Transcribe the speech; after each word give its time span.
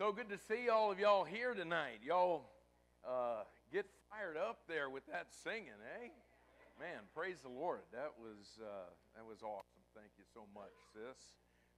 So 0.00 0.12
good 0.12 0.30
to 0.30 0.38
see 0.48 0.70
all 0.70 0.90
of 0.90 0.98
y'all 0.98 1.24
here 1.24 1.52
tonight. 1.52 2.00
Y'all 2.02 2.48
uh, 3.04 3.44
get 3.70 3.84
fired 4.08 4.38
up 4.38 4.60
there 4.66 4.88
with 4.88 5.04
that 5.12 5.26
singing, 5.44 5.76
eh? 6.00 6.08
Man, 6.80 7.04
praise 7.14 7.36
the 7.42 7.52
Lord. 7.52 7.80
That 7.92 8.16
was 8.16 8.56
uh, 8.64 8.88
that 9.14 9.28
was 9.28 9.42
awesome. 9.42 9.84
Thank 9.94 10.08
you 10.16 10.24
so 10.32 10.48
much, 10.54 10.72
sis, 10.94 11.20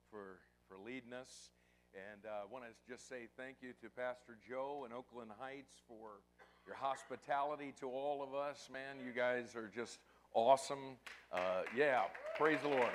for 0.09 0.39
for 0.69 0.79
leading 0.79 1.13
us. 1.13 1.51
And 1.95 2.23
I 2.23 2.45
uh, 2.45 2.49
want 2.49 2.63
to 2.63 2.71
just 2.89 3.09
say 3.09 3.27
thank 3.37 3.57
you 3.61 3.75
to 3.83 3.91
Pastor 3.91 4.39
Joe 4.49 4.87
in 4.87 4.93
Oakland 4.95 5.33
Heights 5.41 5.83
for 5.89 6.23
your 6.65 6.77
hospitality 6.77 7.75
to 7.81 7.91
all 7.91 8.23
of 8.23 8.37
us. 8.37 8.69
Man, 8.73 9.05
you 9.05 9.11
guys 9.11 9.57
are 9.57 9.69
just 9.75 9.99
awesome. 10.33 10.95
Uh, 11.33 11.67
yeah, 11.77 12.03
praise 12.39 12.61
the 12.63 12.69
Lord. 12.69 12.95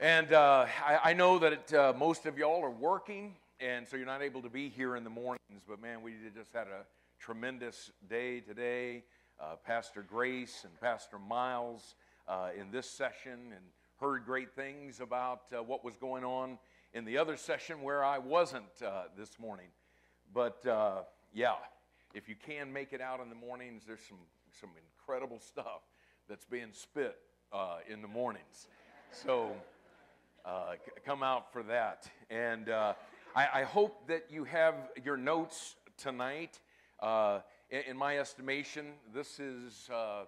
And 0.00 0.32
uh, 0.32 0.64
I, 0.82 1.10
I, 1.10 1.12
know 1.12 1.38
that 1.40 1.74
uh, 1.74 1.92
most 1.94 2.24
of 2.24 2.38
y'all 2.38 2.64
are 2.64 2.70
working, 2.70 3.34
and 3.60 3.86
so 3.86 3.98
you're 3.98 4.06
not 4.06 4.22
able 4.22 4.40
to 4.40 4.48
be 4.48 4.70
here 4.70 4.96
in 4.96 5.04
the 5.04 5.10
mornings. 5.10 5.62
But 5.68 5.82
man, 5.82 6.00
we 6.00 6.14
just 6.34 6.54
had 6.54 6.68
a 6.68 6.86
tremendous 7.18 7.90
day 8.08 8.40
today. 8.40 9.04
Uh, 9.38 9.56
Pastor 9.62 10.02
Grace 10.02 10.64
and 10.64 10.80
Pastor 10.80 11.18
Miles 11.18 11.96
uh, 12.26 12.48
in 12.58 12.70
this 12.70 12.88
session, 12.88 13.52
and 13.54 13.60
heard 14.00 14.24
great 14.24 14.54
things 14.54 15.00
about 15.00 15.42
uh, 15.52 15.62
what 15.62 15.84
was 15.84 15.96
going 15.96 16.24
on 16.24 16.56
in 16.94 17.04
the 17.04 17.18
other 17.18 17.36
session 17.36 17.82
where 17.82 18.02
I 18.02 18.16
wasn't 18.16 18.64
uh, 18.82 19.02
this 19.18 19.38
morning. 19.38 19.68
But 20.32 20.62
yeah, 21.34 21.56
if 22.14 22.26
you 22.26 22.36
can 22.36 22.72
make 22.72 22.94
it 22.94 23.02
out 23.02 23.20
in 23.20 23.28
the 23.28 23.34
mornings, 23.34 23.82
there's 23.86 24.00
some 24.08 24.16
some 24.58 24.70
incredible 24.96 25.40
stuff 25.40 25.82
that's 26.26 26.46
being 26.46 26.72
spit 26.72 27.18
in 27.86 28.00
the 28.00 28.08
mornings. 28.08 28.66
So 29.12 29.52
uh, 30.44 30.74
come 31.04 31.22
out 31.22 31.52
for 31.52 31.62
that. 31.64 32.08
And 32.30 32.68
uh, 32.68 32.94
I, 33.34 33.48
I, 33.54 33.62
hope 33.64 34.08
that 34.08 34.26
you 34.30 34.44
have 34.44 34.74
your 35.04 35.16
notes 35.16 35.76
tonight. 35.96 36.58
Uh, 37.00 37.40
in, 37.70 37.82
in, 37.90 37.96
my 37.96 38.18
estimation, 38.18 38.86
this 39.14 39.38
is 39.38 39.88
uh, 39.92 40.22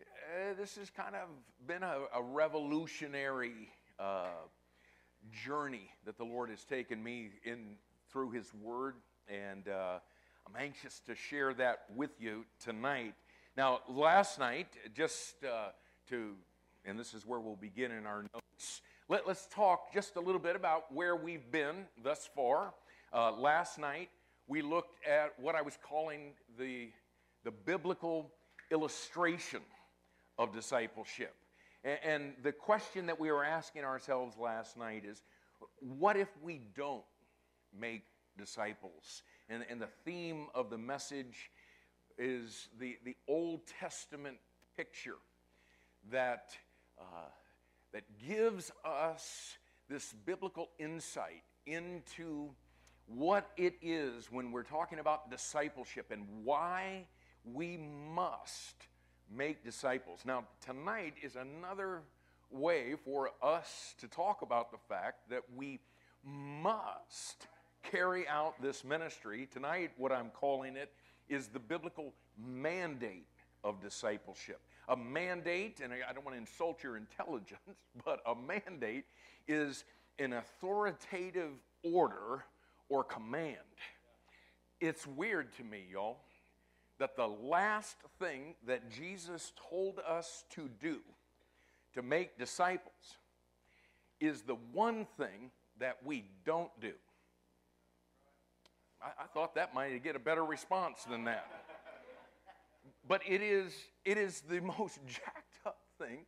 eh, 0.00 0.54
this 0.58 0.76
has 0.76 0.90
kind 0.90 1.14
of 1.14 1.28
been 1.66 1.82
a, 1.82 2.00
a 2.14 2.22
revolutionary 2.22 3.70
uh, 3.98 4.26
journey 5.32 5.90
that 6.04 6.18
the 6.18 6.24
Lord 6.24 6.50
has 6.50 6.64
taken 6.64 7.02
me 7.02 7.30
in 7.44 7.76
through 8.10 8.30
His 8.30 8.52
Word, 8.54 8.94
and 9.28 9.68
uh, 9.68 9.98
I'm 10.46 10.60
anxious 10.60 11.00
to 11.06 11.14
share 11.14 11.54
that 11.54 11.84
with 11.94 12.10
you 12.20 12.44
tonight. 12.62 13.14
Now, 13.56 13.80
last 13.88 14.38
night, 14.38 14.68
just 14.94 15.40
to, 15.40 16.34
and 16.84 16.98
this 16.98 17.12
is 17.12 17.26
where 17.26 17.40
we'll 17.40 17.56
begin 17.56 17.90
in 17.92 18.06
our 18.06 18.22
notes. 18.22 18.82
Let, 19.10 19.26
us 19.26 19.48
talk 19.50 19.90
just 19.94 20.16
a 20.16 20.20
little 20.20 20.40
bit 20.40 20.54
about 20.54 20.92
where 20.92 21.16
we've 21.16 21.50
been 21.50 21.86
thus 22.04 22.28
far. 22.36 22.74
Uh, 23.10 23.32
last 23.32 23.78
night, 23.78 24.10
we 24.46 24.60
looked 24.60 24.98
at 25.06 25.32
what 25.40 25.54
I 25.54 25.62
was 25.62 25.78
calling 25.82 26.34
the, 26.58 26.90
the 27.42 27.50
biblical 27.50 28.30
illustration 28.70 29.62
of 30.38 30.52
discipleship. 30.52 31.34
And, 31.84 31.98
and 32.04 32.32
the 32.42 32.52
question 32.52 33.06
that 33.06 33.18
we 33.18 33.32
were 33.32 33.46
asking 33.46 33.84
ourselves 33.84 34.36
last 34.36 34.76
night 34.76 35.04
is 35.06 35.22
what 35.80 36.18
if 36.18 36.28
we 36.42 36.60
don't 36.76 37.02
make 37.80 38.02
disciples? 38.36 39.22
And, 39.48 39.64
and 39.70 39.80
the 39.80 39.88
theme 40.04 40.48
of 40.54 40.68
the 40.68 40.76
message 40.76 41.50
is 42.18 42.68
the, 42.78 42.98
the 43.06 43.16
Old 43.26 43.60
Testament 43.80 44.36
picture 44.76 45.16
that 46.10 46.50
uh, 47.00 47.30
that 47.92 48.04
gives 48.26 48.70
us 48.84 49.56
this 49.88 50.12
biblical 50.12 50.68
insight 50.78 51.42
into 51.66 52.50
what 53.06 53.50
it 53.56 53.74
is 53.80 54.30
when 54.30 54.52
we're 54.52 54.62
talking 54.62 54.98
about 54.98 55.30
discipleship 55.30 56.10
and 56.10 56.26
why 56.44 57.06
we 57.44 57.78
must 58.14 58.74
make 59.34 59.64
disciples. 59.64 60.20
Now, 60.24 60.44
tonight 60.64 61.14
is 61.22 61.36
another 61.36 62.02
way 62.50 62.94
for 63.04 63.30
us 63.42 63.94
to 63.98 64.08
talk 64.08 64.42
about 64.42 64.70
the 64.70 64.78
fact 64.88 65.30
that 65.30 65.42
we 65.54 65.80
must 66.24 67.46
carry 67.90 68.26
out 68.28 68.60
this 68.60 68.84
ministry. 68.84 69.48
Tonight, 69.50 69.92
what 69.96 70.12
I'm 70.12 70.30
calling 70.30 70.76
it 70.76 70.92
is 71.28 71.48
the 71.48 71.58
biblical 71.58 72.14
mandate 72.38 73.26
of 73.64 73.80
discipleship. 73.80 74.60
A 74.88 74.96
mandate, 74.96 75.80
and 75.82 75.92
I 75.92 76.12
don't 76.12 76.24
want 76.24 76.36
to 76.36 76.40
insult 76.40 76.82
your 76.82 76.96
intelligence, 76.96 77.60
but 78.04 78.20
a 78.26 78.34
mandate 78.34 79.04
is 79.46 79.84
an 80.18 80.32
authoritative 80.32 81.52
order 81.82 82.44
or 82.88 83.04
command. 83.04 83.56
It's 84.80 85.06
weird 85.06 85.52
to 85.56 85.64
me, 85.64 85.84
y'all, 85.92 86.18
that 86.98 87.16
the 87.16 87.26
last 87.26 87.96
thing 88.18 88.54
that 88.66 88.90
Jesus 88.90 89.52
told 89.70 90.00
us 90.06 90.44
to 90.50 90.68
do 90.80 90.98
to 91.94 92.02
make 92.02 92.38
disciples 92.38 93.18
is 94.20 94.42
the 94.42 94.56
one 94.72 95.06
thing 95.16 95.50
that 95.78 95.98
we 96.04 96.24
don't 96.44 96.70
do. 96.80 96.92
I, 99.02 99.24
I 99.24 99.26
thought 99.26 99.54
that 99.54 99.74
might 99.74 100.02
get 100.02 100.16
a 100.16 100.20
better 100.20 100.44
response 100.44 101.04
than 101.08 101.24
that 101.24 101.46
but 103.08 103.22
it 103.26 103.42
is, 103.42 103.74
it 104.04 104.18
is 104.18 104.42
the 104.42 104.60
most 104.78 105.00
jacked 105.06 105.66
up 105.66 105.80
thing 105.98 106.26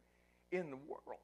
in 0.50 0.70
the 0.70 0.78
world. 0.88 1.20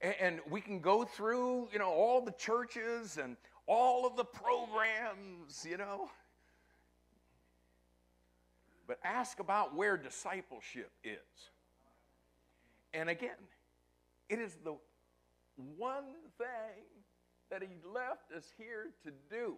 And, 0.00 0.14
and 0.20 0.40
we 0.50 0.60
can 0.60 0.80
go 0.80 1.04
through, 1.04 1.68
you 1.72 1.78
know, 1.78 1.90
all 1.90 2.20
the 2.20 2.32
churches 2.32 3.18
and 3.20 3.36
all 3.66 4.06
of 4.06 4.16
the 4.16 4.24
programs, 4.24 5.66
you 5.68 5.78
know. 5.78 6.10
But 8.86 8.98
ask 9.02 9.40
about 9.40 9.74
where 9.74 9.96
discipleship 9.96 10.90
is. 11.02 11.18
And 12.92 13.08
again, 13.08 13.30
it 14.28 14.38
is 14.38 14.56
the 14.62 14.74
one 15.78 16.04
thing 16.36 16.84
that 17.50 17.62
he 17.62 17.68
left 17.94 18.30
us 18.36 18.44
here 18.58 18.88
to 19.04 19.10
do. 19.30 19.54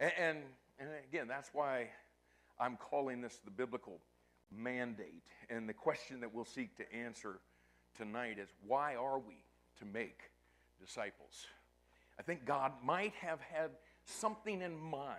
And, 0.00 0.12
and, 0.18 0.38
and 0.80 0.88
again, 1.08 1.28
that's 1.28 1.50
why 1.52 1.88
I'm 2.60 2.76
calling 2.76 3.22
this 3.22 3.40
the 3.44 3.50
biblical 3.50 4.00
mandate. 4.54 5.24
And 5.48 5.68
the 5.68 5.74
question 5.74 6.20
that 6.20 6.34
we'll 6.34 6.44
seek 6.44 6.76
to 6.76 6.92
answer 6.94 7.40
tonight 7.96 8.38
is 8.38 8.48
why 8.66 8.94
are 8.94 9.18
we 9.18 9.44
to 9.78 9.84
make 9.84 10.20
disciples? 10.78 11.46
I 12.18 12.22
think 12.22 12.44
God 12.44 12.72
might 12.84 13.14
have 13.14 13.40
had 13.40 13.70
something 14.04 14.60
in 14.60 14.78
mind 14.78 15.16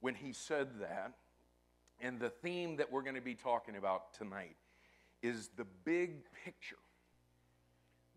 when 0.00 0.14
he 0.14 0.32
said 0.32 0.68
that. 0.80 1.14
And 2.00 2.20
the 2.20 2.30
theme 2.30 2.76
that 2.76 2.92
we're 2.92 3.02
going 3.02 3.14
to 3.14 3.20
be 3.20 3.34
talking 3.34 3.76
about 3.76 4.14
tonight 4.14 4.56
is 5.22 5.48
the 5.56 5.64
big 5.84 6.22
picture 6.44 6.76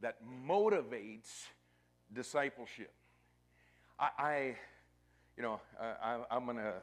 that 0.02 0.18
motivates 0.46 1.46
discipleship. 2.14 2.92
I, 4.00 4.10
I 4.18 4.56
you 5.38 5.44
know, 5.44 5.62
I, 5.80 6.20
I'm 6.30 6.46
going 6.46 6.58
to 6.58 6.74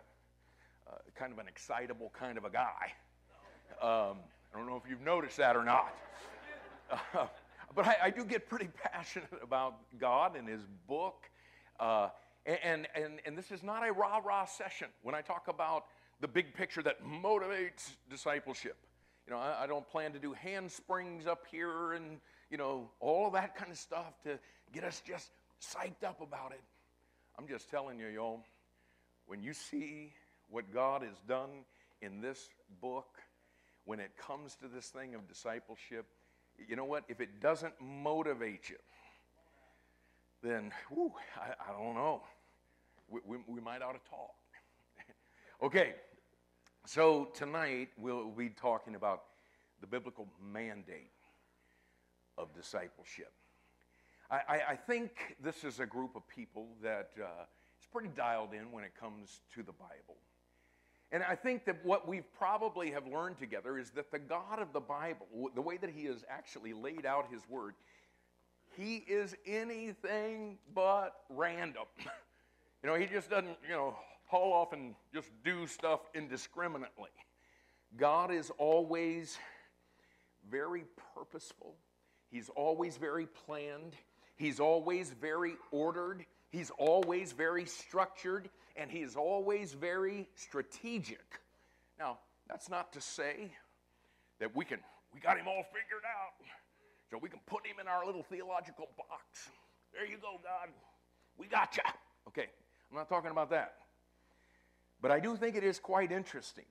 uh, 0.89 0.97
kind 1.15 1.33
of 1.33 1.39
an 1.39 1.49
excitable 1.49 2.13
kind 2.19 2.39
of 2.39 2.45
a 2.45 2.51
guy. 2.51 2.93
Um, 3.83 4.19
I 4.53 4.59
don't 4.59 4.67
know 4.67 4.77
if 4.77 4.89
you've 4.89 5.01
noticed 5.01 5.37
that 5.39 5.57
or 5.57 5.65
not. 5.65 5.95
Uh, 7.15 7.27
but 7.75 7.87
I, 7.87 7.97
I, 8.05 8.11
do 8.11 8.25
get 8.25 8.49
pretty 8.49 8.69
passionate 8.85 9.29
about 9.43 9.77
God 9.99 10.37
and 10.37 10.49
His 10.49 10.61
book. 10.87 11.25
Uh, 11.81 12.09
and, 12.47 12.87
and, 12.95 13.21
and 13.25 13.37
this 13.37 13.51
is 13.51 13.63
not 13.63 13.87
a 13.89 13.93
rah 13.93 14.19
rah 14.19 14.45
session 14.45 14.89
when 15.03 15.15
I 15.15 15.23
talk 15.23 15.49
about 15.49 15.87
the 16.21 16.29
big 16.29 16.55
picture 16.55 16.83
that 16.83 17.05
motivates 17.05 17.97
discipleship. 18.11 18.77
You 19.27 19.33
know, 19.33 19.41
I, 19.41 19.65
I 19.65 19.67
don't 19.67 19.89
plan 19.89 20.13
to 20.13 20.19
do 20.19 20.35
handsprings 20.35 21.27
up 21.27 21.47
here 21.51 21.95
and, 21.95 22.19
you 22.51 22.59
know, 22.59 22.91
all 23.01 23.27
of 23.27 23.33
that 23.33 23.57
kind 23.57 23.73
of 23.73 23.79
stuff 23.79 24.23
to 24.25 24.39
get 24.73 24.85
us 24.85 25.03
just 25.07 25.31
psyched 25.61 26.07
up 26.07 26.21
about 26.21 26.53
it. 26.53 26.61
I'm 27.39 27.49
just 27.49 27.71
telling 27.71 27.99
you, 27.99 28.07
y'all, 28.09 28.45
when 29.27 29.43
you 29.43 29.55
see 29.55 30.13
what 30.51 30.73
God 30.73 31.03
has 31.03 31.17
done 31.29 31.51
in 32.03 32.21
this 32.21 32.49
book 32.81 33.19
when 33.85 34.01
it 34.01 34.13
comes 34.17 34.55
to 34.57 34.69
this 34.69 34.87
thing 34.87 35.15
of 35.15 35.29
discipleship, 35.29 36.07
you 36.69 36.77
know 36.77 36.85
what? 36.85 37.05
If 37.09 37.21
it 37.21 37.41
doesn't 37.41 37.75
motivate 37.81 38.69
you, 38.69 38.77
then 40.43 40.71
whew, 40.89 41.13
I, 41.37 41.71
I, 41.71 41.73
don't 41.73 41.95
know. 41.95 42.23
We, 43.09 43.21
we, 43.27 43.37
we 43.47 43.61
might 43.61 43.83
ought 43.83 43.93
to 43.93 44.11
talk. 44.11 44.35
okay, 45.63 45.95
so 46.87 47.29
tonight 47.35 47.89
we'll 47.99 48.31
be 48.31 48.51
talking 48.51 48.95
about 48.95 49.23
the 49.81 49.87
biblical 49.87 50.29
mandate 50.53 51.11
of 52.39 52.55
discipleship. 52.55 53.33
I, 54.31 54.37
I, 54.49 54.61
I 54.71 54.77
think 54.77 55.37
this 55.43 55.65
is 55.65 55.81
a 55.81 55.87
group 55.87 56.17
of 56.17 56.27
people 56.29 56.69
that 56.83 57.11
uh, 57.21 57.45
is 57.81 57.87
pretty 57.93 58.11
dialed 58.17 58.53
in 58.53 58.73
when 58.73 58.85
it 58.85 58.93
comes 58.99 59.41
to 59.55 59.63
the 59.63 59.73
Bible. 59.73 60.17
And 61.15 61.23
I 61.23 61.37
think 61.37 61.65
that 61.67 61.77
what 61.85 62.09
we've 62.09 62.27
probably 62.37 62.91
have 62.91 63.07
learned 63.07 63.39
together 63.39 63.79
is 63.79 63.91
that 63.91 64.11
the 64.11 64.19
God 64.19 64.59
of 64.59 64.73
the 64.73 64.81
Bible, 64.81 65.27
the 65.55 65.63
way 65.63 65.77
that 65.77 65.91
he 65.91 66.07
has 66.07 66.25
actually 66.29 66.73
laid 66.73 67.07
out 67.07 67.31
his 67.31 67.41
word, 67.49 67.75
he 68.77 68.97
is 68.97 69.37
anything 69.47 70.59
but 70.75 71.15
random. 71.31 71.85
You 72.83 72.91
know, 72.91 72.97
he 72.97 73.07
just 73.07 73.31
doesn't, 73.31 73.57
you 73.67 73.73
know, 73.73 73.97
haul 74.27 74.53
off 74.53 74.75
and 74.75 74.95
just 75.15 75.31
do 75.43 75.67
stuff 75.67 76.01
indiscriminately. 76.15 77.09
God 77.97 78.31
is 78.31 78.53
always 78.59 79.39
very 80.51 80.85
purposeful. 81.15 81.77
He's 82.31 82.51
always 82.51 82.99
very 82.99 83.25
planned. 83.25 83.95
He's 84.37 84.61
always 84.61 85.15
very 85.19 85.55
ordered. 85.71 86.27
He's 86.51 86.71
always 86.77 87.33
very 87.33 87.65
structured. 87.65 88.51
And 88.77 88.91
he 88.91 89.01
is 89.01 89.17
always 89.17 89.73
very 89.73 90.29
strategic. 90.35 91.25
Now, 91.99 92.19
that's 92.49 92.69
not 92.69 92.93
to 92.95 93.01
say 93.01 93.53
that 94.41 94.55
we 94.55 94.65
can, 94.65 94.81
we 95.13 95.21
got 95.21 95.39
him 95.39 95.47
all 95.47 95.63
figured 95.65 96.05
out. 96.05 96.45
So 97.11 97.19
we 97.19 97.29
can 97.29 97.41
put 97.47 97.65
him 97.67 97.77
in 97.81 97.87
our 97.87 98.05
little 98.05 98.25
theological 98.25 98.89
box. 98.97 99.51
There 99.93 100.05
you 100.05 100.17
go, 100.19 100.41
God. 100.43 100.69
We 101.39 101.47
got 101.47 101.77
you. 101.77 101.83
Okay, 102.29 102.47
I'm 102.91 102.97
not 102.97 103.09
talking 103.09 103.31
about 103.31 103.51
that. 103.51 103.75
But 105.01 105.11
I 105.11 105.21
do 105.21 105.37
think 105.37 105.55
it 105.55 105.65
is 105.65 105.79
quite 105.79 106.11
interesting 106.11 106.65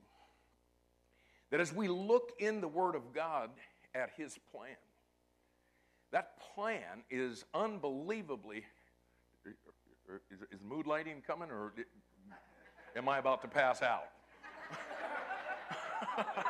that 1.50 1.60
as 1.60 1.72
we 1.72 1.88
look 1.88 2.32
in 2.38 2.60
the 2.60 2.68
Word 2.68 2.94
of 2.94 3.14
God 3.14 3.50
at 3.94 4.10
His 4.16 4.38
plan, 4.50 4.76
that 6.10 6.38
plan 6.54 7.04
is 7.10 7.44
unbelievably. 7.54 8.64
Is, 10.08 10.40
is 10.52 10.60
mood 10.62 10.86
lighting 10.86 11.22
coming, 11.26 11.50
or 11.50 11.72
am 12.94 13.08
I 13.08 13.18
about 13.18 13.40
to 13.42 13.48
pass 13.48 13.82
out? 13.82 14.04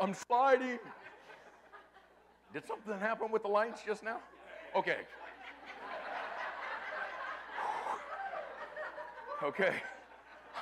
I'm 0.00 0.12
sliding. 0.12 0.78
Did 2.52 2.66
something 2.66 2.98
happen 2.98 3.30
with 3.30 3.42
the 3.42 3.48
lights 3.48 3.82
just 3.84 4.02
now? 4.02 4.18
Okay. 4.74 4.98
Okay. 9.42 9.74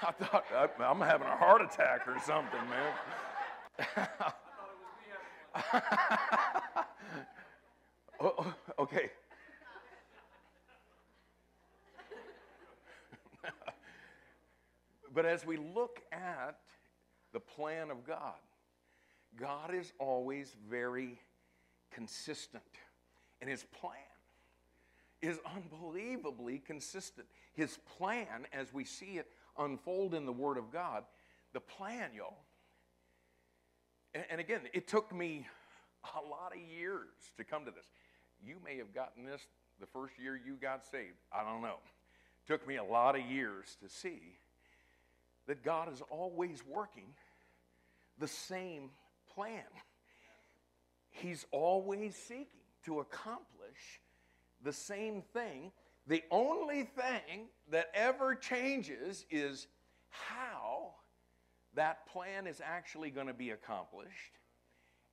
I 0.03 0.11
thought 0.11 0.45
I, 0.53 0.91
am 0.91 1.01
having 1.01 1.29
a 1.29 1.37
heart 1.37 1.63
attack 1.63 2.09
or 2.09 2.17
something, 2.27 2.59
man. 2.69 2.93
oh, 8.21 8.35
oh, 8.39 8.55
okay. 8.81 9.11
But 15.15 15.25
as 15.25 15.47
we 15.47 15.57
look 15.57 16.01
at 16.13 16.59
the 17.33 17.41
plan 17.41 17.91
of 17.91 18.05
God, 18.05 18.35
God 19.37 19.75
is 19.75 19.93
always 19.99 20.55
very 20.69 21.19
consistent. 21.93 22.63
And 23.41 23.49
his 23.49 23.65
plan 23.65 23.93
is 25.23 25.39
unbelievably 25.55 26.63
consistent. 26.67 27.27
His 27.55 27.79
plan, 27.97 28.47
as 28.53 28.73
we 28.73 28.85
see 28.85 29.19
it 29.19 29.29
unfold 29.59 30.15
in 30.15 30.27
the 30.27 30.33
Word 30.33 30.59
of 30.59 30.73
God, 30.73 31.05
the 31.53 31.61
plan, 31.61 32.11
y'all. 32.15 32.39
And, 34.31 34.41
again, 34.41 34.61
it 34.73 34.87
took 34.87 35.13
me 35.13 35.47
a 36.05 36.29
lot 36.29 36.53
of 36.53 36.61
years 36.61 37.09
to 37.37 37.45
come 37.45 37.65
to 37.65 37.71
this. 37.73 37.87
You 38.45 38.57
may 38.65 38.77
have 38.77 38.95
gotten 38.95 39.25
this 39.25 39.41
the 39.81 39.87
first 39.87 40.15
year 40.21 40.39
you 40.45 40.55
got 40.55 40.85
saved. 40.85 41.17
I 41.33 41.43
don't 41.43 41.63
know. 41.63 41.79
It 42.45 42.53
took 42.53 42.67
me 42.67 42.77
a 42.77 42.85
lot 42.85 43.17
of 43.17 43.23
years 43.23 43.77
to 43.83 43.89
see 43.89 44.37
that 45.47 45.63
God 45.63 45.93
is 45.93 46.03
always 46.11 46.63
working 46.67 47.15
the 48.19 48.29
same 48.29 48.91
plan. 49.35 49.63
He's 51.11 51.47
always 51.51 52.17
seeking 52.17 52.47
to 52.85 53.01
accomplish 53.01 54.01
the 54.63 54.73
same 54.73 55.23
thing. 55.33 55.73
The 56.07 56.23
only 56.31 56.85
thing 56.85 57.49
that 57.71 57.91
ever 57.95 58.35
changes 58.35 59.25
is 59.31 59.67
how 60.11 60.95
that 61.75 62.07
plan 62.07 62.47
is 62.47 62.61
actually 62.65 63.11
going 63.11 63.27
to 63.27 63.35
be 63.35 63.51
accomplished 63.51 64.39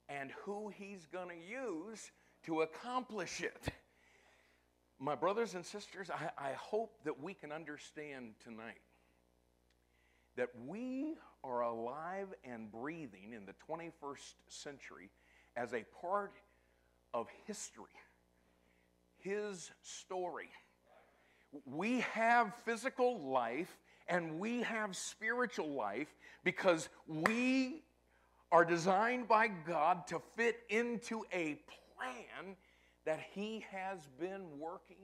and 0.10 0.32
who 0.44 0.70
he's 0.70 1.08
going 1.08 1.30
to 1.30 1.36
use 1.36 2.12
to 2.46 2.62
accomplish 2.62 3.42
it. 3.42 3.70
My 5.00 5.16
brothers 5.16 5.56
and 5.56 5.66
sisters, 5.66 6.10
I, 6.10 6.50
I, 6.50 6.54
hope 6.54 6.94
that 7.06 7.20
we 7.20 7.34
can 7.34 7.52
understand 7.52 8.34
tonight 8.44 8.82
that 10.36 10.50
we 10.66 11.16
are 11.44 11.62
alive 11.62 12.28
and 12.44 12.72
breathing 12.72 13.34
in 13.34 13.46
the 13.46 13.54
21st 13.68 14.34
century 14.48 15.10
as 15.56 15.74
a 15.74 15.84
part 16.02 16.34
of 17.14 17.28
history, 17.46 17.86
his 19.18 19.72
story. 19.82 20.50
We 21.66 22.02
have 22.02 22.56
physical 22.64 23.20
life 23.20 23.78
and 24.08 24.40
we 24.40 24.62
have 24.62 24.96
spiritual 24.96 25.70
life 25.70 26.08
because 26.44 26.90
we 27.08 27.84
are 28.52 28.66
designed 28.66 29.28
by 29.28 29.48
God 29.48 30.08
to 30.08 30.22
fit 30.36 30.60
into 30.70 31.24
a 31.32 31.58
plan 31.96 32.56
that 33.06 33.20
He 33.34 33.66
has 33.72 34.00
been 34.20 34.60
working 34.60 34.98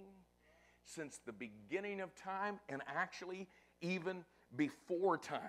since 0.83 1.19
the 1.25 1.31
beginning 1.31 2.01
of 2.01 2.13
time 2.15 2.59
and 2.69 2.81
actually 2.87 3.47
even 3.81 4.23
before 4.55 5.17
time. 5.17 5.39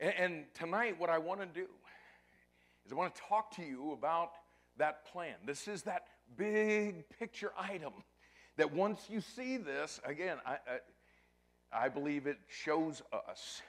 And, 0.00 0.44
tonight, 0.54 0.98
what 0.98 1.08
I 1.08 1.18
want 1.18 1.40
to 1.40 1.46
do 1.46 1.66
is 2.84 2.92
I 2.92 2.94
want 2.94 3.14
to 3.14 3.20
talk 3.28 3.54
to 3.56 3.62
you 3.62 3.92
about 3.92 4.32
that 4.76 5.06
plan. 5.06 5.34
This 5.46 5.68
is 5.68 5.82
that 5.82 6.06
big 6.36 7.08
picture 7.18 7.52
item 7.58 7.92
that 8.56 8.72
once 8.72 9.00
you 9.08 9.20
see 9.20 9.56
this, 9.56 10.00
again, 10.04 10.38
I, 10.44 10.52
I, 11.72 11.84
I 11.84 11.88
believe 11.88 12.26
it 12.26 12.38
shows 12.48 13.02
us 13.12 13.62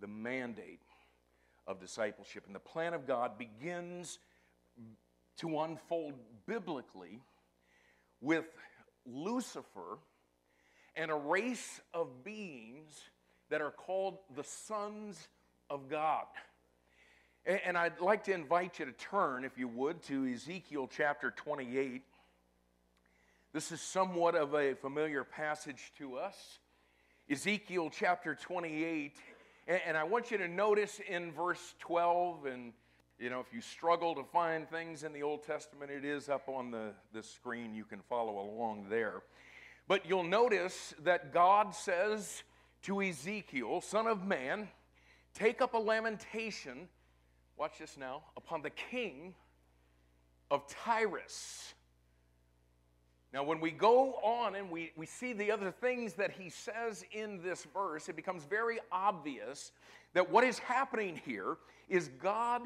the 0.00 0.06
mandate 0.06 0.82
of 1.66 1.80
discipleship. 1.80 2.44
And 2.46 2.54
the 2.54 2.60
plan 2.60 2.94
of 2.94 3.06
God 3.06 3.38
begins 3.38 4.18
to 5.38 5.60
unfold 5.60 6.14
biblically 6.46 7.20
with 8.20 8.44
Lucifer 9.06 9.98
and 10.94 11.10
a 11.10 11.14
race 11.14 11.80
of 11.94 12.24
beings 12.24 13.00
that 13.52 13.60
are 13.60 13.70
called 13.70 14.16
the 14.34 14.44
sons 14.44 15.28
of 15.68 15.90
God. 15.90 16.24
And 17.44 17.76
I'd 17.76 18.00
like 18.00 18.24
to 18.24 18.32
invite 18.32 18.78
you 18.78 18.86
to 18.86 18.92
turn, 18.92 19.44
if 19.44 19.58
you 19.58 19.68
would, 19.68 20.02
to 20.04 20.26
Ezekiel 20.26 20.88
chapter 20.90 21.30
28. 21.30 22.02
This 23.52 23.70
is 23.70 23.82
somewhat 23.82 24.36
of 24.36 24.54
a 24.54 24.74
familiar 24.74 25.22
passage 25.22 25.92
to 25.98 26.16
us. 26.16 26.60
Ezekiel 27.30 27.90
chapter 27.90 28.34
28. 28.34 29.18
And 29.66 29.98
I 29.98 30.04
want 30.04 30.30
you 30.30 30.38
to 30.38 30.48
notice 30.48 30.98
in 31.06 31.30
verse 31.30 31.74
12, 31.80 32.46
and 32.46 32.72
you 33.18 33.28
know, 33.28 33.40
if 33.40 33.52
you 33.52 33.60
struggle 33.60 34.14
to 34.14 34.24
find 34.24 34.66
things 34.70 35.04
in 35.04 35.12
the 35.12 35.22
Old 35.22 35.42
Testament, 35.42 35.90
it 35.90 36.06
is 36.06 36.30
up 36.30 36.48
on 36.48 36.70
the, 36.70 36.92
the 37.12 37.22
screen. 37.22 37.74
You 37.74 37.84
can 37.84 38.00
follow 38.08 38.40
along 38.40 38.86
there. 38.88 39.20
But 39.88 40.08
you'll 40.08 40.22
notice 40.22 40.94
that 41.02 41.34
God 41.34 41.74
says 41.74 42.44
to 42.82 43.02
Ezekiel, 43.02 43.80
Son 43.80 44.06
of 44.06 44.26
man, 44.26 44.68
take 45.34 45.60
up 45.60 45.74
a 45.74 45.78
lamentation 45.78 46.88
watch 47.56 47.78
this 47.78 47.96
now, 47.96 48.22
upon 48.36 48.62
the 48.62 48.70
king 48.70 49.34
of 50.50 50.66
Tyrus. 50.66 51.74
Now, 53.32 53.44
when 53.44 53.60
we 53.60 53.70
go 53.70 54.14
on 54.14 54.56
and 54.56 54.70
we, 54.70 54.92
we 54.96 55.06
see 55.06 55.32
the 55.32 55.50
other 55.50 55.70
things 55.70 56.14
that 56.14 56.32
he 56.32 56.50
says 56.50 57.04
in 57.12 57.40
this 57.42 57.64
verse, 57.72 58.08
it 58.08 58.16
becomes 58.16 58.44
very 58.44 58.78
obvious 58.90 59.72
that 60.12 60.30
what 60.30 60.44
is 60.44 60.58
happening 60.58 61.20
here 61.24 61.56
is 61.88 62.08
God 62.20 62.62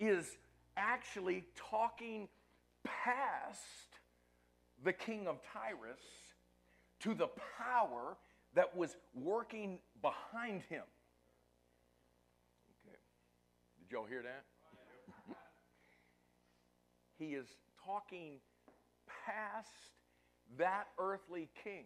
is 0.00 0.38
actually 0.76 1.44
talking 1.54 2.28
past 2.84 3.60
the 4.82 4.92
king 4.92 5.28
of 5.28 5.40
Tyrus 5.52 6.00
to 7.00 7.14
the 7.14 7.28
power 7.58 8.16
that 8.54 8.76
was 8.76 8.96
working 9.14 9.78
behind 10.02 10.62
him. 10.68 10.82
Okay. 12.86 12.96
Did 13.80 13.92
y'all 13.92 14.06
hear 14.06 14.22
that? 14.22 14.44
he 17.18 17.34
is 17.34 17.46
talking 17.84 18.38
past 19.26 19.68
that 20.58 20.88
earthly 20.98 21.48
king 21.62 21.84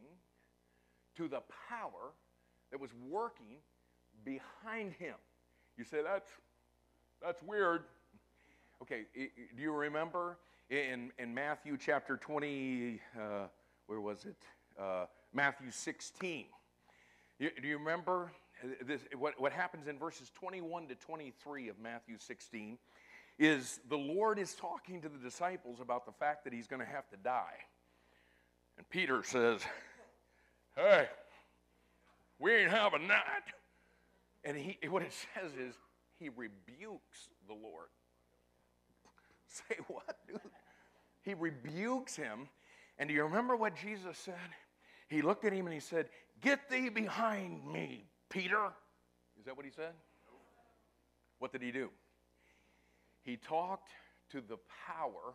to 1.17 1.29
the 1.29 1.43
power 1.69 2.13
that 2.71 2.81
was 2.81 2.91
working 3.09 3.59
behind 4.25 4.93
him. 4.93 5.15
You 5.77 5.85
say 5.85 6.03
that's 6.03 6.31
that's 7.23 7.43
weird. 7.43 7.85
Okay, 8.83 9.03
do 9.15 9.63
you 9.63 9.73
remember 9.73 10.39
in, 10.71 11.13
in 11.19 11.33
Matthew 11.33 11.77
chapter 11.77 12.17
20, 12.17 13.01
uh, 13.17 13.21
where 13.87 14.01
was 14.01 14.25
it? 14.25 14.37
Uh, 14.81 15.05
Matthew 15.33 15.71
16. 15.71 16.45
You, 17.39 17.51
do 17.61 17.67
you 17.67 17.79
remember 17.79 18.33
this, 18.87 19.01
what, 19.19 19.41
what 19.41 19.53
happens 19.53 19.89
in 19.89 19.99
verses 19.99 20.31
21 20.35 20.89
to 20.89 20.95
23 20.95 21.69
of 21.69 21.79
Matthew 21.81 22.17
16 22.19 22.79
is 23.39 23.81
the 23.89 23.97
Lord 23.97 24.39
is 24.39 24.55
talking 24.55 25.01
to 25.01 25.09
the 25.09 25.19
disciples 25.19 25.81
about 25.81 26.07
the 26.07 26.13
fact 26.13 26.45
that 26.45 26.53
he's 26.53 26.67
going 26.67 26.81
to 26.81 26.87
have 26.87 27.09
to 27.11 27.17
die. 27.17 27.59
And 28.77 28.89
Peter 28.89 29.23
says, 29.25 29.61
Hey, 30.77 31.09
we 32.39 32.53
ain't 32.53 32.71
having 32.71 33.09
that. 33.09 33.43
And 34.45 34.57
he, 34.57 34.79
what 34.89 35.03
it 35.03 35.13
says 35.13 35.53
is, 35.53 35.75
he 36.19 36.29
rebukes 36.29 37.29
the 37.47 37.55
Lord. 37.55 37.89
Say 39.47 39.77
what, 39.89 40.17
dude? 40.27 40.41
He 41.23 41.35
rebukes 41.35 42.17
him. 42.17 42.49
And 42.99 43.09
do 43.09 43.15
you 43.15 43.25
remember 43.25 43.57
what 43.57 43.75
Jesus 43.77 44.19
said? 44.19 44.35
He 45.13 45.21
looked 45.21 45.45
at 45.45 45.53
him 45.53 45.67
and 45.67 45.75
he 45.75 45.81
said, 45.81 46.07
Get 46.41 46.71
thee 46.71 46.89
behind 46.89 47.71
me, 47.71 48.07
Peter. 48.31 48.69
Is 49.39 49.45
that 49.45 49.55
what 49.55 49.67
he 49.67 49.71
said? 49.71 49.93
What 51.39 51.53
did 51.53 51.61
he 51.61 51.71
do? 51.71 51.91
He 53.21 53.37
talked 53.37 53.91
to 54.31 54.41
the 54.41 54.57
power 54.87 55.35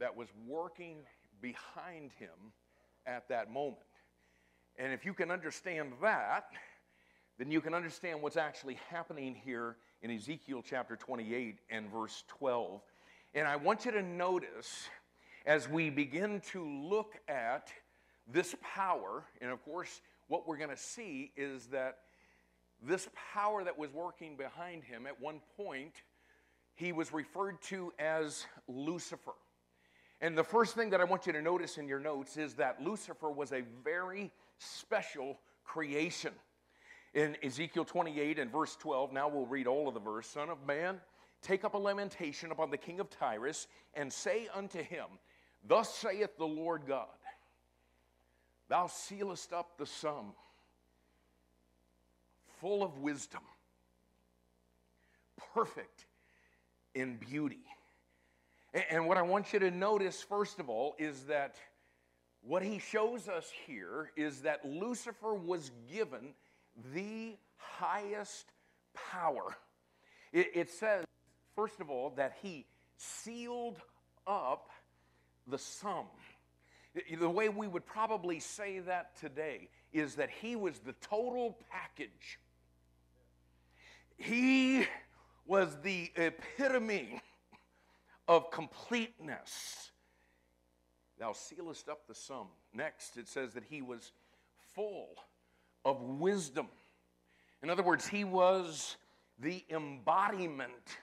that 0.00 0.16
was 0.16 0.26
working 0.44 0.96
behind 1.40 2.10
him 2.18 2.52
at 3.06 3.28
that 3.28 3.52
moment. 3.52 3.78
And 4.76 4.92
if 4.92 5.04
you 5.04 5.14
can 5.14 5.30
understand 5.30 5.92
that, 6.02 6.46
then 7.38 7.52
you 7.52 7.60
can 7.60 7.74
understand 7.74 8.20
what's 8.20 8.36
actually 8.36 8.78
happening 8.88 9.36
here 9.36 9.76
in 10.02 10.10
Ezekiel 10.10 10.64
chapter 10.68 10.96
28 10.96 11.60
and 11.70 11.88
verse 11.92 12.24
12. 12.26 12.80
And 13.34 13.46
I 13.46 13.54
want 13.54 13.84
you 13.84 13.92
to 13.92 14.02
notice 14.02 14.88
as 15.46 15.68
we 15.68 15.90
begin 15.90 16.40
to 16.50 16.64
look 16.64 17.14
at 17.28 17.70
this 18.32 18.54
power, 18.62 19.24
and 19.40 19.50
of 19.50 19.62
course, 19.64 20.00
what 20.28 20.46
we're 20.46 20.56
going 20.56 20.70
to 20.70 20.76
see 20.76 21.32
is 21.36 21.66
that 21.66 21.98
this 22.82 23.08
power 23.34 23.62
that 23.64 23.78
was 23.78 23.92
working 23.92 24.36
behind 24.36 24.84
him, 24.84 25.06
at 25.06 25.20
one 25.20 25.40
point, 25.56 26.02
he 26.74 26.92
was 26.92 27.12
referred 27.12 27.60
to 27.62 27.92
as 27.98 28.46
Lucifer. 28.68 29.34
And 30.22 30.36
the 30.36 30.44
first 30.44 30.74
thing 30.74 30.90
that 30.90 31.00
I 31.00 31.04
want 31.04 31.26
you 31.26 31.32
to 31.32 31.42
notice 31.42 31.78
in 31.78 31.88
your 31.88 32.00
notes 32.00 32.36
is 32.36 32.54
that 32.54 32.82
Lucifer 32.82 33.30
was 33.30 33.52
a 33.52 33.62
very 33.84 34.30
special 34.58 35.38
creation. 35.64 36.32
In 37.14 37.36
Ezekiel 37.42 37.84
28 37.84 38.38
and 38.38 38.52
verse 38.52 38.76
12, 38.76 39.12
now 39.12 39.28
we'll 39.28 39.46
read 39.46 39.66
all 39.66 39.88
of 39.88 39.94
the 39.94 40.00
verse 40.00 40.26
Son 40.26 40.48
of 40.48 40.64
man, 40.66 41.00
take 41.42 41.64
up 41.64 41.74
a 41.74 41.78
lamentation 41.78 42.52
upon 42.52 42.70
the 42.70 42.76
king 42.76 43.00
of 43.00 43.10
Tyrus, 43.10 43.66
and 43.94 44.12
say 44.12 44.48
unto 44.54 44.82
him, 44.82 45.06
Thus 45.66 45.92
saith 45.94 46.36
the 46.38 46.46
Lord 46.46 46.82
God, 46.86 47.08
Thou 48.70 48.86
sealest 48.86 49.52
up 49.52 49.76
the 49.78 49.84
sum, 49.84 50.32
full 52.60 52.84
of 52.84 52.98
wisdom, 52.98 53.42
perfect 55.52 56.06
in 56.94 57.16
beauty. 57.16 57.64
And 58.72 59.08
what 59.08 59.16
I 59.16 59.22
want 59.22 59.52
you 59.52 59.58
to 59.58 59.72
notice, 59.72 60.22
first 60.22 60.60
of 60.60 60.70
all, 60.70 60.94
is 61.00 61.24
that 61.24 61.56
what 62.42 62.62
he 62.62 62.78
shows 62.78 63.28
us 63.28 63.50
here 63.66 64.12
is 64.16 64.42
that 64.42 64.64
Lucifer 64.64 65.34
was 65.34 65.72
given 65.92 66.32
the 66.94 67.36
highest 67.56 68.46
power. 68.94 69.56
It, 70.32 70.70
says, 70.70 71.04
first 71.56 71.80
of 71.80 71.90
all, 71.90 72.10
that 72.10 72.36
he 72.40 72.66
sealed 72.96 73.78
up 74.28 74.70
the 75.48 75.58
sum. 75.58 76.06
The 76.94 77.28
way 77.28 77.48
we 77.48 77.68
would 77.68 77.86
probably 77.86 78.40
say 78.40 78.80
that 78.80 79.16
today 79.16 79.68
is 79.92 80.16
that 80.16 80.30
he 80.30 80.56
was 80.56 80.80
the 80.80 80.94
total 81.00 81.56
package. 81.70 82.40
He 84.16 84.86
was 85.46 85.76
the 85.82 86.10
epitome 86.16 87.20
of 88.26 88.50
completeness. 88.50 89.90
Thou 91.18 91.32
sealest 91.32 91.88
up 91.88 92.06
the 92.08 92.14
sum. 92.14 92.48
Next, 92.74 93.16
it 93.16 93.28
says 93.28 93.54
that 93.54 93.64
he 93.68 93.82
was 93.82 94.12
full 94.74 95.14
of 95.84 96.00
wisdom. 96.02 96.68
In 97.62 97.70
other 97.70 97.82
words, 97.82 98.06
he 98.06 98.24
was 98.24 98.96
the 99.38 99.64
embodiment 99.70 100.98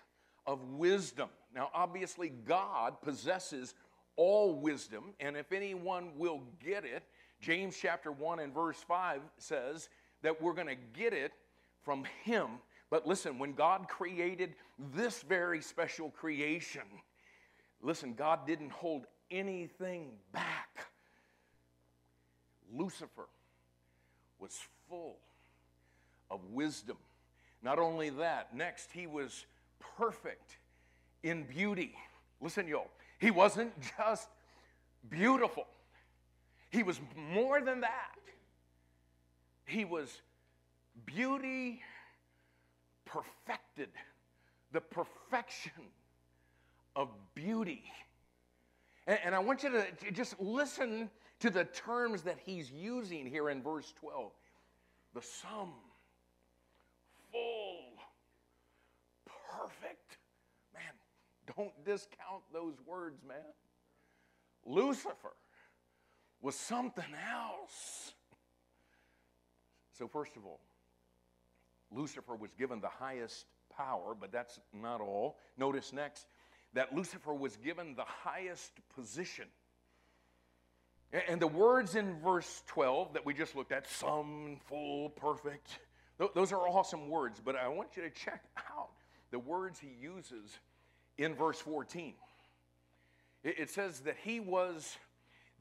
of 0.46 0.64
wisdom. 0.72 1.30
Now, 1.54 1.70
obviously, 1.74 2.30
God 2.30 3.02
possesses 3.02 3.74
all 4.18 4.54
wisdom, 4.54 5.14
and 5.20 5.38
if 5.38 5.52
anyone 5.52 6.12
will 6.18 6.42
get 6.64 6.84
it, 6.84 7.04
James 7.40 7.78
chapter 7.80 8.12
1 8.12 8.40
and 8.40 8.54
verse 8.54 8.84
5 8.88 9.22
says 9.38 9.90
that 10.24 10.42
we're 10.42 10.54
going 10.54 10.68
to 10.68 11.00
get 11.00 11.14
it 11.14 11.32
from 11.84 12.04
him. 12.24 12.48
But 12.90 13.08
listen, 13.08 13.38
when 13.38 13.54
God 13.54 13.88
created 13.88 14.56
this 14.94 15.22
very 15.22 15.62
special 15.62 16.10
creation, 16.10 16.82
listen, 17.82 18.14
God 18.14 18.48
didn't 18.48 18.72
hold 18.72 19.06
anything 19.30 20.10
back. 20.32 20.88
Lucifer 22.74 23.28
was 24.40 24.60
full 24.90 25.18
of 26.30 26.40
wisdom. 26.52 26.98
Not 27.62 27.80
only 27.80 28.10
that, 28.12 28.56
next, 28.56 28.92
he 28.92 29.08
was 29.08 29.46
perfect 29.98 30.58
in 31.24 31.44
beauty. 31.44 31.96
Listen, 32.42 32.68
y'all, 32.68 32.90
he 33.20 33.32
wasn't 33.32 33.74
just 33.98 34.30
beautiful, 35.10 35.68
he 36.70 36.84
was 36.84 37.00
more 37.16 37.62
than 37.62 37.82
that. 37.82 38.16
He 39.66 39.84
was 39.84 40.22
beauty 41.06 41.82
perfected, 43.06 43.90
the 44.72 44.82
perfection 44.82 45.72
of 46.96 47.10
beauty. 47.36 47.84
And, 49.08 49.20
and 49.26 49.36
I 49.36 49.40
want 49.40 49.64
you 49.64 49.72
to 49.72 50.12
just 50.12 50.40
listen 50.40 51.10
to 51.40 51.50
the 51.50 51.66
terms 51.66 52.24
that 52.24 52.38
he's 52.44 52.72
using 52.72 53.26
here 53.26 53.50
in 53.50 53.62
verse 53.62 53.94
12 54.00 54.32
the 55.14 55.22
sum, 55.22 55.74
full, 57.32 57.80
perfect. 59.50 60.07
Don't 61.56 61.86
discount 61.86 62.44
those 62.52 62.76
words, 62.86 63.22
man. 63.28 63.38
Lucifer 64.66 65.34
was 66.42 66.56
something 66.56 67.04
else. 67.34 68.14
So, 69.94 70.08
first 70.08 70.36
of 70.36 70.46
all, 70.46 70.60
Lucifer 71.92 72.36
was 72.36 72.54
given 72.54 72.82
the 72.82 72.90
highest 72.90 73.46
power, 73.76 74.16
but 74.20 74.32
that's 74.32 74.60
not 74.74 75.02
all. 75.02 75.38
Notice 75.58 75.94
next 75.94 76.28
that 76.74 76.94
Lucifer 76.94 77.34
was 77.34 77.56
given 77.58 77.96
the 77.96 78.04
highest 78.06 78.72
position. 78.96 79.46
And 81.30 81.42
the 81.42 81.48
words 81.48 81.96
in 81.96 82.20
verse 82.20 82.64
12 82.68 83.14
that 83.14 83.26
we 83.26 83.34
just 83.34 83.56
looked 83.56 83.72
at, 83.72 83.90
sum, 83.90 84.58
full, 84.68 85.10
perfect, 85.12 85.80
those 86.36 86.52
are 86.52 86.68
awesome 86.68 87.08
words, 87.10 87.42
but 87.44 87.56
I 87.56 87.70
want 87.70 87.96
you 87.96 88.04
to 88.04 88.10
check 88.10 88.44
out 88.58 88.90
the 89.32 89.40
words 89.40 89.80
he 89.80 89.96
uses 90.02 90.60
in 91.18 91.36
verse 91.36 91.60
14. 91.60 92.14
It 93.44 93.70
says 93.70 94.02
that 94.02 94.18
he 94.24 94.40
was 94.40 94.98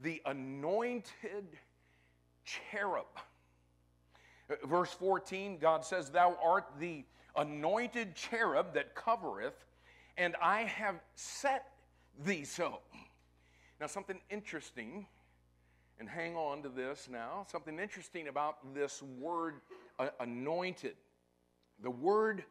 the 0.01 0.21
anointed 0.25 1.45
cherub. 2.43 3.05
Verse 4.63 4.91
14, 4.93 5.57
God 5.59 5.85
says, 5.85 6.09
Thou 6.09 6.37
art 6.43 6.65
the 6.79 7.05
anointed 7.35 8.15
cherub 8.15 8.73
that 8.73 8.95
covereth, 8.95 9.65
and 10.17 10.35
I 10.41 10.61
have 10.61 10.95
set 11.15 11.69
thee 12.25 12.43
so. 12.43 12.79
Now, 13.79 13.87
something 13.87 14.19
interesting 14.29 15.05
and 15.99 16.07
hang 16.09 16.35
on 16.35 16.63
to 16.63 16.69
this 16.69 17.07
now. 17.11 17.45
Something 17.49 17.79
interesting 17.79 18.27
about 18.27 18.73
this 18.73 19.01
word 19.01 19.55
uh, 19.99 20.09
anointed. 20.19 20.95
The 21.81 21.91
word 21.91 22.43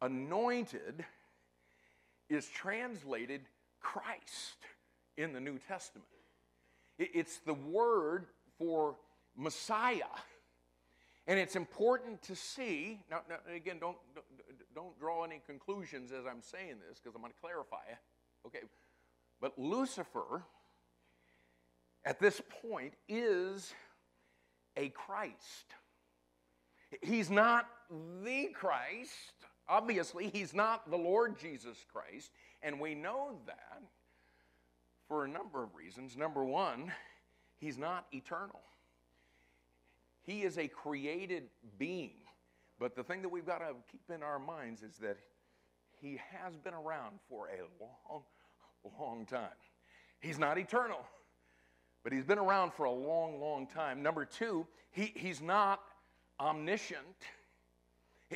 anointed 0.00 1.04
is 2.32 2.48
translated 2.48 3.42
Christ 3.80 4.56
in 5.16 5.32
the 5.32 5.40
New 5.40 5.58
Testament. 5.68 6.08
It's 6.98 7.38
the 7.38 7.54
word 7.54 8.26
for 8.58 8.96
Messiah. 9.36 10.02
And 11.26 11.38
it's 11.38 11.56
important 11.56 12.22
to 12.22 12.34
see, 12.34 13.00
now, 13.10 13.20
now 13.28 13.36
again, 13.54 13.78
don't, 13.80 13.96
don't, 14.14 14.26
don't 14.74 14.98
draw 14.98 15.24
any 15.24 15.40
conclusions 15.46 16.10
as 16.12 16.26
I'm 16.26 16.42
saying 16.42 16.76
this 16.88 16.98
because 16.98 17.14
I'm 17.14 17.22
going 17.22 17.32
to 17.32 17.40
clarify 17.40 17.82
it. 17.90 17.98
Okay, 18.46 18.66
but 19.40 19.56
Lucifer 19.58 20.42
at 22.04 22.18
this 22.18 22.40
point 22.62 22.94
is 23.08 23.72
a 24.76 24.88
Christ. 24.90 25.74
He's 27.00 27.30
not 27.30 27.66
the 28.24 28.48
Christ. 28.52 29.10
Obviously, 29.72 30.28
he's 30.28 30.52
not 30.52 30.90
the 30.90 30.98
Lord 30.98 31.38
Jesus 31.38 31.78
Christ. 31.90 32.30
And 32.62 32.78
we 32.78 32.94
know 32.94 33.38
that 33.46 33.80
for 35.08 35.24
a 35.24 35.28
number 35.28 35.62
of 35.62 35.74
reasons. 35.74 36.14
Number 36.14 36.44
one, 36.44 36.92
he's 37.58 37.78
not 37.78 38.06
eternal, 38.12 38.60
he 40.24 40.42
is 40.42 40.58
a 40.58 40.68
created 40.68 41.44
being. 41.78 42.16
But 42.78 42.94
the 42.96 43.02
thing 43.02 43.22
that 43.22 43.30
we've 43.30 43.46
got 43.46 43.58
to 43.60 43.74
keep 43.90 44.02
in 44.14 44.22
our 44.22 44.38
minds 44.38 44.82
is 44.82 44.96
that 44.98 45.16
he 46.02 46.20
has 46.32 46.54
been 46.58 46.74
around 46.74 47.18
for 47.28 47.46
a 47.46 47.62
long, 47.80 48.22
long 48.98 49.24
time. 49.24 49.56
He's 50.20 50.38
not 50.38 50.58
eternal, 50.58 51.00
but 52.04 52.12
he's 52.12 52.24
been 52.24 52.38
around 52.38 52.74
for 52.74 52.84
a 52.84 52.92
long, 52.92 53.40
long 53.40 53.66
time. 53.68 54.02
Number 54.02 54.26
two, 54.26 54.66
he, 54.90 55.12
he's 55.14 55.40
not 55.40 55.80
omniscient. 56.38 57.06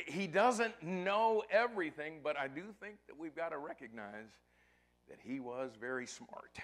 He 0.05 0.27
doesn't 0.27 0.83
know 0.83 1.43
everything, 1.49 2.19
but 2.23 2.37
I 2.37 2.47
do 2.47 2.63
think 2.79 2.97
that 3.07 3.17
we've 3.17 3.35
got 3.35 3.49
to 3.49 3.57
recognize 3.57 4.31
that 5.09 5.17
he 5.23 5.39
was 5.39 5.71
very 5.79 6.05
smart. 6.05 6.59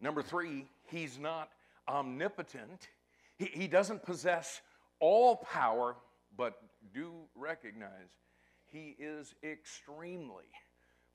Number 0.00 0.22
three, 0.22 0.66
he's 0.86 1.18
not 1.18 1.50
omnipotent. 1.88 2.88
He, 3.36 3.46
he 3.46 3.68
doesn't 3.68 4.02
possess 4.02 4.62
all 4.98 5.36
power, 5.36 5.96
but 6.36 6.62
do 6.94 7.12
recognize 7.34 8.08
he 8.66 8.96
is 8.98 9.34
extremely 9.42 10.44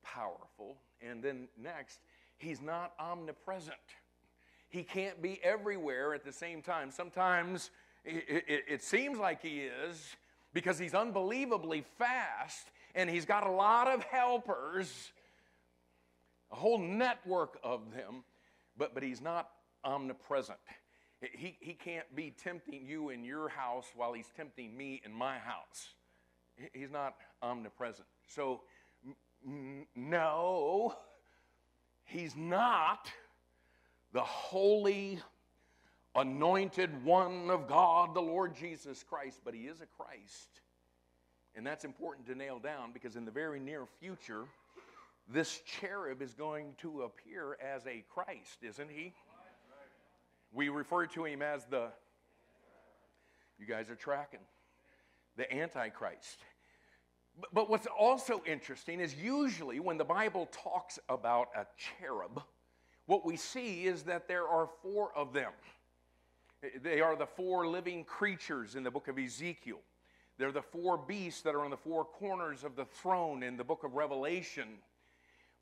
powerful. 0.03 0.77
And 1.01 1.23
then 1.23 1.47
next, 1.57 1.99
he's 2.37 2.61
not 2.61 2.93
omnipresent. 2.99 3.77
He 4.69 4.83
can't 4.83 5.21
be 5.21 5.39
everywhere 5.43 6.13
at 6.13 6.23
the 6.23 6.31
same 6.31 6.61
time. 6.61 6.91
Sometimes 6.91 7.71
it, 8.03 8.43
it, 8.47 8.63
it, 8.67 8.83
seems 8.83 9.17
like 9.17 9.41
he 9.41 9.61
is 9.61 10.15
because 10.55 10.79
he's 10.79 10.95
unbelievably 10.95 11.83
fast 11.99 12.71
and 12.95 13.09
he's 13.09 13.25
got 13.25 13.45
a 13.45 13.51
lot 13.51 13.87
of 13.87 14.01
helpers, 14.05 15.11
a 16.49 16.55
whole 16.55 16.79
network 16.79 17.59
of 17.61 17.81
them, 17.93 18.23
but, 18.77 18.93
but 18.93 19.03
he's 19.03 19.21
not 19.21 19.49
omnipresent. 19.83 20.57
He, 21.19 21.57
he 21.59 21.73
can't 21.73 22.05
be 22.15 22.31
tempting 22.31 22.85
you 22.87 23.09
in 23.09 23.25
your 23.25 23.49
house 23.49 23.85
while 23.95 24.13
he's 24.13 24.29
tempting 24.35 24.75
me 24.75 25.01
in 25.05 25.11
my 25.11 25.37
house. 25.39 25.93
He's 26.71 26.91
not 26.91 27.15
omnipresent. 27.41 28.07
So, 28.27 28.61
n- 29.45 29.85
no, 29.93 30.95
he's 32.05 32.35
not 32.35 33.11
the 34.13 34.21
holy, 34.21 35.19
anointed 36.15 37.03
one 37.03 37.49
of 37.49 37.67
God, 37.67 38.13
the 38.13 38.21
Lord 38.21 38.55
Jesus 38.55 39.03
Christ, 39.03 39.41
but 39.43 39.53
he 39.53 39.61
is 39.61 39.81
a 39.81 39.85
Christ. 39.85 40.61
And 41.55 41.65
that's 41.65 41.85
important 41.85 42.27
to 42.27 42.35
nail 42.35 42.59
down 42.59 42.91
because 42.91 43.15
in 43.15 43.25
the 43.25 43.31
very 43.31 43.59
near 43.59 43.85
future, 43.99 44.43
this 45.27 45.61
cherub 45.65 46.21
is 46.21 46.33
going 46.33 46.73
to 46.79 47.03
appear 47.03 47.57
as 47.61 47.85
a 47.87 48.03
Christ, 48.13 48.63
isn't 48.63 48.89
he? 48.89 49.13
We 50.53 50.69
refer 50.69 51.05
to 51.07 51.25
him 51.25 51.41
as 51.41 51.65
the, 51.65 51.87
you 53.59 53.65
guys 53.65 53.89
are 53.89 53.95
tracking, 53.95 54.39
the 55.37 55.51
Antichrist. 55.53 56.39
But, 57.51 57.69
what's 57.69 57.87
also 57.87 58.41
interesting 58.45 59.01
is 59.01 59.13
usually 59.13 59.81
when 59.81 59.97
the 59.97 60.05
Bible 60.05 60.47
talks 60.51 60.99
about 61.09 61.49
a 61.53 61.65
cherub, 61.77 62.41
what 63.07 63.25
we 63.25 63.35
see 63.35 63.85
is 63.85 64.03
that 64.03 64.29
there 64.29 64.47
are 64.47 64.69
four 64.81 65.11
of 65.15 65.33
them. 65.33 65.51
They 66.81 67.01
are 67.01 67.15
the 67.15 67.25
four 67.25 67.67
living 67.67 68.03
creatures 68.03 68.75
in 68.75 68.83
the 68.83 68.91
book 68.91 69.07
of 69.07 69.17
Ezekiel. 69.17 69.79
They're 70.37 70.51
the 70.51 70.61
four 70.61 70.97
beasts 70.97 71.41
that 71.43 71.55
are 71.55 71.63
on 71.63 71.71
the 71.71 71.77
four 71.77 72.05
corners 72.05 72.63
of 72.63 72.75
the 72.75 72.85
throne 72.85 73.43
in 73.43 73.57
the 73.57 73.63
book 73.63 73.83
of 73.83 73.93
Revelation. 73.93 74.67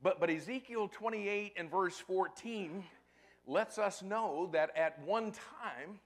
But, 0.01 0.19
but 0.19 0.29
Ezekiel 0.29 0.89
28 0.89 1.53
and 1.57 1.69
verse 1.69 1.97
14 1.99 2.83
lets 3.47 3.77
us 3.77 4.01
know 4.01 4.49
that 4.53 4.75
at 4.75 4.99
one 5.03 5.31
time 5.31 5.99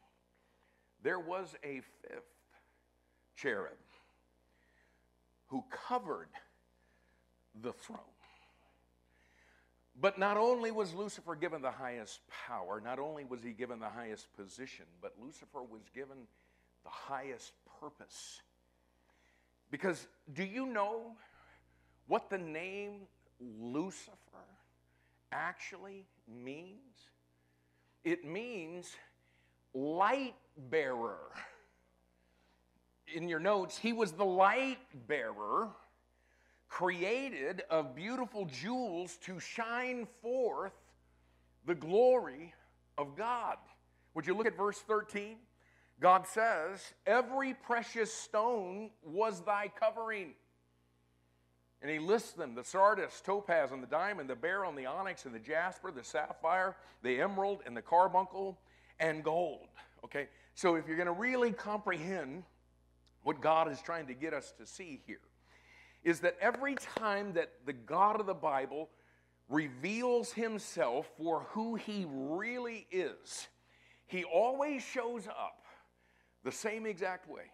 there 1.03 1.19
was 1.19 1.55
a 1.63 1.81
fifth 2.01 2.33
cherub 3.35 3.71
who 5.47 5.63
covered 5.69 6.29
the 7.61 7.71
throne. 7.71 7.99
But 9.99 10.19
not 10.19 10.37
only 10.37 10.69
was 10.69 10.93
Lucifer 10.93 11.35
given 11.35 11.61
the 11.61 11.71
highest 11.71 12.19
power, 12.47 12.79
not 12.79 12.99
only 12.99 13.25
was 13.25 13.41
he 13.41 13.51
given 13.51 13.79
the 13.79 13.89
highest 13.89 14.27
position, 14.35 14.85
but 15.01 15.13
Lucifer 15.19 15.63
was 15.63 15.81
given 15.93 16.17
the 16.83 16.89
highest 16.89 17.53
purpose. 17.79 18.41
Because 19.71 20.07
do 20.33 20.43
you 20.43 20.67
know 20.67 21.13
what 22.07 22.29
the 22.29 22.37
name 22.37 23.07
Lucifer 23.39 24.13
actually 25.31 26.05
means? 26.27 27.09
It 28.03 28.23
means 28.23 28.95
light 29.73 30.35
bearer. 30.69 31.17
In 33.13 33.27
your 33.27 33.39
notes, 33.39 33.77
he 33.77 33.93
was 33.93 34.11
the 34.11 34.25
light 34.25 34.77
bearer 35.07 35.69
created 36.69 37.63
of 37.69 37.95
beautiful 37.95 38.45
jewels 38.45 39.17
to 39.23 39.39
shine 39.39 40.07
forth 40.21 40.73
the 41.65 41.75
glory 41.75 42.53
of 42.97 43.15
God. 43.15 43.57
Would 44.13 44.27
you 44.27 44.35
look 44.35 44.47
at 44.47 44.57
verse 44.57 44.79
13? 44.79 45.37
God 45.99 46.27
says, 46.27 46.93
Every 47.05 47.53
precious 47.53 48.13
stone 48.13 48.91
was 49.03 49.41
thy 49.41 49.71
covering. 49.79 50.33
And 51.81 51.91
he 51.91 51.99
lists 51.99 52.31
them 52.31 52.55
the 52.55 52.63
sardius, 52.63 53.21
topaz, 53.21 53.71
and 53.71 53.83
the 53.83 53.87
diamond, 53.87 54.29
the 54.29 54.35
beryl, 54.35 54.69
and 54.69 54.77
the 54.77 54.87
onyx, 54.87 55.25
and 55.25 55.33
the 55.33 55.39
jasper, 55.39 55.91
the 55.91 56.03
sapphire, 56.03 56.75
the 57.03 57.21
emerald, 57.21 57.59
and 57.65 57.77
the 57.77 57.81
carbuncle, 57.81 58.57
and 58.99 59.23
gold. 59.23 59.67
Okay? 60.03 60.27
So 60.55 60.75
if 60.75 60.87
you're 60.87 60.97
going 60.97 61.07
to 61.07 61.11
really 61.11 61.51
comprehend 61.51 62.43
what 63.23 63.41
God 63.41 63.71
is 63.71 63.79
trying 63.81 64.07
to 64.07 64.13
get 64.13 64.33
us 64.33 64.53
to 64.57 64.65
see 64.65 65.01
here, 65.05 65.19
is 66.07 66.21
that 66.21 66.37
every 66.39 66.73
time 66.95 67.33
that 67.33 67.51
the 67.65 67.73
God 67.73 68.21
of 68.21 68.27
the 68.27 68.33
Bible 68.33 68.87
reveals 69.49 70.31
himself 70.31 71.05
for 71.17 71.41
who 71.49 71.75
he 71.75 72.05
really 72.09 72.87
is, 72.89 73.49
he 74.05 74.23
always 74.23 74.81
shows 74.81 75.27
up 75.27 75.65
the 76.45 76.51
same 76.51 76.85
exact 76.85 77.29
way. 77.29 77.51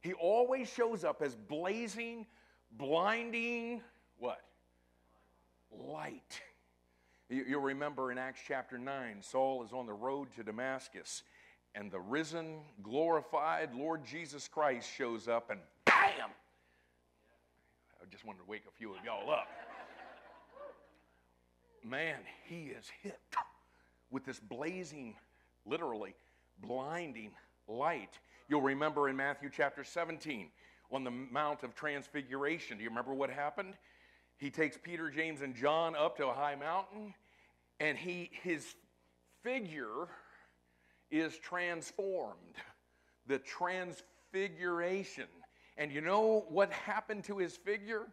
He 0.00 0.12
always 0.12 0.68
shows 0.68 1.04
up 1.04 1.22
as 1.22 1.36
blazing 1.36 2.26
blinding 2.72 3.80
what? 4.18 4.40
Light. 5.70 6.40
You'll 7.28 7.62
remember 7.62 8.10
in 8.10 8.18
Acts 8.18 8.40
chapter 8.44 8.76
9, 8.76 9.18
Saul 9.20 9.62
is 9.62 9.72
on 9.72 9.86
the 9.86 9.92
road 9.92 10.32
to 10.34 10.42
Damascus, 10.42 11.22
and 11.76 11.92
the 11.92 12.00
risen, 12.00 12.56
glorified 12.82 13.72
Lord 13.72 14.04
Jesus 14.04 14.48
Christ 14.48 14.90
shows 14.92 15.28
up, 15.28 15.50
and 15.50 15.60
bam! 15.84 16.30
Just 18.10 18.24
wanted 18.24 18.40
to 18.40 18.50
wake 18.50 18.64
a 18.68 18.72
few 18.76 18.90
of 18.90 19.04
y'all 19.04 19.30
up. 19.30 19.46
Man, 21.84 22.18
he 22.44 22.72
is 22.76 22.90
hit 23.02 23.18
with 24.10 24.24
this 24.24 24.40
blazing, 24.40 25.14
literally 25.64 26.14
blinding 26.58 27.30
light. 27.68 28.18
You'll 28.48 28.62
remember 28.62 29.08
in 29.08 29.16
Matthew 29.16 29.48
chapter 29.54 29.84
17, 29.84 30.48
on 30.90 31.04
the 31.04 31.10
Mount 31.10 31.62
of 31.62 31.74
Transfiguration. 31.74 32.78
Do 32.78 32.82
you 32.82 32.88
remember 32.88 33.14
what 33.14 33.30
happened? 33.30 33.74
He 34.38 34.50
takes 34.50 34.76
Peter, 34.76 35.08
James, 35.10 35.42
and 35.42 35.54
John 35.54 35.94
up 35.94 36.16
to 36.16 36.26
a 36.26 36.32
high 36.32 36.56
mountain, 36.56 37.14
and 37.78 37.96
he, 37.96 38.30
his 38.42 38.74
figure 39.42 40.08
is 41.10 41.38
transformed. 41.38 42.56
The 43.26 43.38
transfiguration. 43.38 45.28
And 45.76 45.90
you 45.92 46.00
know 46.00 46.44
what 46.48 46.72
happened 46.72 47.24
to 47.24 47.38
his 47.38 47.56
figure? 47.56 48.06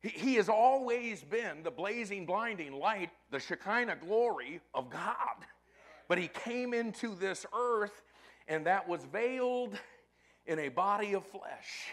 He, 0.00 0.08
he 0.10 0.34
has 0.34 0.48
always 0.48 1.22
been 1.22 1.62
the 1.62 1.70
blazing, 1.70 2.26
blinding 2.26 2.72
light, 2.72 3.10
the 3.30 3.40
Shekinah 3.40 3.96
glory 3.96 4.60
of 4.74 4.90
God. 4.90 5.46
But 6.08 6.18
he 6.18 6.28
came 6.28 6.74
into 6.74 7.14
this 7.14 7.46
earth, 7.54 8.02
and 8.46 8.66
that 8.66 8.88
was 8.88 9.04
veiled 9.04 9.78
in 10.46 10.58
a 10.58 10.68
body 10.68 11.14
of 11.14 11.24
flesh. 11.26 11.92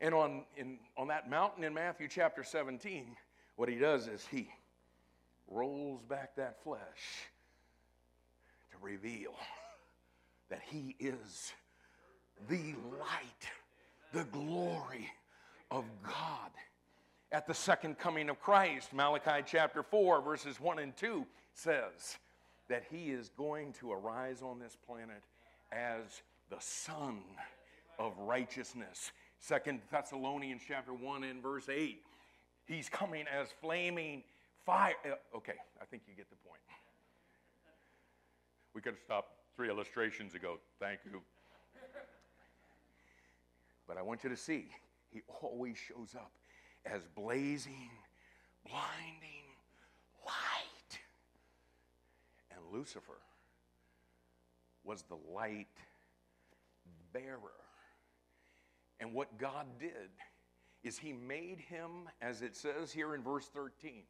And 0.00 0.14
on, 0.14 0.44
in, 0.56 0.78
on 0.96 1.08
that 1.08 1.30
mountain 1.30 1.62
in 1.62 1.74
Matthew 1.74 2.08
chapter 2.08 2.42
17, 2.42 3.16
what 3.56 3.68
he 3.68 3.76
does 3.76 4.08
is 4.08 4.26
he 4.30 4.48
rolls 5.48 6.02
back 6.02 6.34
that 6.36 6.62
flesh 6.62 6.80
to 8.70 8.76
reveal 8.80 9.34
that 10.48 10.60
he 10.66 10.96
is 10.98 11.52
the 12.48 12.74
light, 12.98 13.50
the 14.12 14.24
glory 14.24 15.10
of 15.70 15.84
God. 16.02 16.50
At 17.30 17.46
the 17.46 17.54
second 17.54 17.98
coming 17.98 18.28
of 18.28 18.40
Christ, 18.40 18.92
Malachi 18.92 19.42
chapter 19.46 19.82
4, 19.82 20.20
verses 20.20 20.60
1 20.60 20.78
and 20.78 20.94
2 20.96 21.26
says 21.54 22.18
that 22.68 22.84
he 22.90 23.10
is 23.10 23.30
going 23.30 23.72
to 23.74 23.90
arise 23.90 24.42
on 24.42 24.58
this 24.58 24.76
planet 24.86 25.22
as 25.72 26.22
the 26.50 26.60
Sun 26.60 27.20
of 27.98 28.12
righteousness. 28.18 29.12
Second 29.38 29.80
Thessalonians 29.90 30.62
chapter 30.66 30.92
1 30.92 31.24
and 31.24 31.42
verse 31.42 31.68
8. 31.70 32.02
He's 32.66 32.88
coming 32.88 33.24
as 33.26 33.48
flaming 33.60 34.22
fire. 34.66 34.94
Uh, 35.04 35.36
okay, 35.36 35.54
I 35.80 35.86
think 35.86 36.02
you 36.06 36.14
get 36.14 36.28
the 36.28 36.36
point. 36.36 36.60
We 38.74 38.80
could 38.80 38.94
have 38.94 39.02
stopped 39.02 39.32
three 39.56 39.68
illustrations 39.68 40.34
ago. 40.34 40.58
Thank 40.78 41.00
you. 41.04 41.22
But 43.92 43.98
I 43.98 44.02
want 44.04 44.24
you 44.24 44.30
to 44.30 44.36
see, 44.38 44.68
he 45.10 45.20
always 45.42 45.76
shows 45.76 46.14
up 46.14 46.32
as 46.86 47.02
blazing, 47.14 47.90
blinding 48.66 49.44
light. 50.24 50.98
And 52.50 52.60
Lucifer 52.72 53.20
was 54.82 55.02
the 55.10 55.18
light 55.30 55.66
bearer. 57.12 57.36
And 58.98 59.12
what 59.12 59.36
God 59.36 59.66
did 59.78 60.08
is 60.82 60.96
He 60.96 61.12
made 61.12 61.60
him, 61.60 62.08
as 62.22 62.40
it 62.40 62.56
says 62.56 62.92
here 62.92 63.14
in 63.14 63.22
verse 63.22 63.50
13, 63.52 64.04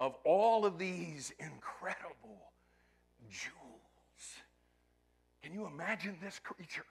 of 0.00 0.14
all 0.24 0.64
of 0.64 0.78
these 0.78 1.30
incredible 1.38 2.52
jewels. 3.28 4.38
Can 5.42 5.52
you 5.52 5.66
imagine 5.66 6.16
this 6.22 6.38
creature? 6.38 6.86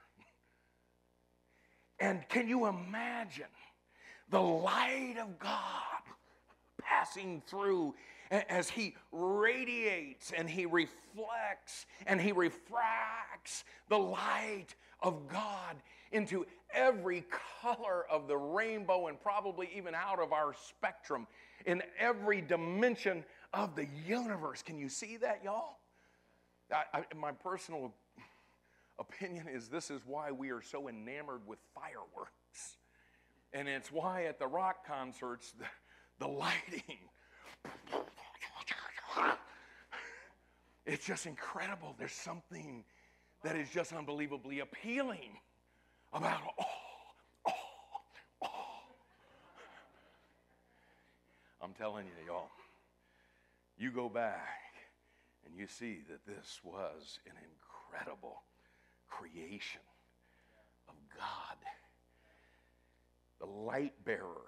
And 2.00 2.26
can 2.28 2.48
you 2.48 2.66
imagine 2.66 3.46
the 4.30 4.40
light 4.40 5.16
of 5.20 5.38
God 5.38 6.02
passing 6.80 7.42
through 7.46 7.94
as 8.30 8.68
he 8.68 8.94
radiates 9.10 10.32
and 10.36 10.48
he 10.48 10.66
reflects 10.66 11.86
and 12.06 12.20
he 12.20 12.32
refracts 12.32 13.64
the 13.88 13.98
light 13.98 14.74
of 15.00 15.28
God 15.28 15.76
into 16.12 16.46
every 16.72 17.24
color 17.62 18.04
of 18.10 18.28
the 18.28 18.36
rainbow 18.36 19.06
and 19.06 19.20
probably 19.20 19.70
even 19.74 19.94
out 19.94 20.20
of 20.20 20.32
our 20.32 20.54
spectrum 20.68 21.26
in 21.66 21.82
every 21.98 22.40
dimension 22.40 23.24
of 23.52 23.74
the 23.74 23.86
universe. 24.06 24.62
Can 24.62 24.78
you 24.78 24.88
see 24.88 25.16
that, 25.18 25.40
y'all? 25.42 25.78
I, 26.70 26.84
I, 26.98 27.04
my 27.16 27.32
personal 27.32 27.92
opinion 28.98 29.46
is 29.48 29.68
this 29.68 29.90
is 29.90 30.02
why 30.06 30.30
we 30.30 30.50
are 30.50 30.62
so 30.62 30.88
enamored 30.88 31.46
with 31.46 31.58
fireworks. 31.74 32.76
And 33.52 33.68
it's 33.68 33.90
why 33.90 34.24
at 34.24 34.38
the 34.38 34.46
rock 34.46 34.86
concerts, 34.86 35.52
the, 35.58 35.64
the 36.18 36.28
lighting, 36.28 36.98
it's 40.86 41.06
just 41.06 41.26
incredible. 41.26 41.94
There's 41.98 42.12
something 42.12 42.84
that 43.42 43.56
is 43.56 43.70
just 43.70 43.92
unbelievably 43.92 44.60
appealing 44.60 45.38
about, 46.12 46.40
oh, 46.58 46.64
oh, 47.46 47.52
oh. 48.42 48.48
I'm 51.62 51.72
telling 51.74 52.06
you, 52.06 52.26
y'all, 52.26 52.50
you 53.78 53.90
go 53.90 54.08
back 54.08 54.74
and 55.46 55.54
you 55.56 55.66
see 55.66 56.00
that 56.08 56.26
this 56.26 56.60
was 56.64 57.20
an 57.26 57.32
incredible 57.36 58.42
creation 59.08 59.80
of 60.88 60.94
God. 61.16 61.56
The 63.40 63.46
light 63.46 63.94
bearer 64.04 64.46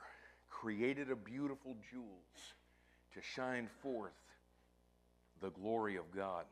created 0.49 1.11
a 1.11 1.17
beautiful 1.17 1.77
jewels 1.91 2.55
to 3.15 3.21
shine 3.23 3.69
forth 3.83 4.13
the 5.41 5.51
glory 5.51 5.97
of 5.97 6.11
God. 6.15 6.45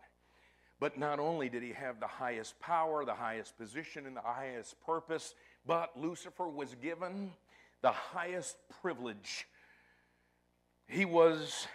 But 0.80 0.98
not 0.98 1.18
only 1.18 1.48
did 1.48 1.62
he 1.62 1.72
have 1.72 1.98
the 1.98 2.06
highest 2.06 2.58
power, 2.60 3.04
the 3.04 3.14
highest 3.14 3.58
position, 3.58 4.06
and 4.06 4.16
the 4.16 4.22
highest 4.22 4.76
purpose, 4.86 5.34
but 5.66 5.98
Lucifer 5.98 6.48
was 6.48 6.74
given 6.80 7.32
the 7.82 7.90
highest 7.90 8.56
privilege. 8.80 9.46
He 10.86 11.04
was 11.04 11.66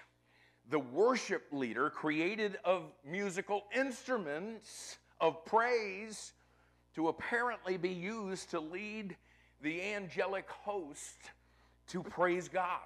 the 0.70 0.80
worship 0.80 1.44
leader 1.52 1.90
created 1.90 2.58
of 2.64 2.84
musical 3.06 3.64
instruments 3.76 4.98
of 5.24 5.46
praise 5.46 6.34
to 6.96 7.08
apparently 7.08 7.78
be 7.78 7.90
used 7.90 8.52
to 8.52 8.60
lead 8.60 9.16
the 9.62 9.82
angelic 9.82 10.50
host 10.50 11.18
to 11.88 12.04
praise 12.04 12.50
God. 12.50 12.82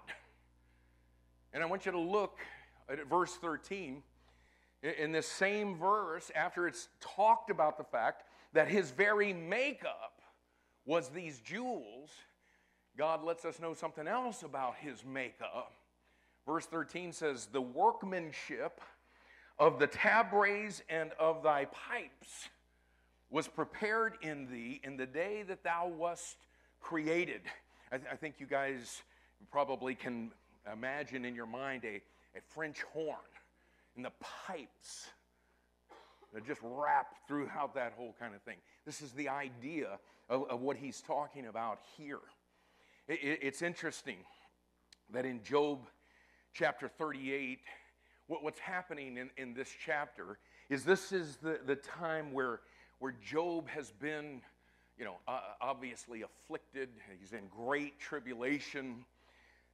And 1.52 1.64
I 1.64 1.66
want 1.66 1.88
you 1.88 1.92
to 1.92 2.00
look 2.00 2.38
at 2.88 3.04
verse 3.08 3.34
13. 3.34 4.04
In 4.84 5.12
this 5.12 5.26
same 5.26 5.80
verse, 5.80 6.30
after 6.36 6.68
it's 6.68 6.90
talked 7.02 7.50
about 7.50 7.80
the 7.80 7.84
fact 7.84 8.24
that 8.54 8.68
his 8.68 8.92
very 8.92 9.34
makeup 9.34 10.22
was 10.86 11.10
these 11.10 11.40
jewels, 11.40 12.12
God 12.96 13.24
lets 13.24 13.46
us 13.46 13.60
know 13.60 13.74
something 13.74 14.08
else 14.08 14.44
about 14.44 14.76
his 14.80 15.04
makeup. 15.04 15.74
Verse 16.46 16.68
13 16.68 17.14
says, 17.14 17.48
The 17.48 17.62
workmanship 17.62 18.80
of 19.60 19.80
the 19.80 19.88
tabrets 19.88 20.82
and 20.90 21.12
of 21.20 21.44
thy 21.44 21.66
pipes 21.66 22.50
was 23.30 23.48
prepared 23.48 24.14
in 24.22 24.50
thee 24.52 24.80
in 24.84 24.98
the 24.98 25.06
day 25.06 25.44
that 25.48 25.64
thou 25.64 25.88
wast 25.88 26.38
created. 26.80 27.42
I, 27.92 27.98
th- 27.98 28.10
I 28.12 28.16
think 28.16 28.36
you 28.40 28.46
guys 28.46 29.02
probably 29.52 29.96
can 29.96 30.32
imagine 30.72 31.26
in 31.26 31.36
your 31.36 31.46
mind 31.46 31.84
a, 31.86 32.02
a 32.38 32.42
French 32.54 32.84
horn 32.94 33.18
and 33.96 34.06
the 34.06 34.12
pipes 34.22 35.08
that 36.34 36.46
just 36.46 36.62
wrap 36.64 37.16
throughout 37.28 37.74
that 37.76 37.94
whole 37.98 38.14
kind 38.20 38.36
of 38.36 38.42
thing. 38.42 38.58
This 38.86 39.02
is 39.02 39.12
the 39.12 39.30
idea 39.30 40.00
of, 40.30 40.50
of 40.50 40.62
what 40.62 40.78
he's 40.78 41.02
talking 41.02 41.48
about 41.48 41.80
here. 41.98 42.20
It, 43.08 43.20
it, 43.24 43.40
it's 43.42 43.62
interesting 43.62 44.18
that 45.12 45.26
in 45.26 45.42
Job 45.44 45.80
chapter 46.54 46.88
38, 46.88 47.60
what, 48.28 48.44
what's 48.44 48.60
happening 48.60 49.18
in, 49.18 49.30
in 49.38 49.54
this 49.54 49.70
chapter 49.86 50.38
is 50.70 50.84
this 50.84 51.12
is 51.12 51.38
the, 51.38 51.60
the 51.66 51.76
time 51.76 52.34
where, 52.34 52.60
where 53.00 53.14
Job 53.26 53.68
has 53.70 53.92
been, 53.92 54.42
you 54.98 55.06
know, 55.06 55.16
uh, 55.28 55.40
obviously 55.62 56.24
afflicted. 56.24 56.90
He's 57.20 57.34
in 57.34 57.48
great 57.48 58.00
tribulation. 58.00 59.06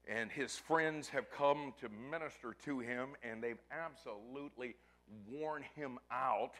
And 0.07 0.29
his 0.29 0.55
friends 0.55 1.09
have 1.09 1.31
come 1.31 1.73
to 1.79 1.87
minister 2.11 2.55
to 2.65 2.79
him, 2.79 3.09
and 3.23 3.41
they've 3.41 3.61
absolutely 3.71 4.75
worn 5.31 5.63
him 5.75 5.97
out. 6.11 6.55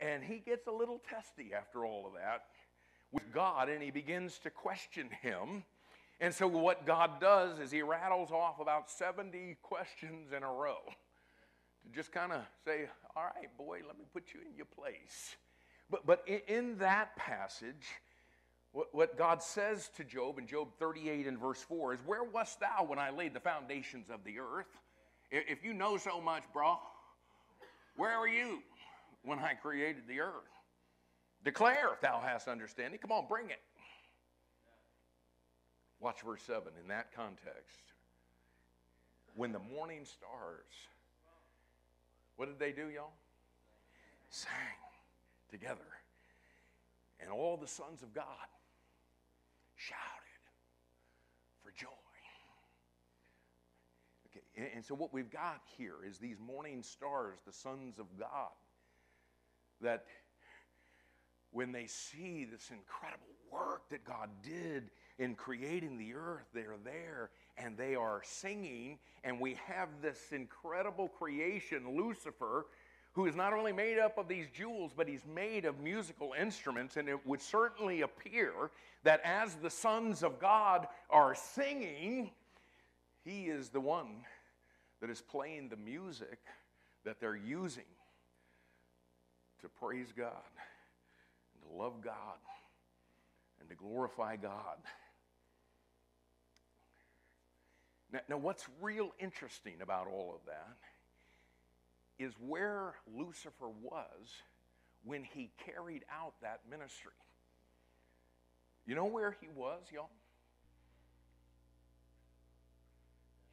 And 0.00 0.22
he 0.22 0.38
gets 0.38 0.66
a 0.66 0.70
little 0.70 1.00
testy 1.08 1.52
after 1.56 1.86
all 1.86 2.06
of 2.06 2.12
that 2.12 2.44
with 3.10 3.32
God, 3.32 3.70
and 3.70 3.82
he 3.82 3.90
begins 3.90 4.38
to 4.40 4.50
question 4.50 5.08
him. 5.22 5.64
And 6.20 6.34
so, 6.34 6.46
what 6.46 6.84
God 6.84 7.20
does 7.20 7.58
is 7.58 7.70
he 7.70 7.80
rattles 7.82 8.30
off 8.30 8.60
about 8.60 8.90
70 8.90 9.56
questions 9.62 10.32
in 10.36 10.42
a 10.42 10.52
row 10.52 10.78
to 11.84 11.90
just 11.94 12.12
kind 12.12 12.32
of 12.32 12.42
say, 12.64 12.88
All 13.16 13.24
right, 13.36 13.56
boy, 13.56 13.80
let 13.86 13.98
me 13.98 14.04
put 14.12 14.34
you 14.34 14.40
in 14.40 14.56
your 14.56 14.66
place. 14.66 15.36
But, 15.90 16.06
but 16.06 16.26
in, 16.48 16.78
that 16.78 17.14
passage, 17.16 17.86
what, 18.72 18.94
what 18.94 19.18
God 19.18 19.42
says 19.42 19.90
to 19.96 20.04
Job 20.04 20.38
in 20.38 20.46
Job 20.46 20.68
38 20.78 21.26
and 21.26 21.38
verse 21.38 21.62
4 21.62 21.94
is, 21.94 22.00
Where 22.06 22.24
wast 22.24 22.60
thou 22.60 22.84
when 22.86 22.98
I 22.98 23.10
laid 23.10 23.34
the 23.34 23.40
foundations 23.40 24.10
of 24.10 24.24
the 24.24 24.38
earth? 24.38 24.66
If 25.30 25.64
you 25.64 25.74
know 25.74 25.96
so 25.96 26.20
much, 26.20 26.44
bro, 26.52 26.78
where 27.96 28.18
were 28.20 28.28
you 28.28 28.62
when 29.22 29.38
I 29.38 29.54
created 29.54 30.04
the 30.08 30.20
earth? 30.20 30.32
Declare 31.44 31.92
if 31.92 32.00
thou 32.00 32.20
hast 32.20 32.48
understanding. 32.48 32.98
Come 32.98 33.12
on, 33.12 33.26
bring 33.28 33.50
it. 33.50 33.60
Watch 36.00 36.22
verse 36.22 36.42
7 36.42 36.62
in 36.80 36.88
that 36.88 37.14
context. 37.14 37.80
When 39.34 39.52
the 39.52 39.58
morning 39.58 40.04
stars 40.04 40.70
what 42.36 42.46
did 42.46 42.58
they 42.58 42.72
do, 42.72 42.88
y'all? 42.88 43.12
Sang 44.30 44.50
together. 45.50 45.80
And 47.20 47.30
all 47.30 47.56
the 47.56 47.68
sons 47.68 48.02
of 48.02 48.12
God 48.12 48.24
shouted 49.76 50.00
for 51.62 51.70
joy. 51.70 51.88
Okay, 54.30 54.70
and 54.74 54.84
so 54.84 54.94
what 54.94 55.12
we've 55.12 55.30
got 55.30 55.60
here 55.78 55.96
is 56.06 56.18
these 56.18 56.38
morning 56.40 56.82
stars, 56.82 57.38
the 57.46 57.52
sons 57.52 57.98
of 57.98 58.06
God, 58.18 58.50
that 59.80 60.04
when 61.52 61.70
they 61.70 61.86
see 61.86 62.44
this 62.50 62.70
incredible 62.70 63.26
work 63.52 63.88
that 63.90 64.04
God 64.04 64.28
did 64.42 64.90
in 65.18 65.34
creating 65.34 65.96
the 65.96 66.14
earth, 66.14 66.46
they're 66.52 66.76
there 66.84 67.30
and 67.56 67.76
they 67.76 67.94
are 67.94 68.20
singing, 68.24 68.98
and 69.22 69.38
we 69.40 69.56
have 69.66 69.88
this 70.02 70.32
incredible 70.32 71.08
creation, 71.08 71.96
Lucifer, 71.96 72.66
who 73.12 73.26
is 73.26 73.36
not 73.36 73.52
only 73.52 73.72
made 73.72 73.98
up 73.98 74.18
of 74.18 74.26
these 74.26 74.46
jewels, 74.52 74.90
but 74.96 75.06
he's 75.06 75.24
made 75.32 75.64
of 75.64 75.78
musical 75.78 76.34
instruments. 76.38 76.96
And 76.96 77.08
it 77.08 77.24
would 77.24 77.40
certainly 77.40 78.00
appear 78.00 78.52
that 79.04 79.20
as 79.24 79.54
the 79.54 79.70
sons 79.70 80.24
of 80.24 80.40
God 80.40 80.88
are 81.10 81.34
singing, 81.34 82.32
he 83.24 83.44
is 83.44 83.68
the 83.68 83.80
one 83.80 84.24
that 85.00 85.10
is 85.10 85.20
playing 85.20 85.68
the 85.68 85.76
music 85.76 86.38
that 87.04 87.20
they're 87.20 87.36
using 87.36 87.84
to 89.60 89.68
praise 89.68 90.12
God 90.16 90.32
and 91.54 91.70
to 91.70 91.76
love 91.76 92.02
God 92.02 92.38
and 93.60 93.68
to 93.68 93.76
glorify 93.76 94.34
God. 94.36 94.78
Now, 98.14 98.20
now, 98.28 98.36
what's 98.38 98.64
real 98.80 99.10
interesting 99.18 99.74
about 99.82 100.06
all 100.06 100.38
of 100.40 100.46
that 100.46 100.76
is 102.24 102.32
where 102.38 102.94
Lucifer 103.12 103.68
was 103.82 104.30
when 105.04 105.24
he 105.24 105.50
carried 105.66 106.04
out 106.10 106.34
that 106.40 106.60
ministry. 106.70 107.10
You 108.86 108.94
know 108.94 109.06
where 109.06 109.36
he 109.40 109.48
was, 109.54 109.82
y'all? 109.92 110.08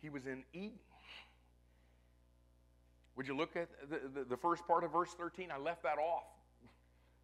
he 0.02 0.10
was 0.10 0.26
in 0.26 0.43
Eden. 0.54 0.80
Would 3.15 3.28
you 3.28 3.36
look 3.38 3.56
at 3.56 3.69
the, 3.89 4.00
the, 4.13 4.24
the, 4.24 4.38
first 4.38 4.65
part 4.65 4.84
of 4.84 4.91
verse 4.91 5.13
13? 5.13 5.50
I 5.52 5.60
left 5.60 5.84
that 5.84 5.97
off 6.00 6.24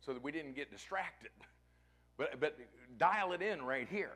so 0.06 0.14
that 0.14 0.24
we 0.24 0.32
didn't 0.32 0.56
get 0.56 0.72
distracted. 0.72 1.32
But, 2.18 2.40
but 2.40 2.58
dial 3.00 3.34
it 3.34 3.42
in 3.42 3.64
right 3.64 3.88
here. 3.90 4.12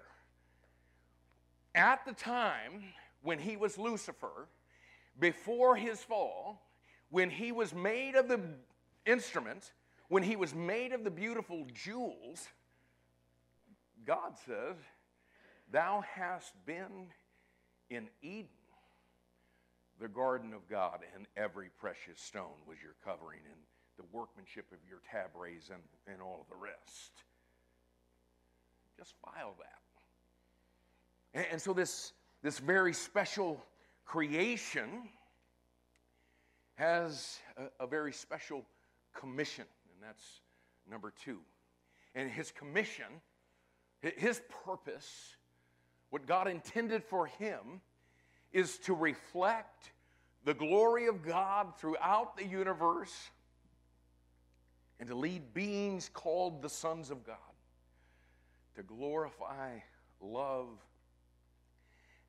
At 1.73 2.05
the 2.05 2.13
time 2.13 2.83
when 3.21 3.39
he 3.39 3.57
was 3.57 3.77
Lucifer, 3.77 4.47
before 5.19 5.75
his 5.75 6.01
fall, 6.01 6.61
when 7.09 7.29
he 7.29 7.51
was 7.51 7.73
made 7.73 8.15
of 8.15 8.27
the 8.27 8.39
instruments, 9.05 9.71
when 10.07 10.23
he 10.23 10.35
was 10.35 10.53
made 10.53 10.93
of 10.93 11.03
the 11.03 11.11
beautiful 11.11 11.65
jewels, 11.73 12.47
God 14.05 14.33
says, 14.45 14.75
Thou 15.71 16.03
hast 16.15 16.53
been 16.65 17.07
in 17.89 18.09
Eden, 18.21 18.47
the 19.99 20.07
garden 20.07 20.53
of 20.53 20.67
God, 20.69 20.99
and 21.15 21.27
every 21.37 21.69
precious 21.79 22.19
stone 22.19 22.59
was 22.67 22.77
your 22.81 22.95
covering, 23.05 23.39
and 23.45 23.61
the 23.97 24.03
workmanship 24.17 24.65
of 24.71 24.79
your 24.89 25.01
tabrets, 25.09 25.69
and, 25.69 25.81
and 26.07 26.21
all 26.21 26.45
the 26.49 26.55
rest. 26.55 27.11
Just 28.97 29.13
file 29.23 29.55
that. 29.59 31.39
And, 31.39 31.45
and 31.53 31.61
so, 31.61 31.73
this, 31.73 32.13
this 32.41 32.59
very 32.59 32.93
special 32.93 33.63
creation 34.05 35.09
has 36.75 37.39
a, 37.57 37.83
a 37.83 37.87
very 37.87 38.11
special 38.11 38.65
commission, 39.13 39.65
and 39.93 40.07
that's 40.09 40.41
number 40.89 41.13
two. 41.23 41.39
And 42.15 42.29
his 42.29 42.51
commission, 42.51 43.05
his 44.01 44.41
purpose, 44.65 45.35
what 46.09 46.25
God 46.25 46.47
intended 46.47 47.03
for 47.03 47.27
him, 47.27 47.81
is 48.51 48.77
to 48.79 48.93
reflect 48.93 49.91
the 50.43 50.53
glory 50.53 51.07
of 51.07 51.23
God 51.23 51.77
throughout 51.77 52.35
the 52.35 52.45
universe 52.45 53.29
and 54.99 55.07
to 55.07 55.15
lead 55.15 55.53
beings 55.53 56.09
called 56.13 56.61
the 56.61 56.69
sons 56.69 57.11
of 57.11 57.25
God 57.25 57.37
to 58.75 58.83
glorify, 58.83 59.79
love, 60.21 60.67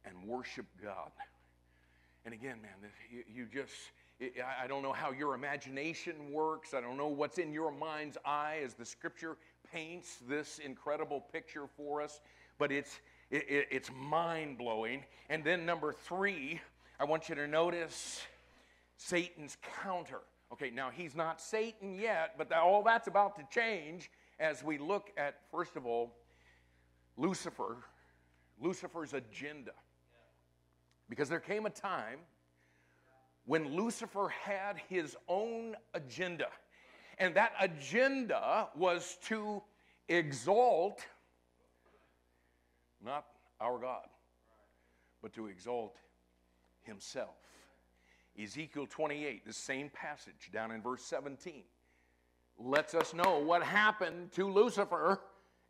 and 0.05 0.27
worship 0.27 0.67
God. 0.83 1.11
And 2.25 2.35
again, 2.35 2.57
man, 2.63 2.91
you, 3.33 3.47
just 3.53 3.73
I 4.21 4.67
don't 4.67 4.83
know 4.83 4.93
how 4.93 5.11
your 5.11 5.35
imagination 5.35 6.31
works. 6.31 6.75
I 6.75 6.81
don't 6.81 6.97
know 6.97 7.09
what's 7.09 7.39
in 7.39 7.53
your 7.53 7.73
mind's 7.73 8.17
eye 8.25 8.61
as 8.65 8.75
the 8.75 8.85
scripture 8.85 9.37
paints 9.73 10.19
this 10.29 10.59
incredible 10.59 11.21
picture 11.33 11.67
for 11.77 12.01
us, 12.01 12.21
but 12.59 12.71
it's, 12.71 13.01
it, 13.31 13.67
it's 13.71 13.91
mind 13.93 14.59
blowing. 14.59 15.05
And 15.29 15.43
then, 15.43 15.67
number 15.67 15.93
three, 15.93 16.61
I 17.01 17.05
want 17.05 17.29
you 17.29 17.35
to 17.35 17.49
notice 17.49 18.23
Satan's 18.97 19.57
counter. 19.83 20.21
Okay, 20.53 20.71
now 20.71 20.91
he's 20.91 21.17
not 21.17 21.41
Satan 21.41 21.95
yet, 21.95 22.35
but 22.39 22.53
all 22.53 22.85
that's 22.85 23.09
about 23.09 23.35
to 23.37 23.43
change 23.51 24.11
as 24.39 24.63
we 24.63 24.79
look 24.79 25.11
at, 25.17 25.37
first 25.51 25.77
of 25.77 25.87
all, 25.87 26.15
Lucifer, 27.17 27.79
Lucifer's 28.61 29.15
agenda. 29.15 29.73
Because 31.13 31.29
there 31.29 31.41
came 31.41 31.67
a 31.67 31.71
time 31.71 32.21
when 33.45 33.77
Lucifer 33.77 34.29
had 34.29 34.79
his 34.89 35.15
own 35.29 35.77
agenda. 35.93 36.47
And 37.19 37.35
that 37.35 37.53
agenda 37.61 38.69
was 38.75 39.19
to 39.27 39.63
exalt 40.09 41.05
not 43.05 43.27
our 43.61 43.79
God, 43.79 44.07
but 45.21 45.35
to 45.35 45.49
exalt 45.49 45.99
himself. 46.81 47.37
Ezekiel 48.43 48.87
28, 48.89 49.45
the 49.45 49.53
same 49.53 49.91
passage 49.91 50.49
down 50.51 50.71
in 50.71 50.81
verse 50.81 51.03
17, 51.03 51.63
lets 52.59 52.95
us 52.95 53.13
know 53.13 53.39
what 53.39 53.63
happened 53.63 54.33
to 54.33 54.51
Lucifer. 54.51 55.21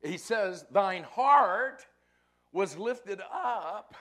He 0.05 0.19
says, 0.19 0.67
Thine 0.71 1.03
heart 1.03 1.85
was 2.53 2.79
lifted 2.79 3.21
up 3.35 3.97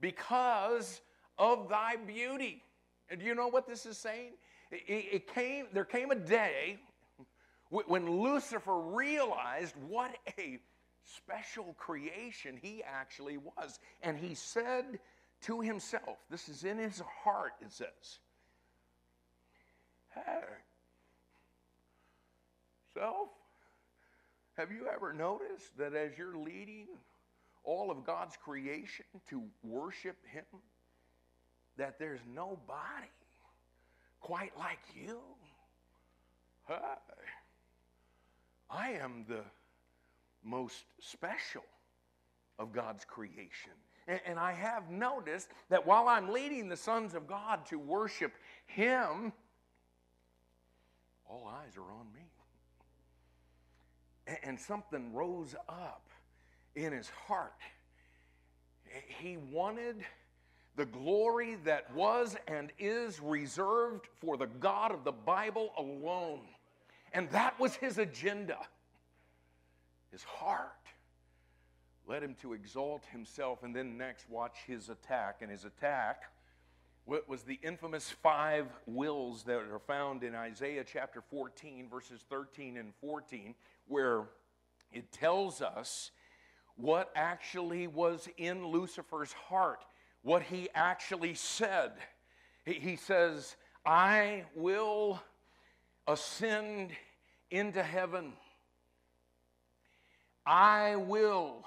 because 0.00 1.00
of 1.38 1.68
thy 1.68 1.96
beauty. 1.96 2.62
And 3.10 3.20
do 3.20 3.26
you 3.26 3.34
know 3.34 3.48
what 3.48 3.66
this 3.66 3.86
is 3.86 3.96
saying? 3.96 4.32
It, 4.70 5.04
it 5.12 5.34
came, 5.34 5.66
there 5.72 5.84
came 5.84 6.10
a 6.10 6.16
day 6.16 6.78
when 7.70 8.20
Lucifer 8.20 8.78
realized 8.78 9.74
what 9.88 10.16
a 10.38 10.58
special 11.04 11.74
creation 11.78 12.58
he 12.60 12.82
actually 12.82 13.38
was. 13.38 13.78
And 14.02 14.16
he 14.16 14.34
said 14.34 14.98
to 15.42 15.60
himself, 15.60 16.18
this 16.30 16.48
is 16.48 16.64
in 16.64 16.78
his 16.78 17.02
heart, 17.22 17.52
it 17.60 17.72
says, 17.72 18.18
Hey, 20.14 20.40
self, 22.94 23.28
have 24.56 24.72
you 24.72 24.88
ever 24.92 25.12
noticed 25.12 25.76
that 25.78 25.94
as 25.94 26.12
you're 26.18 26.36
leading 26.36 26.88
all 27.64 27.90
of 27.90 28.04
God's 28.04 28.36
creation 28.36 29.04
to 29.30 29.42
worship 29.62 30.16
Him, 30.32 30.44
that 31.76 31.98
there's 31.98 32.20
nobody 32.34 33.10
quite 34.20 34.56
like 34.58 34.80
you. 34.94 35.20
I 38.70 38.90
am 38.90 39.24
the 39.28 39.42
most 40.44 40.84
special 41.00 41.64
of 42.58 42.72
God's 42.72 43.04
creation. 43.04 43.72
And, 44.06 44.20
and, 44.26 44.38
I 44.38 44.52
have 44.52 44.90
noticed 44.90 45.48
that 45.68 45.86
while 45.86 46.08
I'm 46.08 46.30
leading 46.30 46.68
the 46.68 46.76
sons 46.76 47.14
of 47.14 47.26
God 47.26 47.66
to 47.66 47.78
worship 47.78 48.32
Him, 48.66 49.32
all 51.28 51.46
eyes 51.46 51.76
are 51.76 51.92
on 51.92 52.06
me. 52.14 52.30
And, 54.26 54.38
and 54.42 54.60
something 54.60 55.12
rose 55.12 55.54
up 55.68 56.07
in 56.84 56.92
his 56.92 57.10
heart. 57.26 57.52
He 59.20 59.36
wanted 59.36 59.96
the 60.76 60.86
glory 60.86 61.56
that 61.64 61.92
was 61.94 62.36
and 62.46 62.72
is 62.78 63.20
reserved 63.20 64.06
for 64.20 64.36
the 64.36 64.46
God 64.46 64.92
of 64.92 65.04
the 65.04 65.12
Bible 65.12 65.72
alone. 65.76 66.42
And 67.12 67.28
that 67.30 67.58
was 67.58 67.74
his 67.74 67.98
agenda. 67.98 68.58
His 70.12 70.22
heart 70.22 70.70
led 72.06 72.22
him 72.22 72.36
to 72.42 72.54
exalt 72.54 73.04
himself. 73.12 73.62
And 73.62 73.74
then 73.74 73.98
next, 73.98 74.30
watch 74.30 74.56
his 74.66 74.88
attack. 74.88 75.38
And 75.42 75.50
his 75.50 75.64
attack 75.64 76.30
was 77.26 77.42
the 77.42 77.58
infamous 77.62 78.10
five 78.10 78.66
wills 78.86 79.42
that 79.44 79.58
are 79.58 79.80
found 79.86 80.22
in 80.22 80.34
Isaiah 80.34 80.84
chapter 80.84 81.22
14, 81.22 81.88
verses 81.90 82.20
13 82.28 82.76
and 82.76 82.92
14, 83.00 83.54
where 83.86 84.24
it 84.92 85.10
tells 85.10 85.60
us 85.62 86.10
what 86.78 87.10
actually 87.14 87.86
was 87.86 88.28
in 88.38 88.66
Lucifer's 88.68 89.32
heart 89.32 89.84
what 90.22 90.42
he 90.42 90.68
actually 90.74 91.34
said. 91.34 91.92
He 92.64 92.96
says, 92.96 93.56
I 93.84 94.44
will 94.54 95.20
ascend 96.06 96.90
into 97.50 97.82
heaven. 97.82 98.32
I 100.46 100.96
will 100.96 101.64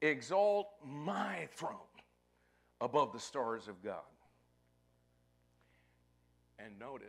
exalt 0.00 0.68
my 0.84 1.48
throne 1.54 1.76
above 2.80 3.12
the 3.12 3.20
stars 3.20 3.68
of 3.68 3.82
God. 3.82 4.00
And 6.58 6.78
notice 6.78 7.06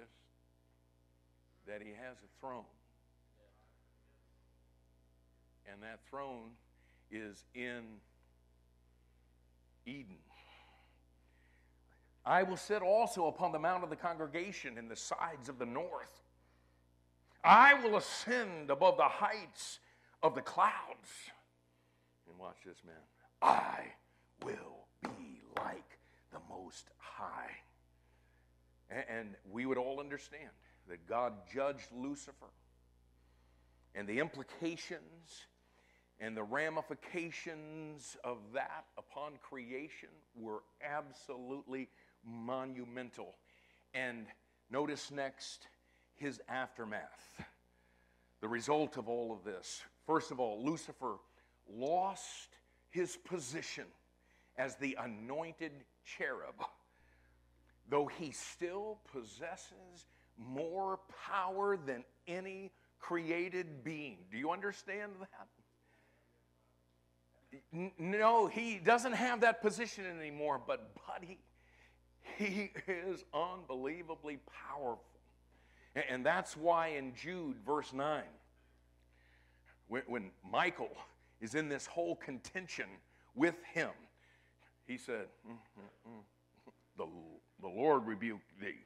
that 1.68 1.82
he 1.82 1.90
has 1.90 2.18
a 2.18 2.40
throne. 2.42 2.64
And 5.72 5.82
that 5.84 6.00
throne 6.10 6.52
is 7.12 7.44
in 7.54 7.84
Eden. 9.86 10.18
I 12.26 12.44
will 12.44 12.58
sit 12.58 12.82
also 12.82 13.28
upon 13.28 13.54
the 13.54 13.60
mount 13.60 13.84
of 13.84 13.90
the 13.90 13.96
congregation 13.96 14.78
in 14.78 14.90
the 14.90 14.96
sides 14.96 15.48
of 15.48 15.60
the 15.60 15.66
north. 15.66 16.22
I 17.44 17.74
will 17.76 17.96
ascend 17.96 18.70
above 18.70 18.98
the 18.98 19.04
heights 19.04 19.80
of 20.22 20.36
the 20.36 20.42
clouds. 20.42 21.10
And 22.30 22.38
watch 22.38 22.58
this, 22.66 22.80
man. 22.86 22.96
I 23.42 23.86
will 24.44 24.88
be 25.02 25.42
like 25.56 25.98
the 26.34 26.40
Most 26.50 26.90
High. 26.98 27.52
And 28.90 29.36
we 29.50 29.66
would 29.66 29.78
all 29.78 30.00
understand 30.00 30.50
that 30.90 31.08
God 31.08 31.34
judged 31.54 31.88
Lucifer 31.96 32.52
and 33.96 34.08
the 34.08 34.20
implications 34.20 35.46
and 36.20 36.36
the 36.36 36.44
ramifications 36.44 38.18
of 38.24 38.38
that 38.54 38.86
upon 38.98 39.34
creation 39.42 40.10
were 40.36 40.64
absolutely 40.84 41.90
monumental. 42.26 43.36
And 43.94 44.26
notice 44.72 45.12
next 45.12 45.68
his 46.16 46.42
aftermath. 46.50 47.44
The 48.42 48.48
result 48.48 48.98
of 48.98 49.08
all 49.08 49.32
of 49.32 49.44
this. 49.44 49.84
First 50.06 50.32
of 50.32 50.40
all, 50.40 50.64
Lucifer 50.64 51.16
lost 51.70 52.58
his 52.90 53.18
position 53.18 53.86
as 54.58 54.76
the 54.76 54.98
anointed 55.00 55.72
cherub, 56.04 56.64
though 57.90 58.08
he 58.08 58.32
still 58.32 59.00
possesses 59.12 60.08
more 60.38 61.00
power 61.28 61.78
than 61.78 62.04
any 62.28 62.72
created 63.00 63.84
being. 63.84 64.18
Do 64.32 64.38
you 64.38 64.52
understand 64.52 65.12
that? 65.20 65.48
No, 67.72 68.48
he 68.48 68.78
doesn't 68.78 69.14
have 69.14 69.42
that 69.42 69.62
position 69.62 70.06
anymore, 70.06 70.60
but 70.66 70.90
buddy, 71.08 71.40
he 72.38 72.72
is 72.88 73.24
unbelievably 73.34 74.40
powerful. 74.70 75.04
And 76.10 76.26
that's 76.26 76.56
why 76.56 76.90
in 76.90 77.14
Jude, 77.16 77.58
verse 77.66 77.92
9, 77.92 78.24
when, 79.88 80.32
Michael 80.50 80.96
is 81.42 81.56
in 81.56 81.70
this 81.70 81.88
whole 81.88 82.16
contention 82.16 82.86
with 83.36 83.56
him, 83.74 83.90
he 84.86 84.98
said, 84.98 85.28
mm, 85.48 85.54
mm, 85.54 86.12
mm, 86.12 86.72
the, 86.98 87.06
the 87.62 87.68
Lord 87.68 88.06
rebuke 88.06 88.42
thee, 88.62 88.86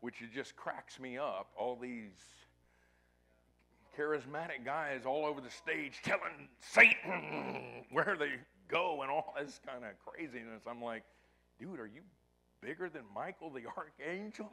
which 0.00 0.22
just 0.34 0.56
cracks 0.56 0.98
me 0.98 1.16
up. 1.16 1.50
All 1.56 1.76
these 1.76 2.20
charismatic 3.98 4.64
guys 4.64 5.02
all 5.06 5.24
over 5.24 5.40
the 5.40 5.50
stage 5.50 6.00
telling 6.02 6.48
Satan 6.60 7.84
where 7.90 8.16
they 8.18 8.32
go 8.68 9.02
and 9.02 9.10
all 9.10 9.34
this 9.38 9.60
kind 9.66 9.84
of 9.84 9.90
craziness. 10.04 10.62
I'm 10.66 10.82
like, 10.82 11.02
dude, 11.58 11.80
are 11.80 11.86
you 11.86 12.02
bigger 12.60 12.88
than 12.88 13.02
Michael 13.14 13.50
the 13.50 13.62
archangel? 13.76 14.50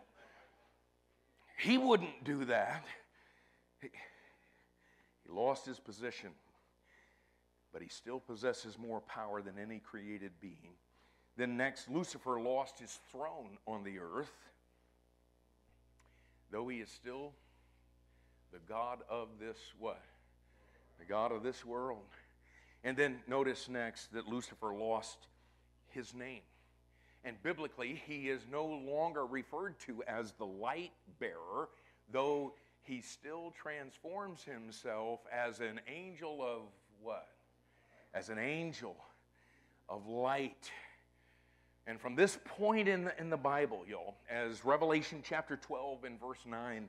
He 1.58 1.78
wouldn't 1.78 2.24
do 2.24 2.46
that. 2.46 2.86
He, 3.82 3.90
he 5.24 5.32
lost 5.32 5.66
his 5.66 5.80
position, 5.80 6.30
but 7.74 7.82
he 7.82 7.90
still 7.90 8.20
possesses 8.20 8.78
more 8.78 9.02
power 9.02 9.42
than 9.42 9.56
any 9.60 9.80
created 9.80 10.32
being. 10.42 10.76
Then, 11.36 11.58
next, 11.58 11.90
Lucifer 11.90 12.40
lost 12.40 12.80
his 12.80 13.00
throne 13.12 13.58
on 13.68 13.84
the 13.84 14.00
earth, 14.00 14.32
though 16.52 16.68
he 16.68 16.78
is 16.78 16.90
still 16.90 17.34
the 18.52 18.60
God 18.68 19.00
of 19.10 19.28
this 19.40 19.58
what? 19.80 20.02
The 21.00 21.06
God 21.06 21.32
of 21.32 21.44
this 21.44 21.66
world. 21.66 22.00
And 22.84 22.96
then 22.96 23.20
notice 23.28 23.70
next 23.70 24.14
that 24.14 24.28
Lucifer 24.28 24.74
lost 24.74 25.18
his 25.90 26.14
name. 26.14 26.42
And 27.24 27.42
biblically, 27.44 28.02
he 28.08 28.30
is 28.30 28.42
no 28.52 28.66
longer 28.66 29.26
referred 29.26 29.78
to 29.82 30.04
as 30.08 30.32
the 30.34 30.46
light 30.46 30.92
bearer, 31.20 31.70
though 32.12 32.54
he 32.84 33.02
still 33.02 33.54
transforms 33.62 34.44
himself 34.44 35.20
as 35.32 35.60
an 35.60 35.82
angel 35.94 36.42
of 36.42 36.62
what? 37.02 37.28
As 38.14 38.30
an 38.30 38.40
angel 38.40 38.96
of 39.90 40.08
light. 40.08 40.72
And 41.86 42.00
from 42.00 42.16
this 42.16 42.38
point 42.46 42.88
in 42.88 43.06
the, 43.06 43.20
in 43.20 43.30
the 43.30 43.38
Bible, 43.38 43.84
y'all, 43.90 44.16
as 44.30 44.64
Revelation 44.64 45.22
chapter 45.24 45.58
12 45.58 46.06
and 46.06 46.20
verse 46.20 46.40
9 46.46 46.88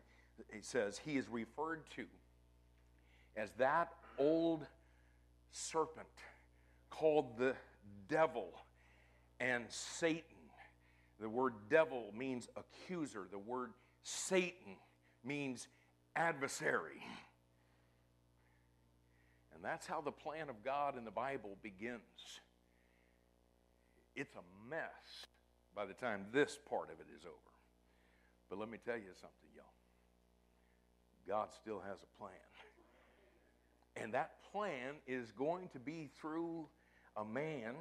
it 0.50 0.64
says, 0.64 0.98
he 1.04 1.16
is 1.16 1.28
referred 1.28 1.82
to 1.96 2.04
as 3.36 3.50
that 3.58 3.92
old 4.18 4.66
serpent 5.50 6.06
called 6.90 7.38
the 7.38 7.54
devil 8.08 8.48
and 9.40 9.64
Satan. 9.68 10.22
The 11.20 11.28
word 11.28 11.54
devil 11.68 12.12
means 12.16 12.48
accuser, 12.56 13.26
the 13.30 13.38
word 13.38 13.70
Satan 14.02 14.76
means 15.24 15.68
adversary. 16.16 17.02
And 19.54 19.64
that's 19.64 19.86
how 19.86 20.00
the 20.00 20.12
plan 20.12 20.48
of 20.48 20.62
God 20.64 20.96
in 20.96 21.04
the 21.04 21.10
Bible 21.10 21.56
begins. 21.62 22.00
It's 24.14 24.34
a 24.36 24.70
mess 24.70 25.26
by 25.74 25.84
the 25.86 25.94
time 25.94 26.26
this 26.32 26.58
part 26.68 26.90
of 26.90 27.00
it 27.00 27.06
is 27.16 27.24
over. 27.24 27.34
But 28.48 28.58
let 28.58 28.70
me 28.70 28.78
tell 28.84 28.96
you 28.96 29.10
something, 29.20 29.48
y'all. 29.54 29.77
God 31.28 31.48
still 31.52 31.82
has 31.86 31.98
a 32.02 32.18
plan. 32.18 32.32
And 33.96 34.14
that 34.14 34.32
plan 34.50 34.94
is 35.06 35.30
going 35.32 35.68
to 35.74 35.78
be 35.78 36.08
through 36.20 36.66
a 37.16 37.24
man 37.24 37.74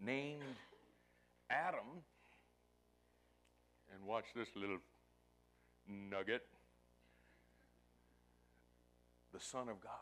named 0.00 0.42
Adam. 1.50 1.84
And 3.94 4.06
watch 4.06 4.26
this 4.34 4.48
little 4.56 4.78
nugget 5.86 6.46
the 9.32 9.40
Son 9.40 9.68
of 9.68 9.80
God. 9.80 9.92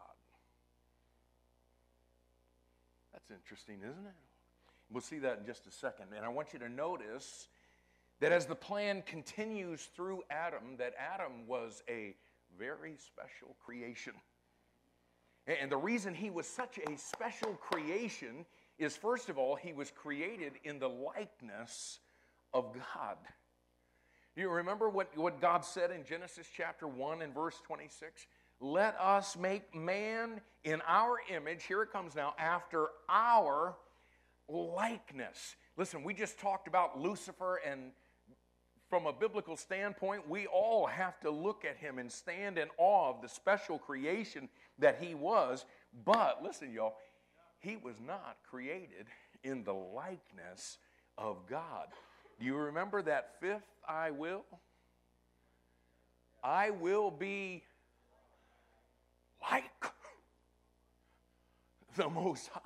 That's 3.12 3.31
interesting, 3.31 3.77
isn't 3.79 4.07
it? 4.07 4.14
We'll 4.90 5.03
see 5.03 5.18
that 5.18 5.38
in 5.40 5.46
just 5.46 5.66
a 5.66 5.70
second. 5.70 6.07
And 6.16 6.24
I 6.24 6.29
want 6.29 6.53
you 6.53 6.59
to 6.61 6.68
notice 6.68 7.48
that 8.20 8.33
as 8.33 8.46
the 8.46 8.55
plan 8.55 9.03
continues 9.03 9.88
through 9.94 10.22
Adam, 10.31 10.77
that 10.79 10.94
Adam 10.98 11.46
was 11.46 11.83
a 11.88 12.14
very 12.58 12.96
special 12.96 13.56
creation. 13.64 14.14
And 15.46 15.70
the 15.72 15.76
reason 15.76 16.14
he 16.14 16.30
was 16.30 16.46
such 16.46 16.78
a 16.78 16.96
special 16.98 17.54
creation 17.54 18.44
is 18.78 18.96
first 18.96 19.28
of 19.28 19.38
all, 19.38 19.56
he 19.56 19.72
was 19.72 19.90
created 19.90 20.52
in 20.62 20.78
the 20.78 20.88
likeness 20.88 22.00
of 22.52 22.72
God. 22.74 23.16
You 24.37 24.50
remember 24.50 24.88
what, 24.88 25.16
what 25.16 25.40
God 25.40 25.64
said 25.64 25.90
in 25.90 26.04
Genesis 26.04 26.46
chapter 26.54 26.87
1 26.87 27.22
and 27.22 27.34
verse 27.34 27.61
26? 27.66 28.26
Let 28.61 28.96
us 29.00 29.37
make 29.37 29.74
man 29.74 30.40
in 30.64 30.80
our 30.87 31.16
image, 31.28 31.64
here 31.64 31.82
it 31.82 31.90
comes 31.90 32.14
now, 32.14 32.34
after 32.38 32.88
our 33.08 33.76
likeness. 34.48 35.56
Listen, 35.76 36.04
we 36.04 36.14
just 36.14 36.38
talked 36.38 36.68
about 36.68 37.00
Lucifer 37.00 37.61
and 37.66 37.90
from 38.88 39.07
a 39.07 39.12
biblical 39.12 39.57
standpoint, 39.57 40.29
we 40.29 40.46
all 40.46 40.87
have 40.87 41.20
to 41.20 41.31
look 41.31 41.64
at 41.64 41.77
him 41.77 41.98
and 41.98 42.11
stand 42.11 42.59
in 42.59 42.68
awe 42.79 43.11
of 43.11 43.20
the 43.20 43.29
special 43.29 43.79
creation 43.79 44.48
that 44.79 44.98
he 45.01 45.14
was. 45.14 45.64
But 46.05 46.42
listen, 46.42 46.72
y'all, 46.72 46.96
he 47.59 47.77
was 47.77 47.96
not 48.05 48.38
created 48.48 49.07
in 49.44 49.64
the 49.64 49.74
likeness 49.74 50.79
of 51.16 51.46
God. 51.48 51.88
Do 52.40 52.46
you 52.46 52.57
remember 52.57 53.03
that 53.03 53.40
fifth 53.40 53.62
I 53.87 54.11
will? 54.11 54.44
I 56.42 56.70
will 56.70 57.11
be 57.11 57.64
like 59.51 59.64
the 61.96 62.09
Most 62.09 62.48
High. 62.48 62.61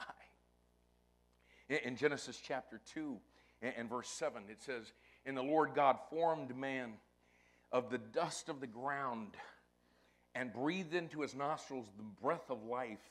In 1.85 1.97
Genesis 1.97 2.41
chapter 2.45 2.81
2 2.93 3.17
and 3.63 3.89
verse 3.89 4.09
7, 4.09 4.43
it 4.51 4.63
says, 4.63 4.93
and 5.27 5.37
the 5.37 5.43
Lord 5.43 5.71
God 5.75 5.99
formed 6.11 6.57
man 6.57 6.93
of 7.71 7.91
the 7.91 7.99
dust 7.99 8.49
of 8.49 8.61
the 8.61 8.67
ground 8.67 9.29
and 10.35 10.53
breathed 10.53 10.95
into 10.95 11.21
his 11.21 11.35
nostrils 11.35 11.87
the 11.97 12.23
breath 12.23 12.51
of 12.51 12.65
life, 12.65 13.11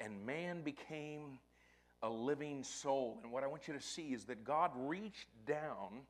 and 0.00 0.26
man 0.26 0.62
became 0.62 1.38
a 2.02 2.08
living 2.08 2.64
soul. 2.64 3.18
And 3.22 3.32
what 3.32 3.44
I 3.44 3.46
want 3.46 3.68
you 3.68 3.74
to 3.74 3.80
see 3.80 4.12
is 4.12 4.24
that 4.24 4.44
God 4.44 4.70
reached 4.74 5.28
down 5.46 6.02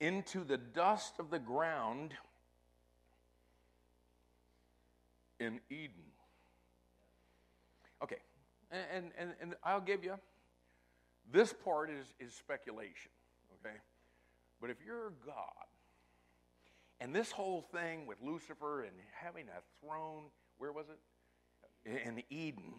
into 0.00 0.44
the 0.44 0.58
dust 0.58 1.14
of 1.18 1.30
the 1.30 1.38
ground 1.38 2.12
in 5.38 5.60
Eden. 5.70 5.90
Okay, 8.02 8.16
and, 8.70 9.10
and, 9.18 9.30
and 9.40 9.54
I'll 9.64 9.80
give 9.80 10.04
you 10.04 10.14
this 11.30 11.52
part 11.52 11.90
is, 11.90 12.06
is 12.18 12.34
speculation, 12.34 13.10
okay? 13.64 13.76
But 14.62 14.70
if 14.70 14.76
you're 14.86 15.12
God, 15.26 15.66
and 17.00 17.12
this 17.12 17.32
whole 17.32 17.62
thing 17.72 18.06
with 18.06 18.18
Lucifer 18.22 18.82
and 18.82 18.92
having 19.12 19.46
a 19.48 19.84
throne, 19.84 20.26
where 20.58 20.70
was 20.70 20.86
it? 20.88 22.06
In 22.06 22.22
Eden, 22.30 22.72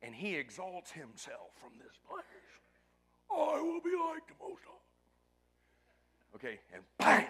and 0.00 0.14
he 0.14 0.34
exalts 0.34 0.90
himself 0.90 1.50
from 1.60 1.72
this 1.78 1.92
place. 2.08 2.24
Oh, 3.30 3.54
I 3.54 3.60
will 3.60 3.82
be 3.82 3.90
like 3.90 4.26
the 4.26 4.34
Most 4.42 4.62
High. 4.64 6.36
Okay, 6.36 6.58
and 6.72 6.82
bam! 6.98 7.26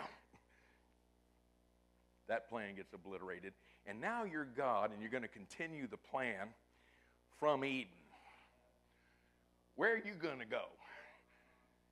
That 2.28 2.48
plan 2.48 2.76
gets 2.76 2.92
obliterated. 2.94 3.52
And 3.86 4.00
now 4.00 4.22
you're 4.22 4.46
God, 4.56 4.92
and 4.92 5.00
you're 5.02 5.10
going 5.10 5.24
to 5.24 5.28
continue 5.28 5.88
the 5.88 5.96
plan 5.96 6.48
from 7.40 7.64
Eden. 7.64 7.88
Where 9.74 9.94
are 9.94 9.98
you 9.98 10.14
going 10.22 10.38
to 10.38 10.46
go? 10.46 10.62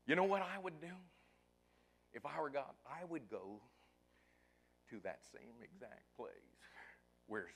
You 0.06 0.14
know 0.14 0.24
what 0.24 0.42
I 0.42 0.61
would 0.62 0.80
do? 0.80 0.86
If 2.14 2.26
I 2.26 2.40
were 2.40 2.50
God, 2.50 2.72
I 2.86 3.04
would 3.06 3.30
go 3.30 3.60
to 4.90 5.00
that 5.04 5.20
same 5.32 5.62
exact 5.62 6.14
place 6.16 6.30
where 7.26 7.46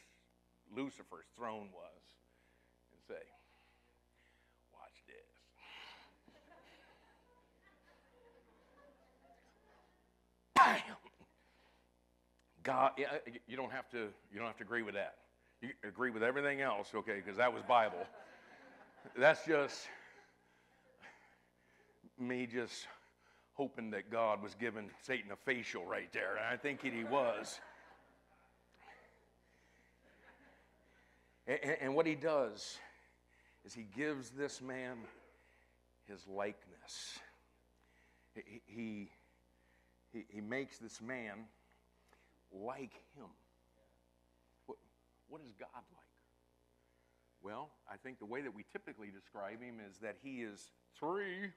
Lucifer's 0.75 1.27
throne 1.37 1.69
was 1.73 2.03
and 2.93 3.01
say, 3.07 3.23
Watch 4.73 5.03
this. 5.07 5.17
Bam! 10.55 10.97
God, 12.63 12.93
uh, 12.99 13.19
you 13.47 13.57
don't 13.57 13.71
have 13.71 13.89
to. 13.91 14.09
You 14.33 14.39
don't 14.39 14.47
have 14.47 14.57
to 14.57 14.65
agree 14.65 14.83
with 14.83 14.95
that. 14.95 15.19
You 15.63 15.71
agree 15.85 16.11
with 16.11 16.25
everything 16.25 16.61
else, 16.61 16.89
okay? 16.95 17.23
Because 17.25 17.37
that 17.37 17.53
was 17.53 17.63
Bible. 17.63 18.05
That's 19.17 19.45
just 19.47 19.87
me 22.19 22.47
just 22.47 22.89
hoping 23.57 23.91
that 23.91 24.11
God 24.11 24.43
was 24.43 24.55
giving 24.55 24.91
Satan 25.03 25.31
a 25.33 25.37
facial 25.37 25.85
right 25.87 26.13
there, 26.13 26.37
and 26.37 26.47
I 26.47 26.57
think 26.57 26.83
he 26.83 27.05
was. 27.05 27.59
And, 31.47 31.59
and 31.81 31.95
what 31.95 32.07
he 32.07 32.15
does 32.15 32.79
is 33.65 33.73
he 33.73 33.87
gives 33.97 34.31
this 34.31 34.61
man 34.61 34.99
his 36.09 36.21
likeness. 36.29 37.19
He, 38.35 38.61
he, 40.13 40.25
he, 40.29 40.41
makes 40.41 40.79
this 40.79 41.01
man 41.01 41.47
like 42.53 42.93
him. 43.17 43.27
What, 44.67 44.79
what 45.29 45.41
is 45.41 45.53
God 45.59 45.69
like? 45.75 46.07
Well, 47.43 47.71
I 47.91 47.97
think 47.97 48.19
the 48.19 48.27
way 48.27 48.43
that 48.43 48.55
we 48.55 48.65
typically 48.73 49.09
describe 49.09 49.63
him 49.63 49.77
is 49.89 49.99
that 49.99 50.17
he 50.23 50.43
is 50.43 50.71
three, 50.99 51.51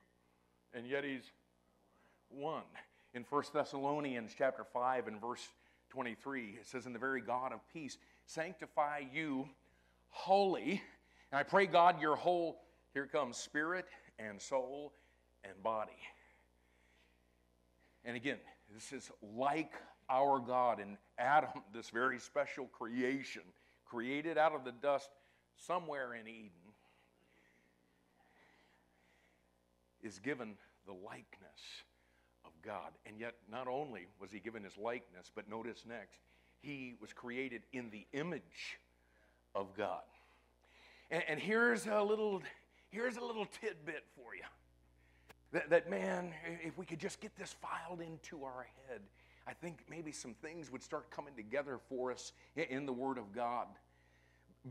and 0.73 0.87
yet 0.87 1.03
he's 1.03 1.31
one. 2.29 2.63
In 3.13 3.25
1 3.29 3.43
Thessalonians 3.53 4.33
chapter 4.37 4.63
5 4.63 5.07
and 5.07 5.19
verse 5.19 5.47
23, 5.89 6.57
it 6.59 6.67
says, 6.67 6.85
In 6.85 6.93
the 6.93 6.99
very 6.99 7.21
God 7.21 7.51
of 7.51 7.59
peace, 7.73 7.97
sanctify 8.25 9.01
you 9.11 9.49
wholly. 10.09 10.81
And 11.31 11.39
I 11.39 11.43
pray, 11.43 11.65
God, 11.65 12.01
your 12.01 12.15
whole, 12.15 12.61
here 12.93 13.07
comes 13.07 13.37
spirit 13.37 13.85
and 14.19 14.41
soul 14.41 14.93
and 15.43 15.61
body. 15.63 15.91
And 18.05 18.15
again, 18.15 18.37
this 18.73 18.93
is 18.93 19.11
like 19.35 19.73
our 20.09 20.39
God 20.39 20.79
in 20.79 20.97
Adam, 21.17 21.49
this 21.73 21.89
very 21.89 22.19
special 22.19 22.67
creation, 22.67 23.43
created 23.85 24.37
out 24.37 24.53
of 24.53 24.63
the 24.63 24.71
dust 24.71 25.09
somewhere 25.57 26.13
in 26.13 26.27
Eden, 26.27 26.51
is 30.01 30.19
given 30.19 30.55
the 30.85 30.93
likeness 30.93 31.83
God. 32.63 32.91
And 33.05 33.19
yet, 33.19 33.35
not 33.51 33.67
only 33.67 34.07
was 34.19 34.31
he 34.31 34.39
given 34.39 34.63
his 34.63 34.77
likeness, 34.77 35.31
but 35.33 35.49
notice 35.49 35.83
next, 35.87 36.19
he 36.61 36.95
was 36.99 37.13
created 37.13 37.63
in 37.73 37.89
the 37.89 38.05
image 38.13 38.79
of 39.55 39.75
God. 39.77 40.03
And, 41.11 41.23
and 41.27 41.39
here's 41.39 41.87
a 41.87 42.01
little 42.01 42.41
here's 42.89 43.17
a 43.17 43.23
little 43.23 43.45
tidbit 43.45 44.03
for 44.15 44.35
you. 44.35 44.43
That, 45.51 45.69
that, 45.69 45.89
man, 45.89 46.33
if 46.63 46.77
we 46.77 46.85
could 46.85 46.99
just 46.99 47.19
get 47.19 47.35
this 47.35 47.55
filed 47.59 48.01
into 48.01 48.43
our 48.43 48.67
head, 48.87 49.01
I 49.47 49.53
think 49.53 49.83
maybe 49.89 50.11
some 50.11 50.35
things 50.35 50.71
would 50.71 50.83
start 50.83 51.09
coming 51.09 51.33
together 51.35 51.79
for 51.89 52.11
us 52.11 52.33
in 52.55 52.85
the 52.85 52.93
Word 52.93 53.17
of 53.17 53.33
God. 53.33 53.67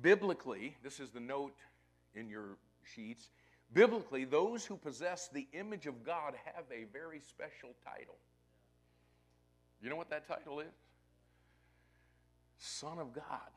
Biblically, 0.01 0.77
this 0.85 1.01
is 1.01 1.11
the 1.11 1.21
note 1.21 1.57
in 2.15 2.29
your 2.29 2.59
sheets. 2.95 3.31
Biblically, 3.73 4.25
those 4.25 4.65
who 4.65 4.77
possess 4.77 5.29
the 5.29 5.47
image 5.53 5.87
of 5.87 6.03
God 6.03 6.35
have 6.55 6.65
a 6.73 6.85
very 6.93 7.21
special 7.21 7.71
title. 7.85 8.17
You 9.83 9.91
know 9.91 9.97
what 9.97 10.11
that 10.11 10.27
title 10.27 10.61
is? 10.61 10.67
Son 12.57 12.99
of 12.99 13.13
God. 13.13 13.51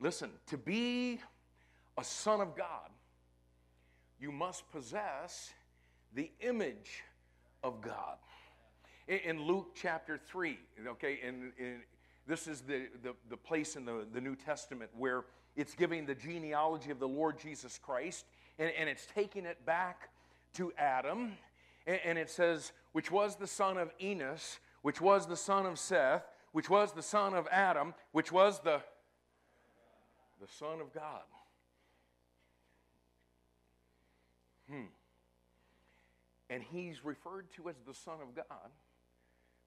Listen, 0.00 0.30
to 0.46 0.58
be 0.58 1.20
a 1.96 2.04
son 2.04 2.40
of 2.40 2.56
God, 2.56 2.90
you 4.20 4.32
must 4.32 4.70
possess 4.70 5.52
the 6.14 6.30
image 6.40 7.02
of 7.62 7.80
God. 7.80 8.16
In, 9.08 9.42
Luke 9.42 9.72
chapter 9.74 10.18
3, 10.18 10.58
okay, 10.88 11.18
and, 11.24 11.52
this 12.26 12.46
is 12.46 12.60
the, 12.60 12.86
the, 13.02 13.14
the 13.28 13.36
place 13.36 13.74
in 13.74 13.84
the, 13.84 14.06
the 14.12 14.20
New 14.20 14.36
Testament 14.36 14.90
where 14.96 15.24
it's 15.56 15.74
giving 15.74 16.06
the 16.06 16.14
genealogy 16.14 16.90
of 16.90 16.98
the 16.98 17.08
Lord 17.08 17.38
Jesus 17.38 17.78
Christ, 17.78 18.24
and, 18.58 18.70
and 18.78 18.88
it's 18.88 19.06
taking 19.14 19.44
it 19.44 19.64
back 19.66 20.10
to 20.54 20.72
Adam, 20.78 21.32
and, 21.86 22.00
and 22.04 22.18
it 22.18 22.30
says, 22.30 22.72
which 22.92 23.10
was 23.10 23.36
the 23.36 23.46
son 23.46 23.78
of 23.78 23.90
Enos, 24.00 24.58
which 24.82 25.00
was 25.00 25.26
the 25.26 25.36
son 25.36 25.66
of 25.66 25.78
Seth, 25.78 26.24
which 26.52 26.68
was 26.68 26.92
the 26.92 27.02
son 27.02 27.34
of 27.34 27.46
Adam, 27.50 27.94
which 28.12 28.32
was 28.32 28.60
the, 28.60 28.80
the 30.40 30.48
Son 30.48 30.80
of 30.80 30.92
God. 30.92 31.22
Hmm. 34.68 34.86
And 36.48 36.62
he's 36.62 37.04
referred 37.04 37.46
to 37.56 37.68
as 37.68 37.76
the 37.86 37.94
Son 37.94 38.16
of 38.20 38.34
God 38.34 38.70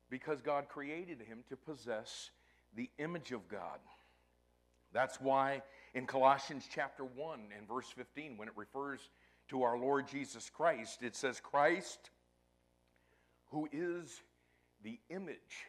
because 0.10 0.42
God 0.42 0.68
created 0.68 1.22
him 1.22 1.44
to 1.50 1.56
possess 1.56 2.32
the 2.76 2.90
image 2.98 3.32
of 3.32 3.48
God. 3.48 3.80
That's 4.94 5.20
why 5.20 5.64
in 5.94 6.06
Colossians 6.06 6.68
chapter 6.74 7.04
1 7.04 7.40
and 7.58 7.68
verse 7.68 7.88
15, 7.96 8.38
when 8.38 8.48
it 8.48 8.54
refers 8.56 9.00
to 9.50 9.64
our 9.64 9.78
Lord 9.78 10.08
Jesus 10.08 10.50
Christ, 10.50 11.02
it 11.02 11.16
says, 11.16 11.40
Christ, 11.40 12.12
who 13.52 13.68
is 13.72 14.22
the 14.84 15.00
image 15.10 15.68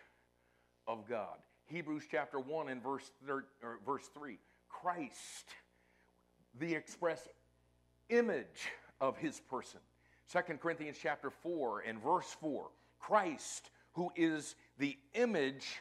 of 0.86 1.08
God. 1.08 1.38
Hebrews 1.66 2.04
chapter 2.10 2.38
1 2.38 2.68
and 2.68 2.82
verse, 2.82 3.10
thir- 3.26 3.46
verse 3.84 4.08
3, 4.14 4.38
Christ, 4.68 5.46
the 6.58 6.74
express 6.74 7.26
image 8.10 8.68
of 9.00 9.16
his 9.16 9.40
person. 9.40 9.80
2 10.32 10.40
Corinthians 10.58 10.98
chapter 11.00 11.30
4 11.30 11.80
and 11.80 12.02
verse 12.02 12.36
4, 12.40 12.68
Christ, 13.00 13.70
who 13.92 14.10
is 14.16 14.56
the 14.78 14.96
image 15.14 15.80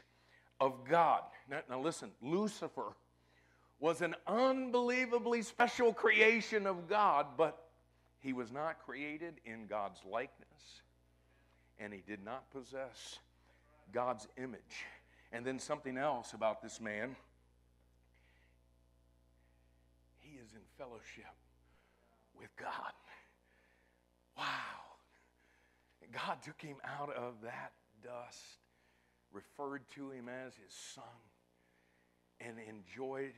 of 0.59 0.87
God. 0.89 1.21
Now, 1.49 1.59
now 1.69 1.81
listen, 1.81 2.11
Lucifer 2.21 2.93
was 3.83 3.99
an 4.01 4.15
unbelievably 4.27 5.41
special 5.41 5.91
creation 5.93 6.65
of 6.65 6.87
God, 6.87 7.25
but 7.35 7.65
he 8.21 8.31
was 8.31 8.49
not 8.49 8.79
created 8.85 9.33
in 9.43 9.67
God's 9.67 9.99
likeness, 10.09 10.81
and 11.77 11.91
he 11.91 12.01
did 12.07 12.23
not 12.23 12.49
possess 12.49 13.19
God's 13.91 14.25
image. 14.37 14.85
And 15.33 15.45
then 15.45 15.59
something 15.59 15.97
else 15.97 16.31
about 16.31 16.61
this 16.61 16.79
man 16.79 17.17
he 20.21 20.37
is 20.37 20.53
in 20.53 20.61
fellowship 20.77 21.35
with 22.39 22.55
God. 22.55 22.93
Wow. 24.37 24.45
God 26.13 26.37
took 26.41 26.61
him 26.61 26.77
out 26.85 27.13
of 27.13 27.33
that 27.43 27.73
dust 28.01 28.39
referred 29.33 29.81
to 29.95 30.11
him 30.11 30.29
as 30.29 30.53
his 30.53 30.73
son 30.95 31.03
and 32.39 32.55
enjoyed 32.59 33.33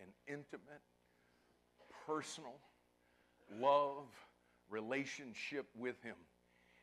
an 0.00 0.08
intimate, 0.26 0.82
personal, 2.06 2.58
love 3.60 4.06
relationship 4.68 5.66
with 5.76 6.02
him. 6.02 6.16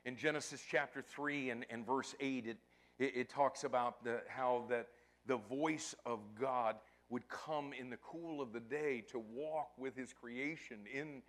In 0.05 0.17
Genesis 0.17 0.61
chapter 0.69 1.01
3 1.01 1.49
and, 1.49 1.65
and 1.69 1.85
verse 1.85 2.15
8, 2.19 2.45
it, 2.47 2.57
it, 2.99 3.15
it 3.15 3.29
talks 3.29 3.63
about 3.63 4.03
the, 4.03 4.21
how 4.27 4.65
that 4.69 4.87
the 5.25 5.37
voice 5.37 5.95
of 6.05 6.19
God 6.39 6.75
would 7.09 7.27
come 7.29 7.71
in 7.79 7.89
the 7.89 7.97
cool 7.97 8.41
of 8.41 8.53
the 8.53 8.59
day 8.59 9.03
to 9.11 9.19
walk 9.19 9.69
with 9.77 9.95
his 9.95 10.13
creation 10.13 10.79
in 10.93 11.21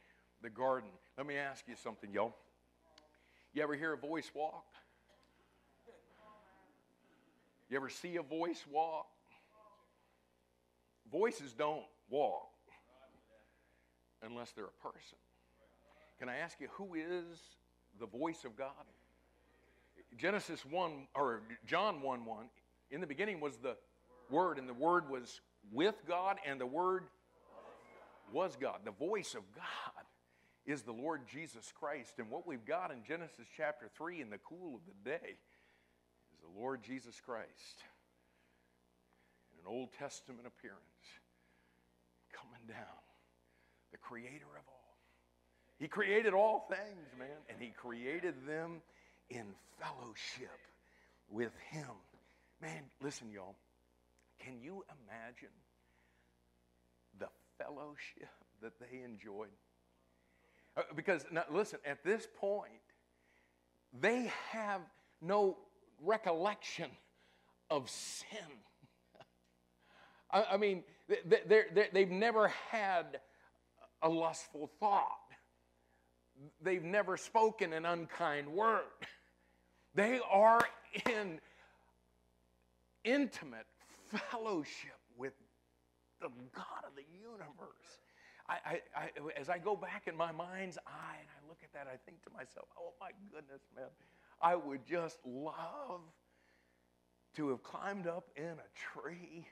the 0.43 0.51
garden. 0.51 0.91
Let 1.17 1.27
me 1.27 1.37
ask 1.37 1.65
you 1.69 1.75
something, 1.77 2.13
y'all. 2.13 2.35
You 3.53 3.63
ever 3.63 3.75
hear 3.75 3.93
a 3.93 3.97
voice 3.97 4.31
walk? 4.35 4.65
You 7.69 7.77
ever 7.77 7.89
see 7.89 8.17
a 8.17 8.23
voice 8.23 8.65
walk? 8.71 9.07
Voices 11.11 11.53
don't 11.53 11.85
walk 12.09 12.51
unless 14.23 14.53
they're 14.53 14.65
a 14.65 14.83
person. 14.83 15.19
Can 16.19 16.29
I 16.29 16.37
ask 16.37 16.61
you 16.61 16.69
who 16.73 16.95
is 16.95 17.39
the 17.99 18.07
voice 18.07 18.45
of 18.45 18.57
God? 18.57 18.69
Genesis 20.17 20.65
1 20.65 21.09
or 21.15 21.43
John 21.67 22.01
1 22.01 22.25
1 22.25 22.47
in 22.91 23.01
the 23.01 23.07
beginning 23.07 23.41
was 23.41 23.57
the 23.57 23.77
word 24.31 24.59
and 24.59 24.69
the 24.69 24.75
word 24.75 25.11
was 25.11 25.41
with 25.73 25.97
God 26.07 26.39
and 26.47 26.61
the 26.61 26.67
word 26.67 27.05
was 28.33 28.57
God. 28.57 28.81
The 28.85 28.93
voice 28.93 29.35
of 29.35 29.43
God 29.55 30.05
is 30.67 30.83
the 30.83 30.93
Lord 30.93 31.23
Jesus 31.27 31.73
Christ. 31.79 32.15
And 32.19 32.31
what 32.31 32.47
we've 32.47 32.65
got 32.65 32.91
in 32.91 33.03
Genesis 33.07 33.47
chapter 33.57 33.91
3 33.97 34.21
in 34.21 34.31
the 34.31 34.39
cool 34.39 34.77
of 34.77 34.81
the 34.87 35.11
day 35.11 35.37
is 36.33 36.41
the 36.41 36.61
Lord 36.61 36.83
Jesus 36.83 37.21
Christ 37.25 37.85
an 39.65 39.73
Old 39.73 39.89
Testament 39.99 40.47
appearance 40.47 40.79
coming 42.33 42.67
down, 42.69 43.03
the 43.93 43.99
creator 43.99 44.47
of 44.59 44.65
all. 44.69 44.97
He 45.79 45.89
created 45.89 46.35
all 46.35 46.67
things, 46.69 47.09
man, 47.19 47.29
and 47.49 47.59
He 47.61 47.71
created 47.71 48.35
them 48.47 48.83
in 49.31 49.45
fellowship 49.81 50.59
with 51.31 51.53
Him. 51.71 51.91
Man, 52.61 52.83
listen, 53.03 53.31
y'all. 53.33 53.57
Can 54.39 54.61
you 54.63 54.85
imagine 55.07 55.55
the 57.19 57.29
fellowship 57.59 58.29
that 58.61 58.73
they 58.79 59.03
enjoyed? 59.03 59.49
Uh, 60.77 60.83
because, 60.95 61.25
now, 61.31 61.45
listen, 61.51 61.79
at 61.87 62.05
this 62.05 62.27
point, 62.39 62.71
they 64.01 64.31
have 64.51 64.81
no 65.23 65.57
recollection 66.03 66.91
of 67.71 67.89
sin. 67.89 68.39
I, 70.35 70.45
I 70.53 70.57
mean, 70.57 70.83
they, 71.09 71.63
they've 71.93 72.11
never 72.11 72.49
had 72.71 73.21
a 74.03 74.09
lustful 74.09 74.69
thought. 74.81 75.31
they've 76.61 76.85
never 76.85 77.17
spoken 77.17 77.73
an 77.73 77.87
unkind 77.87 78.49
word. 78.49 78.83
They 79.95 80.19
are 80.31 80.61
in 81.09 81.41
intimate 83.05 83.67
fellowship 84.31 84.99
with 85.17 85.35
the 86.21 86.29
God 86.53 86.85
of 86.85 86.97
the 86.97 87.05
universe. 87.13 88.01
I, 88.49 88.57
I, 88.67 88.81
I, 88.97 89.11
as 89.41 89.49
I 89.49 89.59
go 89.59 89.77
back 89.77 90.03
in 90.07 90.17
my 90.17 90.33
mind's 90.33 90.79
eye 90.79 91.17
and 91.21 91.29
I 91.29 91.49
look 91.49 91.59
at 91.63 91.73
that, 91.73 91.87
I 91.87 91.97
think 92.05 92.23
to 92.25 92.31
myself, 92.31 92.67
oh 92.79 92.93
my 93.01 93.11
goodness, 93.33 93.63
man, 93.75 93.87
I 94.43 94.57
would 94.57 94.85
just 94.85 95.19
love 95.25 96.01
to 97.37 97.51
have 97.51 97.63
climbed 97.63 98.07
up 98.07 98.29
in 98.37 98.45
a 98.45 99.01
tree 99.01 99.47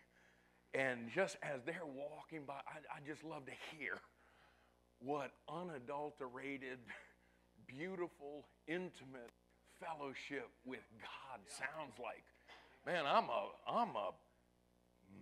and 0.74 1.10
just 1.14 1.36
as 1.42 1.60
they're 1.64 1.80
walking 1.84 2.44
by, 2.46 2.54
I, 2.54 2.96
I 2.96 3.06
just 3.06 3.24
love 3.24 3.44
to 3.46 3.52
hear 3.76 4.00
what 5.00 5.32
unadulterated, 5.48 6.78
beautiful, 7.66 8.46
intimate 8.66 9.30
fellowship 9.80 10.48
with 10.64 10.80
God 11.00 11.40
sounds 11.48 11.94
like. 11.98 12.24
Man, 12.86 13.04
I'm 13.06 13.24
a, 13.24 13.48
I'm 13.68 13.96
a 13.96 14.10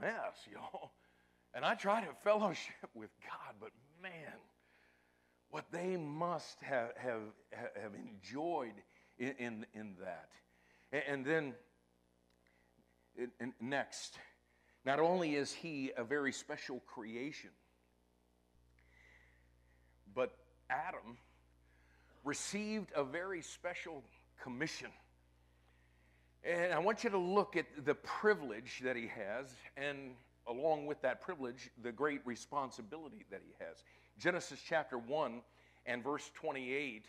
mess, 0.00 0.36
y'all. 0.52 0.92
And 1.52 1.64
I 1.64 1.74
try 1.74 2.00
to 2.00 2.12
fellowship 2.22 2.88
with 2.94 3.10
God, 3.22 3.54
but 3.60 3.70
man, 4.00 4.38
what 5.50 5.64
they 5.72 5.96
must 5.96 6.60
have, 6.62 6.90
have, 6.96 7.22
have 7.52 7.92
enjoyed 7.94 8.74
in, 9.18 9.34
in, 9.38 9.66
in 9.74 9.94
that. 10.00 10.28
And, 10.92 11.02
and 11.08 11.26
then, 11.26 11.54
and 13.40 13.52
next, 13.60 14.16
not 14.84 14.98
only 14.98 15.34
is 15.34 15.52
he 15.52 15.92
a 15.96 16.04
very 16.04 16.32
special 16.32 16.80
creation, 16.86 17.50
but 20.14 20.34
Adam 20.70 21.18
received 22.24 22.90
a 22.94 23.04
very 23.04 23.42
special 23.42 24.02
commission. 24.42 24.90
And 26.44 26.72
I 26.72 26.78
want 26.78 27.04
you 27.04 27.10
to 27.10 27.18
look 27.18 27.56
at 27.56 27.66
the 27.84 27.94
privilege 27.94 28.80
that 28.82 28.96
he 28.96 29.08
has, 29.08 29.52
and 29.76 30.14
along 30.46 30.86
with 30.86 31.00
that 31.02 31.20
privilege, 31.20 31.70
the 31.82 31.92
great 31.92 32.20
responsibility 32.24 33.26
that 33.30 33.42
he 33.46 33.52
has. 33.64 33.84
Genesis 34.18 34.60
chapter 34.66 34.96
1 34.96 35.42
and 35.86 36.02
verse 36.02 36.30
28, 36.34 37.04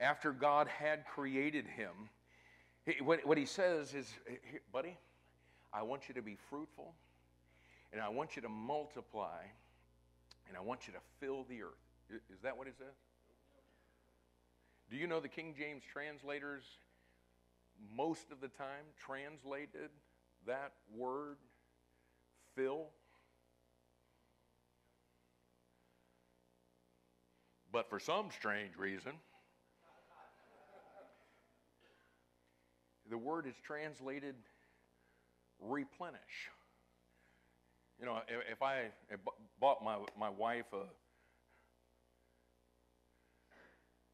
after 0.00 0.32
God 0.32 0.66
had 0.68 1.04
created 1.06 1.66
him, 1.66 1.90
what, 3.02 3.36
he 3.36 3.44
says 3.44 3.92
is, 3.94 4.10
buddy, 4.72 4.96
I 5.72 5.82
want 5.82 6.08
you 6.08 6.14
to 6.14 6.22
be 6.22 6.36
fruitful, 6.48 6.94
and 7.92 8.00
I 8.00 8.08
want 8.08 8.36
you 8.36 8.42
to 8.42 8.48
multiply, 8.48 9.42
and 10.48 10.56
I 10.56 10.60
want 10.60 10.86
you 10.86 10.92
to 10.92 11.00
fill 11.18 11.44
the 11.48 11.62
earth. 11.62 12.20
Is 12.32 12.40
that 12.42 12.56
what 12.56 12.66
it 12.66 12.74
says? 12.78 12.94
Do 14.90 14.96
you 14.96 15.06
know 15.06 15.20
the 15.20 15.28
King 15.28 15.54
James 15.56 15.82
translators 15.92 16.64
most 17.96 18.32
of 18.32 18.40
the 18.40 18.48
time 18.48 18.84
translated 19.04 19.90
that 20.46 20.72
word 20.94 21.36
fill? 22.56 22.88
But 27.72 27.88
for 27.88 28.00
some 28.00 28.30
strange 28.36 28.76
reason, 28.76 29.12
the 33.08 33.18
word 33.18 33.46
is 33.46 33.54
translated 33.64 34.34
replenish. 35.60 36.50
You 38.00 38.06
know, 38.06 38.18
if 38.50 38.62
I 38.62 38.86
bought 39.60 39.84
my, 39.84 39.98
my 40.18 40.30
wife 40.30 40.64
a 40.72 40.84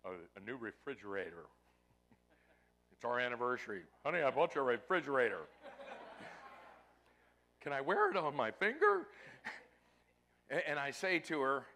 a, 0.07 0.41
a 0.41 0.45
new 0.45 0.57
refrigerator. 0.57 1.47
It's 2.93 3.05
our 3.05 3.19
anniversary. 3.21 3.83
Honey, 4.05 4.23
I 4.23 4.31
bought 4.31 4.55
you 4.55 4.61
a 4.63 4.65
refrigerator. 4.65 5.41
Can 7.61 7.73
I 7.73 7.81
wear 7.81 8.11
it 8.11 8.17
on 8.17 8.35
my 8.37 8.53
finger? 8.53 9.09
and 10.67 10.79
I 10.79 10.93
say 10.93 11.19
to 11.19 11.41
her, 11.41 11.67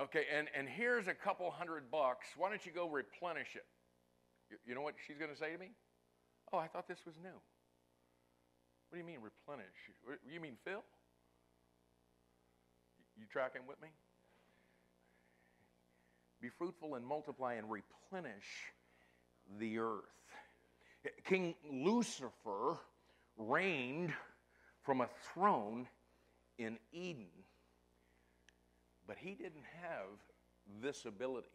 okay, 0.00 0.24
and, 0.34 0.48
and 0.56 0.68
here's 0.68 1.08
a 1.08 1.14
couple 1.14 1.50
hundred 1.50 1.90
bucks. 1.90 2.28
Why 2.36 2.48
don't 2.48 2.64
you 2.64 2.72
go 2.72 2.88
replenish 2.88 3.56
it? 3.56 3.66
You, 4.50 4.56
you 4.68 4.74
know 4.74 4.82
what 4.82 4.94
she's 5.06 5.18
going 5.18 5.30
to 5.30 5.36
say 5.36 5.52
to 5.52 5.58
me? 5.58 5.72
Oh, 6.52 6.58
I 6.58 6.68
thought 6.68 6.86
this 6.86 7.04
was 7.04 7.16
new. 7.20 7.28
What 8.88 8.92
do 8.92 8.98
you 8.98 9.04
mean 9.04 9.18
replenish? 9.20 9.66
You 10.32 10.40
mean 10.40 10.54
fill? 10.64 10.84
You 13.18 13.24
tracking 13.30 13.62
with 13.66 13.80
me? 13.80 13.88
Be 16.40 16.48
fruitful 16.48 16.94
and 16.94 17.06
multiply 17.06 17.54
and 17.54 17.70
replenish 17.70 18.72
the 19.58 19.78
earth. 19.78 20.02
King 21.24 21.54
Lucifer 21.70 22.78
reigned 23.36 24.12
from 24.82 25.00
a 25.00 25.08
throne 25.32 25.86
in 26.58 26.78
Eden, 26.92 27.28
but 29.06 29.16
he 29.18 29.34
didn't 29.34 29.64
have 29.82 30.82
this 30.82 31.04
ability. 31.04 31.48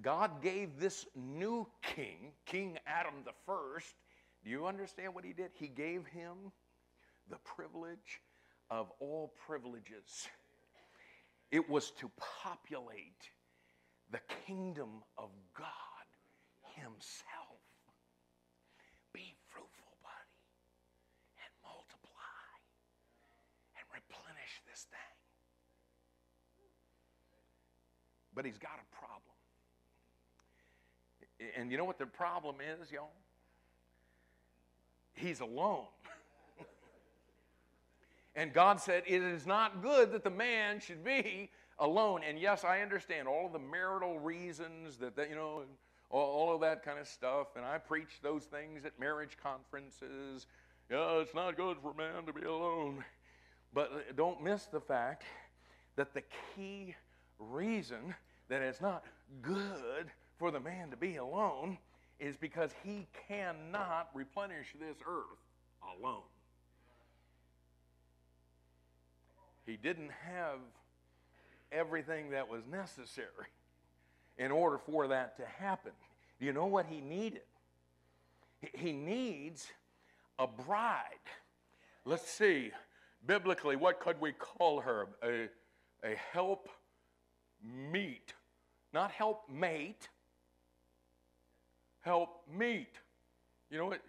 God 0.00 0.42
gave 0.42 0.78
this 0.78 1.06
new 1.14 1.66
king, 1.82 2.32
King 2.46 2.78
Adam 2.86 3.14
the 3.24 3.32
first, 3.44 3.94
do 4.44 4.50
you 4.50 4.66
understand 4.66 5.14
what 5.14 5.24
he 5.24 5.32
did? 5.32 5.50
He 5.54 5.68
gave 5.68 6.06
him 6.06 6.52
the 7.28 7.36
privilege 7.44 8.22
of 8.70 8.90
all 9.00 9.34
privileges. 9.46 10.28
It 11.50 11.68
was 11.68 11.90
to 11.92 12.10
populate 12.16 13.30
the 14.10 14.20
kingdom 14.46 15.02
of 15.18 15.30
God 15.56 15.66
Himself. 16.74 17.60
Be 19.12 19.34
fruitful, 19.48 19.96
buddy, 20.02 20.38
and 21.42 21.50
multiply 21.64 22.46
and 23.76 23.84
replenish 23.92 24.62
this 24.70 24.86
thing. 24.90 25.16
But 28.34 28.44
He's 28.44 28.58
got 28.58 28.78
a 28.78 28.94
problem. 28.94 29.20
And 31.56 31.72
you 31.72 31.78
know 31.78 31.84
what 31.84 31.98
the 31.98 32.06
problem 32.06 32.56
is, 32.60 32.92
y'all? 32.92 33.10
He's 35.14 35.40
alone. 35.40 35.86
and 38.34 38.52
God 38.52 38.80
said, 38.80 39.02
It 39.06 39.22
is 39.22 39.46
not 39.46 39.82
good 39.82 40.12
that 40.12 40.24
the 40.24 40.30
man 40.30 40.80
should 40.80 41.04
be 41.04 41.50
alone. 41.78 42.22
And 42.26 42.38
yes, 42.38 42.64
I 42.64 42.80
understand 42.80 43.26
all 43.26 43.46
of 43.46 43.52
the 43.52 43.58
marital 43.58 44.18
reasons 44.18 44.96
that, 44.98 45.16
that 45.16 45.28
you 45.28 45.34
know, 45.34 45.64
all, 46.10 46.54
of 46.54 46.60
that 46.60 46.84
kind 46.84 46.98
of 46.98 47.06
stuff. 47.06 47.48
And 47.56 47.64
I 47.64 47.78
preach 47.78 48.20
those 48.22 48.44
things 48.44 48.84
at 48.84 48.98
marriage 48.98 49.36
conferences. 49.42 50.46
Yeah, 50.90 51.20
it's 51.20 51.34
not 51.34 51.56
good 51.56 51.78
for 51.82 51.94
man 51.94 52.26
to 52.26 52.32
be 52.32 52.42
alone. 52.42 53.04
But 53.72 53.92
uh, 53.92 54.12
don't 54.16 54.42
miss 54.42 54.66
the 54.66 54.80
fact 54.80 55.24
that 55.96 56.14
the 56.14 56.22
key 56.54 56.94
reason 57.38 58.14
that 58.48 58.62
it's 58.62 58.80
not 58.80 59.04
good 59.42 60.10
for 60.38 60.50
the 60.50 60.60
man 60.60 60.90
to 60.90 60.96
be 60.96 61.16
alone 61.16 61.78
is 62.18 62.36
because 62.36 62.70
he 62.82 63.06
cannot 63.28 64.08
replenish 64.14 64.74
this 64.78 64.96
earth 65.06 65.38
alone. 65.98 66.22
He 69.70 69.76
didn't 69.76 70.10
have 70.26 70.58
everything 71.70 72.30
that 72.30 72.48
was 72.48 72.62
necessary 72.66 73.46
in 74.36 74.50
order 74.50 74.78
for 74.78 75.06
that 75.06 75.36
to 75.36 75.46
happen. 75.46 75.92
Do 76.40 76.46
you 76.46 76.52
know 76.52 76.66
what 76.66 76.86
he 76.86 77.00
needed? 77.00 77.42
He 78.74 78.90
needs 78.90 79.68
a 80.40 80.48
bride. 80.48 81.04
Let's 82.04 82.28
see, 82.28 82.72
biblically, 83.24 83.76
what 83.76 84.00
could 84.00 84.20
we 84.20 84.32
call 84.32 84.80
her? 84.80 85.06
A, 85.22 85.48
a 86.02 86.16
help 86.32 86.68
meet. 87.92 88.34
Not 88.92 89.12
help 89.12 89.44
mate, 89.48 90.08
help 92.00 92.42
meet. 92.52 92.98
You 93.70 93.78
know 93.78 93.86
what? 93.86 94.00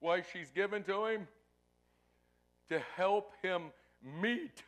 Why 0.00 0.24
she's 0.32 0.50
given 0.50 0.82
to 0.82 1.06
him? 1.06 1.28
To 2.70 2.80
help 2.96 3.30
him 3.40 3.66
meet 4.02 4.64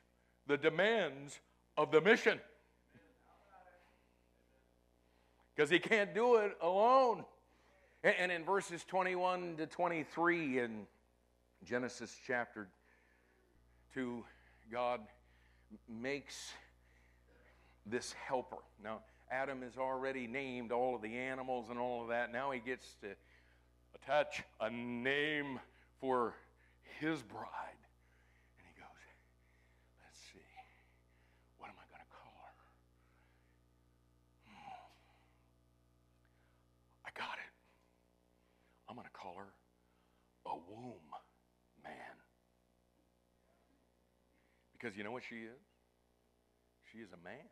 the 0.49 0.57
demands 0.57 1.39
of 1.77 1.93
the 1.93 2.01
mission. 2.01 2.41
Because 5.55 5.71
he 5.71 5.79
can't 5.79 6.15
do 6.15 6.37
it 6.37 6.57
alone. 6.61 7.25
And 8.03 8.33
in 8.33 8.45
verses 8.45 8.85
21 8.85 9.57
to 9.59 9.67
23 9.67 10.61
in 10.61 10.87
Genesis 11.65 12.17
chapter 12.27 12.69
2, 13.95 14.25
God 14.73 15.01
makes 15.89 16.53
this 17.85 18.13
helper. 18.13 18.59
Now, 18.83 19.01
Adam 19.31 19.63
has 19.63 19.77
already 19.77 20.27
named 20.27 20.73
all 20.73 20.95
of 20.95 21.03
the 21.03 21.15
animals 21.15 21.67
and 21.71 21.79
all 21.79 22.03
of 22.03 22.09
that. 22.09 22.33
Now 22.33 22.51
he 22.51 22.61
gets 22.61 22.95
to 23.03 23.09
attach 23.95 24.43
a 24.61 24.71
name 24.71 25.61
for 26.01 26.35
his 27.01 27.21
bride. 27.23 27.79
call 39.29 39.35
her 39.37 39.53
a 40.47 40.55
womb 40.71 41.11
man. 41.83 41.93
Because 44.79 44.97
you 44.97 45.03
know 45.03 45.11
what 45.11 45.25
she 45.29 45.37
is? 45.37 45.61
She 46.93 46.99
is 46.99 47.09
a 47.13 47.25
man. 47.25 47.51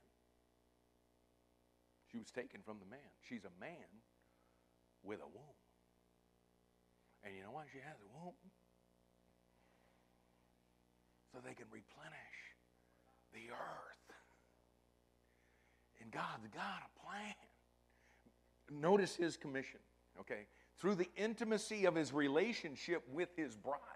She 2.13 2.19
was 2.19 2.31
taken 2.31 2.61
from 2.65 2.79
the 2.79 2.87
man. 2.87 3.11
She's 3.29 3.45
a 3.45 3.61
man 3.61 3.91
with 5.03 5.19
a 5.19 5.27
womb. 5.27 5.59
And 7.25 7.35
you 7.35 7.43
know 7.43 7.51
why 7.51 7.65
she 7.73 7.79
has 7.79 7.97
a 7.99 8.09
womb? 8.19 8.35
So 11.33 11.39
they 11.45 11.55
can 11.55 11.67
replenish 11.73 12.39
the 13.35 13.53
earth. 13.53 14.17
And 16.01 16.11
God's 16.13 16.47
got 16.55 16.83
a 16.87 17.05
plan. 17.05 17.35
Notice 18.71 19.17
his 19.17 19.37
commission, 19.37 19.81
okay? 20.21 20.47
Through 20.79 20.95
the 20.97 21.09
intimacy 21.17 21.85
of 21.87 21.95
his 21.95 22.13
relationship 22.13 23.03
with 23.13 23.31
his 23.37 23.57
bride, 23.57 23.96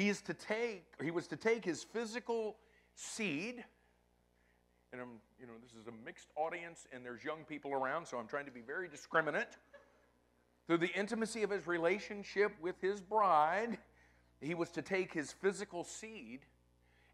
he 0.00 0.08
is 0.08 0.22
to 0.22 0.34
take, 0.34 0.84
he 1.02 1.10
was 1.10 1.26
to 1.26 1.36
take 1.36 1.64
his 1.64 1.82
physical 1.82 2.56
seed, 2.94 3.62
and 4.92 5.00
I'm, 5.00 5.08
you 5.38 5.46
know, 5.46 5.52
this 5.62 5.72
is 5.80 5.88
a 5.88 6.04
mixed 6.04 6.28
audience 6.36 6.86
and 6.92 7.04
there's 7.04 7.22
young 7.22 7.44
people 7.46 7.72
around, 7.72 8.06
so 8.06 8.16
I'm 8.16 8.26
trying 8.26 8.46
to 8.46 8.50
be 8.50 8.62
very 8.62 8.88
discriminate. 8.88 9.58
Through 10.66 10.78
the 10.78 10.92
intimacy 10.94 11.42
of 11.42 11.50
his 11.50 11.66
relationship 11.66 12.52
with 12.62 12.80
his 12.80 13.00
bride, 13.00 13.78
he 14.40 14.54
was 14.54 14.70
to 14.70 14.82
take 14.82 15.12
his 15.12 15.32
physical 15.32 15.84
seed 15.84 16.40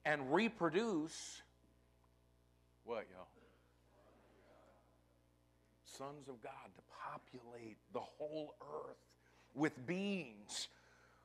and 0.04 0.32
reproduce 0.32 1.42
what, 2.84 3.06
y'all? 3.12 3.26
Sons 5.84 6.28
of 6.28 6.40
God 6.40 6.52
to 6.76 6.82
populate 7.02 7.78
the 7.92 8.00
whole 8.00 8.54
earth 8.60 8.96
with 9.56 9.86
beings 9.86 10.68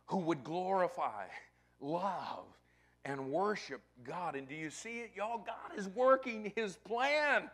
who 0.07 0.17
would 0.17 0.43
glorify, 0.43 1.25
love, 1.81 2.45
and 3.03 3.31
worship 3.31 3.81
God. 4.03 4.35
And 4.35 4.47
do 4.47 4.55
you 4.55 4.69
see 4.69 4.99
it, 4.99 5.11
y'all? 5.15 5.39
God 5.39 5.77
is 5.77 5.87
working 5.89 6.51
his 6.55 6.77
plan. 6.77 7.49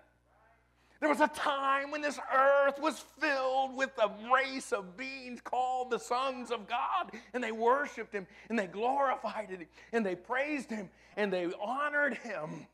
There 0.99 1.09
was 1.09 1.21
a 1.21 1.27
time 1.27 1.91
when 1.91 2.01
this 2.01 2.19
earth 2.35 2.79
was 2.79 3.03
filled 3.19 3.75
with 3.75 3.91
a 3.99 4.09
race 4.33 4.71
of 4.71 4.97
beings 4.97 5.41
called 5.41 5.91
the 5.91 5.99
sons 5.99 6.49
of 6.49 6.67
God, 6.67 7.11
and 7.33 7.43
they 7.43 7.51
worshiped 7.51 8.13
Him, 8.13 8.25
and 8.49 8.57
they 8.57 8.65
glorified 8.65 9.49
Him, 9.49 9.67
and 9.93 10.05
they 10.05 10.15
praised 10.15 10.71
Him, 10.71 10.89
and 11.15 11.31
they 11.31 11.51
honored 11.61 12.15
Him, 12.17 12.65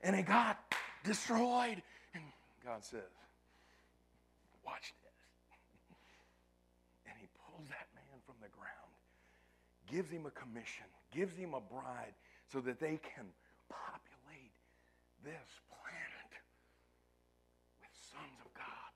and 0.00 0.16
it 0.16 0.26
got 0.26 0.58
destroyed. 1.04 1.82
And 2.14 2.24
God 2.64 2.82
says, 2.82 3.02
Watch 4.64 4.94
this. 5.04 5.12
And 7.06 7.14
He 7.20 7.28
pulls 7.44 7.68
that 7.68 7.88
man 7.94 8.20
from 8.24 8.36
the 8.40 8.48
ground, 8.48 8.72
gives 9.90 10.10
him 10.10 10.26
a 10.26 10.30
commission, 10.30 10.86
gives 11.14 11.36
him 11.36 11.54
a 11.54 11.60
bride, 11.60 12.14
so 12.52 12.60
that 12.60 12.80
they 12.80 12.98
can 13.02 13.26
populate 13.68 14.54
this 15.24 15.60
planet 15.68 16.30
with 17.80 17.94
sons 18.12 18.38
of 18.44 18.52
God 18.54 18.92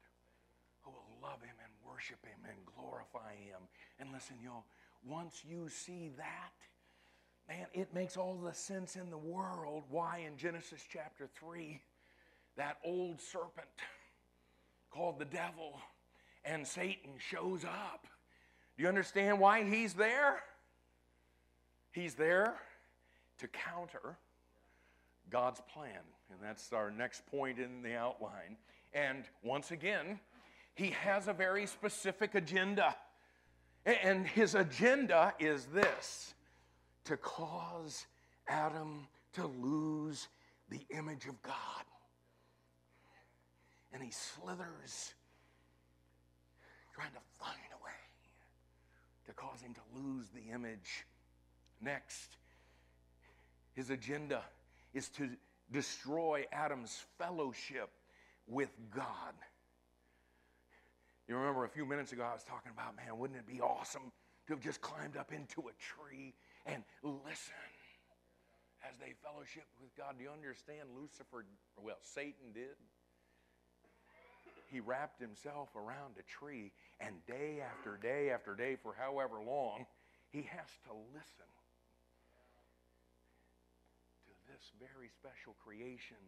who 0.82 0.90
will 0.90 1.18
love 1.22 1.40
him 1.42 1.56
and 1.62 1.72
worship 1.86 2.24
him 2.24 2.38
and 2.48 2.58
glorify 2.76 3.34
him. 3.34 3.60
And 3.98 4.12
listen, 4.12 4.36
y'all, 4.42 4.64
once 5.06 5.42
you 5.48 5.68
see 5.68 6.10
that, 6.16 6.54
man, 7.48 7.66
it 7.72 7.94
makes 7.94 8.16
all 8.16 8.36
the 8.36 8.54
sense 8.54 8.96
in 8.96 9.10
the 9.10 9.18
world 9.18 9.84
why 9.90 10.24
in 10.26 10.36
Genesis 10.36 10.84
chapter 10.90 11.28
3, 11.38 11.80
that 12.56 12.78
old 12.84 13.20
serpent 13.20 13.68
called 14.90 15.18
the 15.18 15.24
devil 15.24 15.78
and 16.44 16.66
Satan 16.66 17.12
shows 17.18 17.64
up. 17.64 18.06
Do 18.76 18.82
you 18.82 18.88
understand 18.88 19.40
why 19.40 19.64
he's 19.64 19.94
there? 19.94 20.42
He's 21.92 22.14
there 22.14 22.54
to 23.38 23.48
counter 23.48 24.16
God's 25.30 25.60
plan. 25.72 26.00
And 26.30 26.38
that's 26.42 26.72
our 26.72 26.90
next 26.90 27.26
point 27.26 27.58
in 27.58 27.82
the 27.82 27.94
outline. 27.94 28.56
And 28.92 29.24
once 29.42 29.70
again, 29.70 30.20
he 30.74 30.90
has 30.90 31.28
a 31.28 31.32
very 31.32 31.66
specific 31.66 32.34
agenda. 32.34 32.96
And 33.84 34.26
his 34.26 34.54
agenda 34.54 35.34
is 35.38 35.66
this 35.66 36.34
to 37.04 37.16
cause 37.16 38.06
Adam 38.46 39.06
to 39.34 39.46
lose 39.46 40.28
the 40.68 40.80
image 40.90 41.26
of 41.26 41.40
God. 41.42 41.54
And 43.92 44.02
he 44.02 44.10
slithers, 44.10 45.14
trying 46.94 47.12
to 47.12 47.20
find 47.38 47.56
a 47.72 47.84
way 47.84 47.90
to 49.26 49.32
cause 49.32 49.60
him 49.62 49.74
to 49.74 49.80
lose 49.98 50.26
the 50.34 50.52
image. 50.52 51.06
Next, 51.80 52.36
his 53.74 53.90
agenda 53.90 54.42
is 54.94 55.08
to 55.10 55.28
destroy 55.70 56.44
Adam's 56.52 57.04
fellowship 57.18 57.90
with 58.46 58.70
God. 58.94 59.34
You 61.28 61.36
remember 61.36 61.64
a 61.64 61.68
few 61.68 61.84
minutes 61.84 62.12
ago 62.12 62.24
I 62.24 62.32
was 62.32 62.42
talking 62.42 62.72
about, 62.72 62.96
man, 62.96 63.18
wouldn't 63.18 63.38
it 63.38 63.46
be 63.46 63.60
awesome 63.60 64.10
to 64.46 64.54
have 64.54 64.62
just 64.62 64.80
climbed 64.80 65.16
up 65.16 65.30
into 65.32 65.68
a 65.68 65.72
tree 65.78 66.34
and 66.64 66.82
listen 67.04 67.68
as 68.88 68.96
they 68.98 69.12
fellowship 69.22 69.66
with 69.80 69.94
God? 69.96 70.14
Do 70.16 70.24
you 70.24 70.30
understand 70.30 70.88
Lucifer? 70.98 71.44
Well, 71.76 71.98
Satan 72.00 72.52
did. 72.54 72.76
He 74.70 74.80
wrapped 74.80 75.20
himself 75.20 75.68
around 75.76 76.16
a 76.18 76.22
tree, 76.22 76.72
and 77.00 77.14
day 77.26 77.60
after 77.60 77.98
day 78.02 78.30
after 78.30 78.54
day, 78.54 78.76
for 78.82 78.94
however 78.98 79.36
long, 79.44 79.86
he 80.30 80.42
has 80.42 80.68
to 80.84 80.92
listen 81.14 81.48
this 84.58 84.72
very 84.82 85.08
special 85.14 85.54
creation 85.62 86.18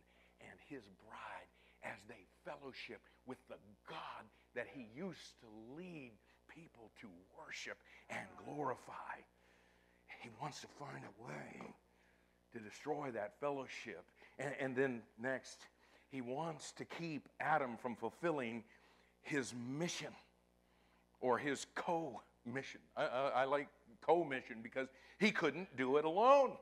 and 0.40 0.54
his 0.68 0.82
bride 1.02 1.50
as 1.82 1.98
they 2.08 2.22
fellowship 2.44 3.00
with 3.26 3.38
the 3.48 3.56
God 3.88 4.24
that 4.54 4.66
he 4.72 4.86
used 4.94 5.34
to 5.40 5.46
lead 5.76 6.12
people 6.48 6.90
to 7.00 7.08
worship 7.36 7.76
and 8.08 8.26
glorify. 8.44 9.18
He 10.22 10.28
wants 10.40 10.60
to 10.60 10.66
find 10.78 11.02
a 11.02 11.26
way 11.26 11.74
to 12.52 12.58
destroy 12.58 13.10
that 13.12 13.34
fellowship. 13.40 14.04
And, 14.38 14.54
and 14.60 14.76
then 14.76 15.02
next, 15.20 15.66
he 16.10 16.20
wants 16.20 16.72
to 16.72 16.84
keep 16.84 17.28
Adam 17.40 17.76
from 17.80 17.96
fulfilling 17.96 18.62
his 19.22 19.54
mission 19.78 20.12
or 21.20 21.38
his 21.38 21.66
co 21.74 22.20
mission. 22.44 22.80
I, 22.96 23.06
I, 23.06 23.28
I 23.28 23.44
like 23.44 23.68
co 24.04 24.24
mission 24.24 24.56
because 24.62 24.88
he 25.18 25.30
couldn't 25.30 25.74
do 25.76 25.96
it 25.96 26.04
alone. 26.04 26.52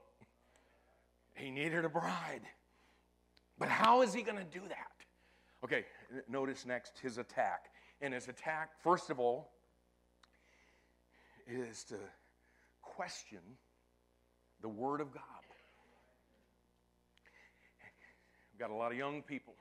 He 1.39 1.51
needed 1.51 1.85
a 1.85 1.89
bride. 1.89 2.43
But 3.59 3.69
how 3.69 4.03
is 4.03 4.13
he 4.13 4.23
going 4.23 4.39
to 4.39 4.45
do 4.45 4.61
that? 4.69 4.91
Okay, 5.65 5.85
notice 6.29 6.67
next 6.67 6.99
his 7.01 7.19
attack. 7.19 7.67
And 8.01 8.15
his 8.15 8.29
attack, 8.29 8.71
first 8.83 9.11
of 9.11 9.19
all, 9.19 9.51
is 11.49 11.85
to 11.85 11.97
question 12.83 13.41
the 14.63 14.69
Word 14.69 15.01
of 15.01 15.13
God. 15.13 15.23
We've 18.53 18.61
got 18.61 18.71
a 18.71 18.75
lot 18.75 18.91
of 18.91 18.99
young 18.99 19.23
people 19.23 19.55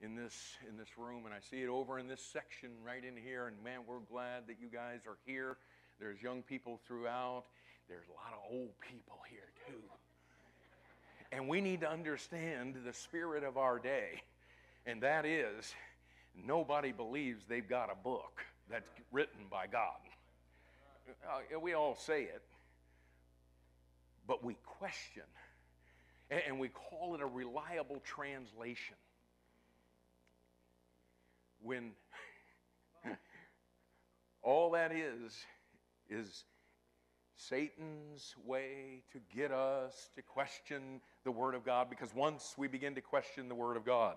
in 0.00 0.16
this 0.16 0.34
in 0.68 0.76
this 0.76 0.98
room, 0.98 1.24
and 1.26 1.34
I 1.34 1.40
see 1.40 1.62
it 1.62 1.68
over 1.68 1.98
in 1.98 2.08
this 2.08 2.22
section 2.22 2.70
right 2.84 3.04
in 3.04 3.16
here. 3.16 3.46
And 3.46 3.62
man, 3.62 3.80
we're 3.86 4.00
glad 4.10 4.46
that 4.46 4.56
you 4.60 4.68
guys 4.68 5.00
are 5.06 5.18
here. 5.26 5.58
There's 6.00 6.22
young 6.22 6.42
people 6.42 6.80
throughout. 6.86 7.44
There's 7.88 8.08
a 8.08 8.12
lot 8.12 8.32
of 8.32 8.40
old 8.50 8.72
people 8.80 9.18
here 9.28 9.52
too. 9.68 9.82
And 11.34 11.48
we 11.48 11.60
need 11.60 11.80
to 11.80 11.90
understand 11.90 12.76
the 12.86 12.92
spirit 12.92 13.42
of 13.42 13.56
our 13.56 13.78
day 13.78 14.22
and 14.86 15.02
that 15.02 15.24
is 15.24 15.74
nobody 16.46 16.92
believes 16.92 17.44
they've 17.48 17.68
got 17.68 17.90
a 17.90 17.94
book 17.94 18.40
that's 18.70 18.88
written 19.12 19.46
by 19.50 19.66
God. 19.66 19.96
Uh, 21.26 21.58
we 21.58 21.74
all 21.74 21.96
say 21.96 22.22
it, 22.22 22.42
but 24.26 24.44
we 24.44 24.56
question 24.64 25.22
and 26.30 26.58
we 26.58 26.68
call 26.68 27.14
it 27.14 27.20
a 27.20 27.26
reliable 27.26 28.00
translation. 28.04 28.96
When 31.62 31.92
all 34.42 34.70
that 34.72 34.92
is, 34.92 35.32
is 36.10 36.44
Satan's 37.36 38.34
way 38.44 39.02
to 39.12 39.20
get 39.34 39.50
us 39.50 40.10
to 40.16 40.22
question 40.22 41.00
the 41.24 41.32
Word 41.32 41.54
of 41.54 41.64
God 41.64 41.88
because 41.90 42.14
once 42.14 42.54
we 42.56 42.68
begin 42.68 42.94
to 42.94 43.00
question 43.00 43.48
the 43.48 43.54
Word 43.54 43.76
of 43.76 43.84
God, 43.84 44.16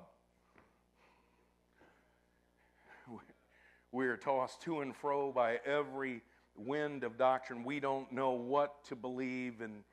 We 3.91 4.07
are 4.07 4.17
tossed 4.17 4.61
to 4.61 4.81
and 4.81 4.95
fro 4.95 5.31
by 5.31 5.59
every 5.65 6.21
wind 6.57 7.03
of 7.03 7.17
doctrine. 7.17 7.63
We 7.63 7.79
don't 7.79 8.11
know 8.11 8.31
what 8.31 8.83
to 8.85 8.95
believe. 8.95 9.61
And, 9.61 9.83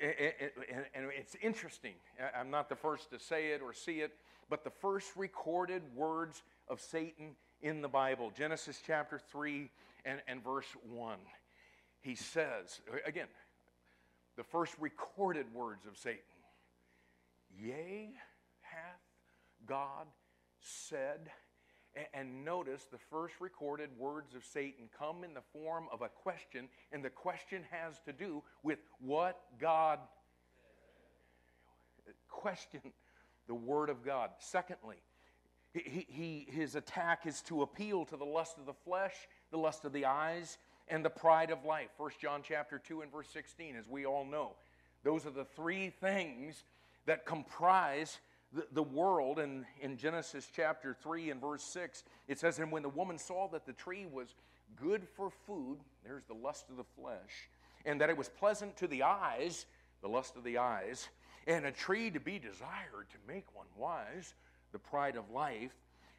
and, 0.00 1.10
it's 1.18 1.34
interesting. 1.42 1.94
I'm 2.38 2.50
not 2.50 2.68
the 2.68 2.76
first 2.76 3.10
to 3.10 3.18
say 3.18 3.52
it 3.52 3.62
or 3.62 3.72
see 3.72 4.00
it, 4.00 4.12
but 4.50 4.64
the 4.64 4.70
first 4.70 5.10
recorded 5.16 5.82
words 5.96 6.42
of 6.68 6.80
Satan 6.80 7.36
in 7.62 7.80
the 7.80 7.88
Bible, 7.88 8.30
Genesis 8.36 8.80
chapter 8.86 9.18
3 9.32 9.70
and, 10.04 10.20
and 10.28 10.44
verse 10.44 10.68
1. 10.90 11.18
He 12.00 12.14
says, 12.14 12.80
again, 13.06 13.26
the 14.36 14.44
first 14.44 14.74
recorded 14.78 15.52
words 15.54 15.86
of 15.86 15.96
Satan 15.96 16.20
Yea, 17.56 18.10
hath 18.60 19.00
God 19.66 20.06
said. 20.60 21.30
And 22.14 22.44
notice 22.44 22.86
the 22.90 22.98
first 23.10 23.34
recorded 23.40 23.90
words 23.98 24.34
of 24.34 24.44
Satan 24.44 24.88
come 24.96 25.24
in 25.24 25.34
the 25.34 25.42
form 25.52 25.86
of 25.92 26.02
a 26.02 26.08
question, 26.08 26.68
and 26.92 27.04
the 27.04 27.10
question 27.10 27.62
has 27.70 27.98
to 28.04 28.12
do 28.12 28.42
with 28.62 28.78
what 29.00 29.40
God 29.58 29.98
question 32.28 32.80
the 33.48 33.54
Word 33.54 33.90
of 33.90 34.04
God. 34.04 34.30
Secondly, 34.38 34.96
he, 35.72 36.06
he, 36.08 36.46
his 36.50 36.74
attack 36.74 37.26
is 37.26 37.42
to 37.42 37.62
appeal 37.62 38.04
to 38.06 38.16
the 38.16 38.24
lust 38.24 38.58
of 38.58 38.66
the 38.66 38.74
flesh, 38.74 39.14
the 39.50 39.58
lust 39.58 39.84
of 39.84 39.92
the 39.92 40.04
eyes, 40.04 40.58
and 40.88 41.04
the 41.04 41.10
pride 41.10 41.50
of 41.50 41.64
life. 41.64 41.88
1 41.96 42.10
John 42.20 42.42
chapter 42.46 42.78
2 42.78 43.02
and 43.02 43.12
verse 43.12 43.28
16, 43.32 43.76
as 43.76 43.88
we 43.88 44.06
all 44.06 44.24
know. 44.24 44.52
Those 45.04 45.26
are 45.26 45.30
the 45.30 45.44
three 45.44 45.90
things 45.90 46.64
that 47.08 47.26
comprise 47.26 48.18
the, 48.52 48.66
the 48.72 48.82
world. 48.82 49.38
And 49.38 49.64
in 49.80 49.96
Genesis 49.96 50.48
chapter 50.54 50.96
3 51.02 51.30
and 51.30 51.40
verse 51.40 51.62
6, 51.62 52.04
it 52.28 52.38
says, 52.38 52.58
And 52.58 52.70
when 52.70 52.82
the 52.82 52.88
woman 52.88 53.18
saw 53.18 53.48
that 53.48 53.66
the 53.66 53.72
tree 53.72 54.06
was 54.10 54.34
good 54.76 55.06
for 55.16 55.30
food, 55.30 55.78
there's 56.04 56.24
the 56.24 56.34
lust 56.34 56.66
of 56.70 56.76
the 56.76 56.84
flesh, 56.84 57.48
and 57.84 58.00
that 58.00 58.10
it 58.10 58.16
was 58.16 58.28
pleasant 58.28 58.76
to 58.76 58.86
the 58.86 59.02
eyes, 59.02 59.66
the 60.02 60.08
lust 60.08 60.36
of 60.36 60.44
the 60.44 60.58
eyes, 60.58 61.08
and 61.46 61.64
a 61.64 61.72
tree 61.72 62.10
to 62.10 62.20
be 62.20 62.38
desired 62.38 63.08
to 63.10 63.16
make 63.26 63.44
one 63.54 63.66
wise, 63.76 64.34
the 64.72 64.78
pride 64.78 65.16
of 65.16 65.30
life, 65.30 65.72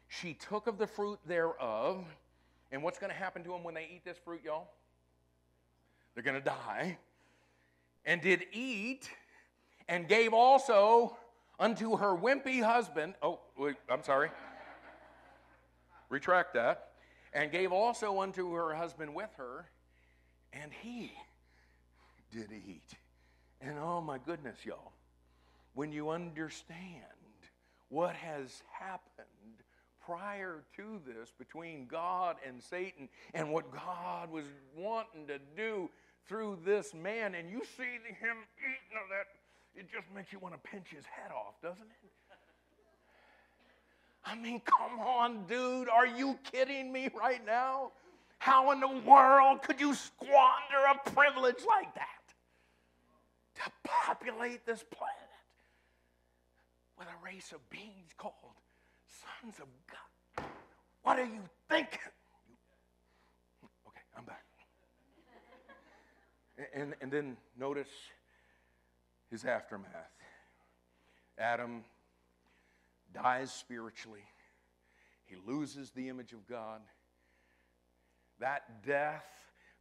she 0.08 0.34
took 0.34 0.66
of 0.66 0.76
the 0.76 0.88
fruit 0.88 1.20
thereof. 1.24 2.04
And 2.72 2.82
what's 2.82 2.98
going 2.98 3.12
to 3.12 3.16
happen 3.16 3.44
to 3.44 3.50
them 3.50 3.62
when 3.62 3.74
they 3.74 3.88
eat 3.94 4.04
this 4.04 4.18
fruit, 4.18 4.40
y'all? 4.44 4.68
They're 6.14 6.24
going 6.24 6.36
to 6.36 6.44
die. 6.44 6.98
And 8.04 8.20
did 8.20 8.44
eat, 8.52 9.08
and 9.90 10.08
gave 10.08 10.32
also 10.32 11.16
unto 11.58 11.96
her 11.96 12.16
wimpy 12.16 12.62
husband. 12.62 13.14
Oh, 13.20 13.40
wait, 13.58 13.76
I'm 13.90 14.02
sorry. 14.02 14.30
Retract 16.08 16.54
that. 16.54 16.92
And 17.34 17.52
gave 17.52 17.72
also 17.72 18.20
unto 18.20 18.54
her 18.54 18.74
husband 18.74 19.14
with 19.14 19.30
her, 19.36 19.68
and 20.52 20.72
he 20.80 21.12
did 22.32 22.50
eat. 22.52 22.96
And 23.60 23.78
oh 23.78 24.00
my 24.00 24.18
goodness, 24.18 24.58
y'all, 24.64 24.92
when 25.74 25.92
you 25.92 26.10
understand 26.10 26.86
what 27.88 28.14
has 28.14 28.62
happened 28.72 29.26
prior 30.04 30.64
to 30.76 31.00
this 31.06 31.32
between 31.38 31.86
God 31.86 32.36
and 32.46 32.60
Satan 32.60 33.08
and 33.34 33.52
what 33.52 33.72
God 33.72 34.30
was 34.32 34.46
wanting 34.76 35.26
to 35.28 35.38
do 35.56 35.88
through 36.26 36.58
this 36.64 36.94
man, 36.94 37.34
and 37.34 37.48
you 37.48 37.62
see 37.76 37.82
him 37.82 38.38
eating 38.58 38.96
of 39.00 39.08
that, 39.10 39.26
it 39.74 39.86
just 39.90 40.06
makes 40.14 40.32
you 40.32 40.38
want 40.38 40.54
to 40.54 40.70
pinch 40.70 40.88
his 40.88 41.04
head 41.04 41.30
off, 41.32 41.60
doesn't 41.62 41.82
it? 41.82 42.10
I 44.24 44.34
mean, 44.34 44.60
come 44.60 45.00
on, 45.00 45.44
dude. 45.46 45.88
Are 45.88 46.06
you 46.06 46.38
kidding 46.52 46.92
me 46.92 47.08
right 47.18 47.44
now? 47.44 47.92
How 48.38 48.70
in 48.72 48.80
the 48.80 48.88
world 48.88 49.62
could 49.62 49.80
you 49.80 49.94
squander 49.94 50.84
a 50.90 51.10
privilege 51.10 51.62
like 51.66 51.94
that? 51.94 52.06
To 53.56 53.70
populate 53.84 54.64
this 54.66 54.84
planet 54.90 55.16
with 56.98 57.08
a 57.08 57.24
race 57.24 57.52
of 57.52 57.68
beings 57.70 58.12
called 58.16 58.34
sons 59.42 59.54
of 59.58 59.66
God. 59.90 60.44
What 61.02 61.18
are 61.18 61.24
you 61.24 61.42
thinking? 61.68 61.98
Okay, 63.86 64.00
I'm 64.16 64.24
back. 64.24 64.44
and, 66.74 66.94
and 67.00 67.10
then 67.10 67.36
notice 67.58 67.88
his 69.30 69.44
aftermath. 69.44 70.10
Adam 71.38 71.84
dies 73.14 73.52
spiritually, 73.52 74.24
he 75.24 75.36
loses 75.46 75.90
the 75.90 76.08
image 76.08 76.32
of 76.32 76.46
God. 76.48 76.80
That 78.40 78.84
death 78.86 79.26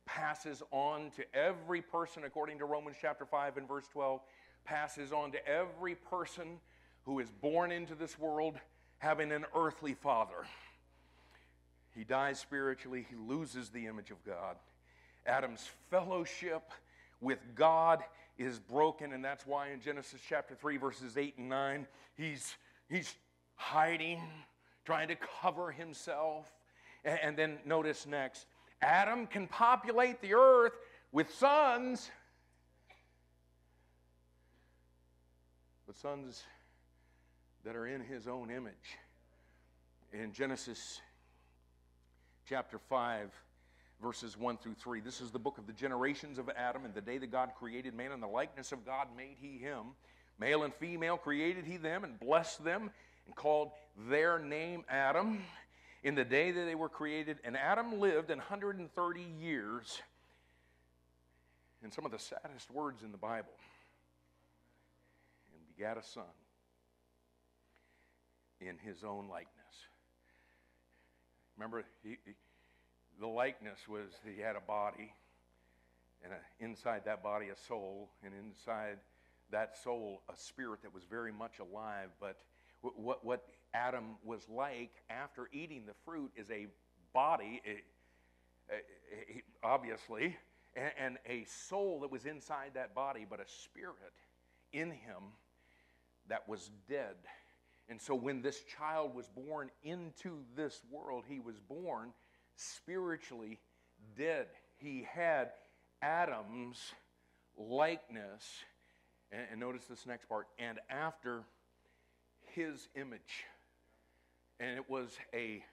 passes 0.05 0.61
on 0.71 1.11
to 1.15 1.23
every 1.35 1.81
person, 1.81 2.23
according 2.23 2.59
to 2.59 2.65
Romans 2.65 2.97
chapter 2.99 3.25
5 3.25 3.57
and 3.57 3.67
verse 3.67 3.87
12, 3.91 4.19
passes 4.65 5.11
on 5.11 5.31
to 5.31 5.47
every 5.47 5.95
person 5.95 6.59
who 7.03 7.19
is 7.19 7.31
born 7.41 7.71
into 7.71 7.95
this 7.95 8.19
world 8.19 8.55
having 8.97 9.31
an 9.31 9.45
earthly 9.55 9.93
father. 9.93 10.45
He 11.95 12.03
dies 12.03 12.39
spiritually, 12.39 13.05
he 13.09 13.15
loses 13.15 13.69
the 13.69 13.87
image 13.87 14.11
of 14.11 14.23
God. 14.25 14.57
Adam's 15.25 15.69
fellowship 15.89 16.71
with 17.21 17.39
God 17.55 18.03
is 18.39 18.57
broken, 18.57 19.11
and 19.11 19.23
that's 19.23 19.45
why 19.45 19.69
in 19.69 19.81
Genesis 19.81 20.21
chapter 20.27 20.55
3, 20.55 20.77
verses 20.77 21.17
8 21.17 21.37
and 21.37 21.49
9, 21.49 21.87
he's, 22.15 22.55
he's 22.89 23.13
hiding, 23.55 24.21
trying 24.85 25.09
to 25.09 25.17
cover 25.41 25.71
himself. 25.71 26.49
And, 27.03 27.19
and 27.21 27.37
then 27.37 27.57
notice 27.65 28.07
next 28.07 28.47
Adam 28.81 29.27
can 29.27 29.45
populate 29.47 30.21
the 30.21 30.33
earth 30.33 30.71
with 31.11 31.33
sons, 31.35 32.09
but 35.85 35.97
sons 35.97 36.43
that 37.65 37.75
are 37.75 37.87
in 37.87 38.01
his 38.01 38.27
own 38.27 38.49
image. 38.49 38.97
In 40.13 40.31
Genesis 40.31 41.01
chapter 42.47 42.79
5, 42.79 43.31
verses 44.01 44.37
1 44.37 44.57
through 44.57 44.75
3, 44.75 45.01
this 45.01 45.21
is 45.21 45.31
the 45.31 45.39
book 45.39 45.57
of 45.57 45.67
the 45.67 45.73
generations 45.73 46.37
of 46.37 46.49
Adam. 46.55 46.85
And 46.85 46.93
the 46.93 47.01
day 47.01 47.17
that 47.17 47.31
God 47.31 47.51
created 47.57 47.93
man 47.93 48.11
in 48.11 48.19
the 48.19 48.27
likeness 48.27 48.71
of 48.71 48.85
God 48.85 49.07
made 49.15 49.37
he 49.41 49.57
him. 49.57 49.87
Male 50.39 50.63
and 50.63 50.73
female 50.73 51.17
created 51.17 51.65
he 51.65 51.77
them 51.77 52.03
and 52.03 52.19
blessed 52.19 52.63
them 52.63 52.91
and 53.25 53.35
called 53.35 53.71
their 54.09 54.39
name 54.39 54.85
Adam. 54.89 55.41
In 56.01 56.15
the 56.15 56.23
day 56.23 56.51
that 56.51 56.63
they 56.63 56.75
were 56.75 56.87
created, 56.87 57.39
and 57.43 57.57
Adam 57.57 57.99
lived 57.99 58.31
an 58.31 58.37
130 58.37 59.21
years. 59.21 60.01
And 61.83 61.93
some 61.93 62.05
of 62.05 62.11
the 62.11 62.19
saddest 62.19 62.71
words 62.71 63.03
in 63.03 63.11
the 63.11 63.17
Bible, 63.17 63.51
and 65.53 65.75
begat 65.75 65.97
a 65.97 66.03
son 66.03 66.23
in 68.61 68.77
his 68.77 69.03
own 69.03 69.27
likeness. 69.29 69.49
Remember, 71.57 71.83
he, 72.03 72.17
he, 72.25 72.31
the 73.19 73.27
likeness 73.27 73.79
was 73.87 74.09
that 74.23 74.33
he 74.33 74.41
had 74.41 74.55
a 74.55 74.61
body, 74.61 75.13
and 76.23 76.33
a, 76.33 76.63
inside 76.63 77.03
that 77.05 77.23
body, 77.23 77.47
a 77.49 77.55
soul, 77.67 78.09
and 78.23 78.33
inside 78.33 78.97
that 79.51 79.77
soul, 79.77 80.21
a 80.31 80.37
spirit 80.37 80.81
that 80.83 80.93
was 80.93 81.03
very 81.09 81.31
much 81.31 81.59
alive. 81.59 82.09
But 82.19 82.37
what, 82.81 83.25
what 83.25 83.45
Adam 83.73 84.15
was 84.23 84.47
like 84.49 84.91
after 85.09 85.49
eating 85.51 85.85
the 85.85 85.93
fruit 86.05 86.31
is 86.35 86.49
a 86.51 86.67
body, 87.13 87.61
obviously, 89.63 90.37
and, 90.75 90.91
and 90.99 91.17
a 91.25 91.45
soul 91.45 91.99
that 92.01 92.11
was 92.11 92.25
inside 92.25 92.71
that 92.75 92.93
body, 92.93 93.25
but 93.29 93.39
a 93.39 93.47
spirit 93.47 94.13
in 94.71 94.91
him 94.91 95.33
that 96.27 96.47
was 96.47 96.69
dead. 96.87 97.15
And 97.89 97.99
so 97.99 98.13
when 98.13 98.41
this 98.41 98.61
child 98.77 99.15
was 99.15 99.27
born 99.27 99.71
into 99.83 100.43
this 100.55 100.81
world, 100.91 101.23
he 101.27 101.39
was 101.39 101.55
born 101.59 102.13
spiritually 102.59 103.59
dead. 104.17 104.47
He 104.77 105.07
had 105.11 105.51
Adam's 106.01 106.93
likeness. 107.57 108.63
And, 109.31 109.41
and, 109.51 109.59
notice 109.59 109.85
this 109.85 110.05
next 110.05 110.27
part 110.27 110.47
and 110.57 110.79
after 110.89 111.43
his 112.55 112.87
image. 112.95 113.45
And 114.59 114.77
it 114.77 114.89
was 114.89 115.17
a 115.33 115.63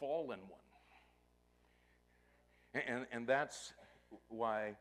fallen 0.00 0.40
one. 0.48 0.60
And, 2.74 2.82
and, 2.86 3.06
and 3.12 3.26
that's 3.26 3.72
why 4.28 4.76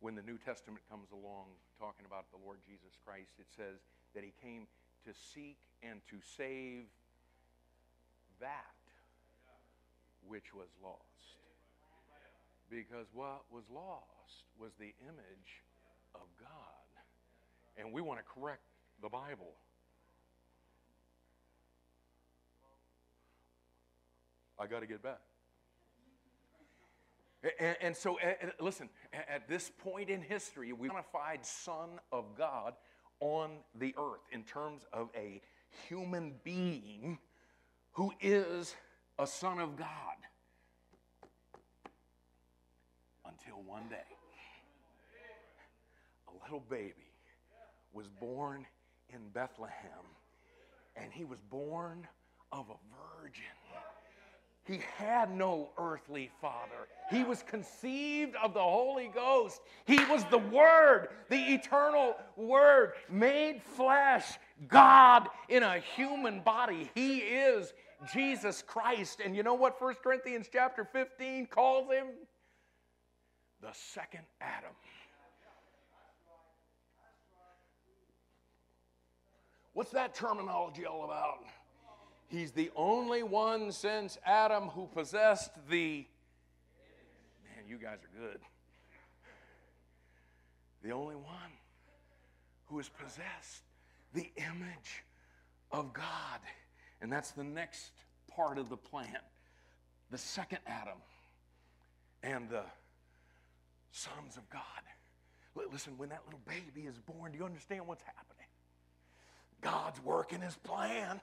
when 0.00 0.14
the 0.14 0.22
New 0.22 0.38
Testament 0.44 0.82
comes 0.90 1.08
along 1.12 1.46
talking 1.78 2.04
about 2.06 2.24
the 2.32 2.38
Lord 2.44 2.58
Jesus 2.66 2.98
Christ, 3.06 3.32
it 3.38 3.46
says 3.56 3.78
that 4.14 4.24
he 4.24 4.32
came 4.42 4.66
to 5.06 5.12
seek 5.34 5.56
and 5.82 6.00
to 6.10 6.16
save 6.36 6.84
that 8.40 8.81
which 10.26 10.54
was 10.54 10.68
lost. 10.82 10.98
Because 12.70 13.06
what 13.12 13.42
was 13.50 13.64
lost 13.72 14.44
was 14.58 14.70
the 14.78 14.94
image 15.02 15.62
of 16.14 16.22
God. 16.40 16.48
And 17.76 17.92
we 17.92 18.00
want 18.00 18.20
to 18.20 18.24
correct 18.24 18.62
the 19.02 19.08
Bible. 19.08 19.52
I 24.58 24.66
got 24.66 24.80
to 24.80 24.86
get 24.86 25.02
back. 25.02 25.20
And, 27.58 27.76
and 27.80 27.96
so, 27.96 28.18
and 28.18 28.52
listen, 28.60 28.88
at 29.12 29.48
this 29.48 29.70
point 29.82 30.08
in 30.08 30.22
history, 30.22 30.72
we 30.72 30.88
identified 30.88 31.44
Son 31.44 31.98
of 32.12 32.36
God 32.38 32.74
on 33.18 33.50
the 33.74 33.94
earth 33.98 34.20
in 34.30 34.44
terms 34.44 34.82
of 34.92 35.08
a 35.16 35.40
human 35.88 36.34
being 36.44 37.18
who 37.92 38.12
is 38.20 38.74
a 39.18 39.26
son 39.26 39.58
of 39.58 39.76
God. 39.76 39.88
Until 43.24 43.62
one 43.62 43.88
day, 43.88 43.96
a 46.28 46.44
little 46.44 46.64
baby 46.68 46.94
was 47.92 48.08
born 48.08 48.66
in 49.10 49.20
Bethlehem, 49.32 50.06
and 50.96 51.12
he 51.12 51.24
was 51.24 51.40
born 51.40 52.06
of 52.50 52.66
a 52.68 53.22
virgin. 53.22 53.44
He 54.64 54.80
had 54.96 55.36
no 55.36 55.70
earthly 55.76 56.30
father. 56.40 56.86
He 57.10 57.24
was 57.24 57.42
conceived 57.42 58.36
of 58.36 58.54
the 58.54 58.62
Holy 58.62 59.10
Ghost. 59.12 59.60
He 59.86 59.98
was 60.04 60.24
the 60.30 60.38
Word, 60.38 61.08
the 61.28 61.54
eternal 61.54 62.14
Word, 62.36 62.92
made 63.10 63.60
flesh, 63.60 64.38
God 64.68 65.28
in 65.48 65.64
a 65.64 65.80
human 65.96 66.40
body. 66.42 66.90
He 66.94 67.18
is 67.18 67.72
Jesus 68.10 68.62
Christ. 68.62 69.20
And 69.24 69.36
you 69.36 69.42
know 69.42 69.54
what 69.54 69.80
1 69.80 69.94
Corinthians 70.02 70.48
chapter 70.52 70.84
15 70.84 71.46
calls 71.46 71.90
him? 71.90 72.06
The 73.60 73.72
second 73.72 74.24
Adam. 74.40 74.72
What's 79.74 79.92
that 79.92 80.14
terminology 80.14 80.84
all 80.84 81.04
about? 81.04 81.44
He's 82.28 82.52
the 82.52 82.70
only 82.76 83.22
one 83.22 83.72
since 83.72 84.18
Adam 84.24 84.68
who 84.68 84.86
possessed 84.86 85.52
the. 85.68 86.06
Man, 87.44 87.64
you 87.68 87.78
guys 87.78 87.98
are 87.98 88.20
good. 88.20 88.40
The 90.82 90.90
only 90.90 91.14
one 91.14 91.52
who 92.66 92.78
has 92.78 92.88
possessed 92.88 93.62
the 94.14 94.30
image 94.36 95.04
of 95.70 95.92
God. 95.92 96.40
And 97.02 97.12
that's 97.12 97.32
the 97.32 97.44
next 97.44 97.90
part 98.30 98.56
of 98.56 98.68
the 98.68 98.76
plan. 98.76 99.18
The 100.10 100.18
second 100.18 100.60
Adam 100.66 100.98
and 102.22 102.48
the 102.48 102.62
sons 103.90 104.36
of 104.36 104.48
God. 104.48 104.62
Listen, 105.70 105.98
when 105.98 106.08
that 106.10 106.22
little 106.24 106.40
baby 106.46 106.86
is 106.86 106.98
born, 106.98 107.32
do 107.32 107.38
you 107.38 107.44
understand 107.44 107.86
what's 107.86 108.04
happening? 108.04 108.46
God's 109.60 110.02
working 110.02 110.40
his 110.40 110.56
plan. 110.56 111.20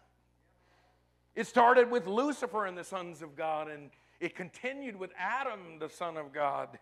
It 1.36 1.48
started 1.48 1.90
with 1.90 2.06
Lucifer 2.08 2.66
and 2.66 2.78
the 2.78 2.84
sons 2.84 3.22
of 3.22 3.36
God, 3.36 3.70
and 3.70 3.90
it 4.20 4.36
continued 4.36 4.98
with 4.98 5.12
Adam, 5.18 5.80
the 5.80 5.90
son 5.90 6.18
of 6.18 6.34
God. 6.34 6.78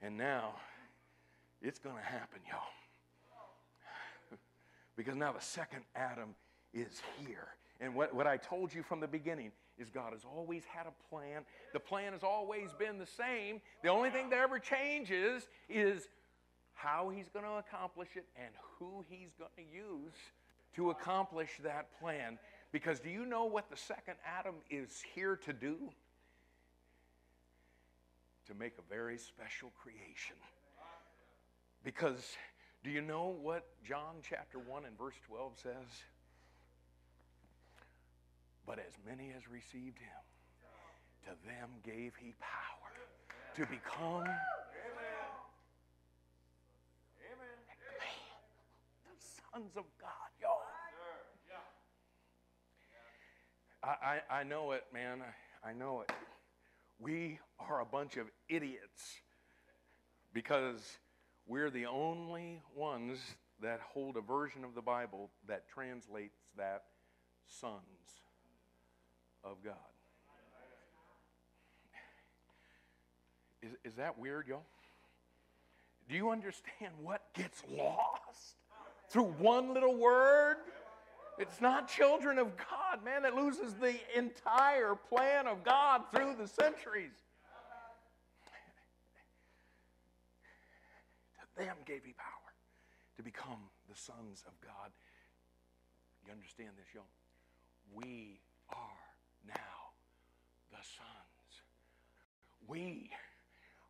And 0.00 0.16
now 0.16 0.54
it's 1.60 1.78
going 1.78 1.96
to 1.96 2.02
happen, 2.02 2.40
y'all. 2.48 2.60
because 4.96 5.14
now 5.14 5.32
the 5.32 5.40
second 5.40 5.82
Adam 5.94 6.34
is 6.72 7.02
here. 7.24 7.48
And 7.80 7.94
what, 7.94 8.14
what 8.14 8.26
I 8.26 8.36
told 8.36 8.74
you 8.74 8.82
from 8.82 9.00
the 9.00 9.08
beginning 9.08 9.52
is 9.78 9.88
God 9.88 10.12
has 10.12 10.24
always 10.24 10.62
had 10.64 10.86
a 10.86 11.08
plan. 11.08 11.42
The 11.72 11.80
plan 11.80 12.12
has 12.12 12.22
always 12.22 12.72
been 12.78 12.98
the 12.98 13.06
same. 13.06 13.60
The 13.82 13.88
only 13.88 14.10
thing 14.10 14.28
that 14.30 14.38
ever 14.38 14.58
changes 14.58 15.48
is 15.68 16.06
how 16.74 17.08
He's 17.08 17.28
going 17.30 17.46
to 17.46 17.52
accomplish 17.52 18.08
it 18.16 18.26
and 18.36 18.52
who 18.78 19.04
He's 19.08 19.30
going 19.38 19.50
to 19.56 19.74
use 19.74 20.14
to 20.76 20.90
accomplish 20.90 21.48
that 21.62 21.88
plan. 22.00 22.38
Because 22.70 23.00
do 23.00 23.08
you 23.08 23.24
know 23.24 23.46
what 23.46 23.70
the 23.70 23.76
second 23.76 24.14
Adam 24.26 24.56
is 24.70 25.02
here 25.14 25.36
to 25.44 25.52
do? 25.52 25.76
To 28.46 28.54
make 28.54 28.74
a 28.78 28.94
very 28.94 29.16
special 29.16 29.72
creation. 29.82 30.36
Because 31.82 32.36
do 32.84 32.90
you 32.90 33.00
know 33.00 33.34
what 33.40 33.66
John 33.82 34.16
chapter 34.28 34.58
1 34.58 34.84
and 34.84 34.98
verse 34.98 35.14
12 35.26 35.52
says? 35.62 36.04
But 38.70 38.78
as 38.78 38.94
many 39.04 39.32
as 39.36 39.48
received 39.48 39.98
him, 39.98 40.22
to 41.24 41.30
them 41.44 41.70
gave 41.82 42.12
he 42.14 42.34
power 42.38 42.92
to 43.56 43.66
become 43.66 44.22
Amen. 44.22 44.30
the 49.02 49.16
sons 49.18 49.72
of 49.76 49.82
God, 50.00 50.30
y'all. 50.40 50.62
I, 53.82 54.20
I, 54.30 54.38
I 54.38 54.42
know 54.44 54.70
it, 54.70 54.84
man. 54.94 55.18
I, 55.64 55.70
I 55.70 55.72
know 55.72 56.02
it. 56.02 56.12
We 57.00 57.40
are 57.58 57.80
a 57.80 57.84
bunch 57.84 58.18
of 58.18 58.28
idiots 58.48 59.16
because 60.32 60.98
we're 61.44 61.70
the 61.70 61.86
only 61.86 62.62
ones 62.76 63.18
that 63.60 63.80
hold 63.80 64.16
a 64.16 64.20
version 64.20 64.62
of 64.62 64.76
the 64.76 64.82
Bible 64.82 65.32
that 65.48 65.68
translates 65.68 66.38
that 66.56 66.84
sons 67.48 68.19
of 69.44 69.62
God. 69.64 69.74
Is, 73.62 73.72
is 73.84 73.94
that 73.96 74.18
weird, 74.18 74.48
y'all? 74.48 74.62
Do 76.08 76.16
you 76.16 76.30
understand 76.30 76.92
what 77.02 77.22
gets 77.34 77.62
lost 77.70 78.56
through 79.10 79.34
one 79.38 79.74
little 79.74 79.96
word? 79.96 80.56
It's 81.38 81.60
not 81.60 81.88
children 81.88 82.38
of 82.38 82.56
God, 82.56 83.04
man, 83.04 83.22
that 83.22 83.34
loses 83.34 83.74
the 83.74 83.94
entire 84.16 84.94
plan 84.94 85.46
of 85.46 85.62
God 85.64 86.02
through 86.12 86.36
the 86.38 86.48
centuries. 86.48 87.12
to 91.56 91.64
them 91.64 91.76
gave 91.86 92.04
he 92.04 92.12
power 92.12 92.52
to 93.16 93.22
become 93.22 93.68
the 93.88 93.96
sons 93.96 94.44
of 94.46 94.52
God. 94.60 94.90
You 96.24 96.32
understand 96.32 96.70
this, 96.76 96.86
y'all? 96.94 97.04
We 97.92 98.40
are 98.70 98.99
now 99.46 99.54
the 100.70 100.76
sons. 100.76 101.62
We 102.66 103.10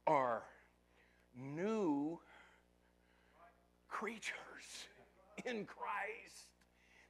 are 0.07 0.42
new 1.36 2.18
creatures 3.88 4.34
in 5.44 5.66
Christ. 5.66 6.46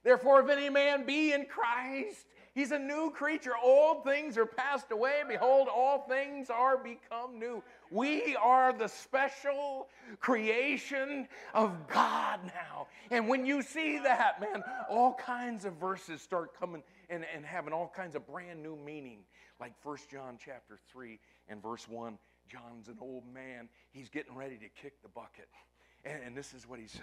Therefore, 0.03 0.41
if 0.41 0.49
any 0.49 0.69
man 0.69 1.05
be 1.05 1.31
in 1.31 1.45
Christ, 1.45 2.25
he's 2.55 2.71
a 2.71 2.79
new 2.79 3.11
creature. 3.11 3.53
Old 3.63 4.03
things 4.03 4.37
are 4.37 4.45
passed 4.45 4.91
away. 4.91 5.21
Behold, 5.27 5.67
all 5.67 6.05
things 6.09 6.49
are 6.49 6.77
become 6.77 7.39
new. 7.39 7.63
We 7.91 8.35
are 8.35 8.73
the 8.73 8.87
special 8.87 9.89
creation 10.19 11.27
of 11.53 11.87
God 11.87 12.39
now. 12.45 12.87
And 13.11 13.27
when 13.27 13.45
you 13.45 13.61
see 13.61 13.99
that, 13.99 14.41
man, 14.41 14.63
all 14.89 15.13
kinds 15.13 15.65
of 15.65 15.73
verses 15.73 16.21
start 16.21 16.59
coming 16.59 16.81
and, 17.11 17.25
and 17.35 17.45
having 17.45 17.73
all 17.73 17.91
kinds 17.95 18.15
of 18.15 18.25
brand 18.25 18.63
new 18.63 18.75
meaning. 18.75 19.19
Like 19.59 19.73
1 19.83 19.97
John 20.09 20.37
chapter 20.43 20.79
3 20.91 21.19
and 21.49 21.61
verse 21.61 21.87
1. 21.87 22.17
John's 22.49 22.87
an 22.87 22.97
old 22.99 23.23
man. 23.31 23.69
He's 23.91 24.09
getting 24.09 24.35
ready 24.35 24.57
to 24.57 24.69
kick 24.81 25.01
the 25.03 25.09
bucket. 25.09 25.49
And, 26.03 26.23
and 26.25 26.35
this 26.35 26.53
is 26.53 26.67
what 26.67 26.79
he 26.79 26.87
says. 26.87 27.01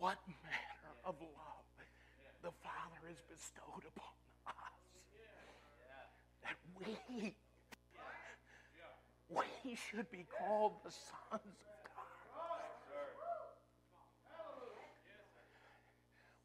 what 0.00 0.16
manner 0.40 0.96
of 1.04 1.14
love 1.20 1.60
the 2.40 2.48
Father 2.64 3.04
has 3.04 3.20
bestowed 3.28 3.84
upon 3.84 4.16
us. 4.48 4.80
That 6.40 6.56
we, 7.08 7.34
we 9.64 9.76
should 9.76 10.10
be 10.10 10.26
called 10.38 10.72
the 10.84 10.90
sons 10.90 11.30
of 11.32 11.40
God. 11.84 12.04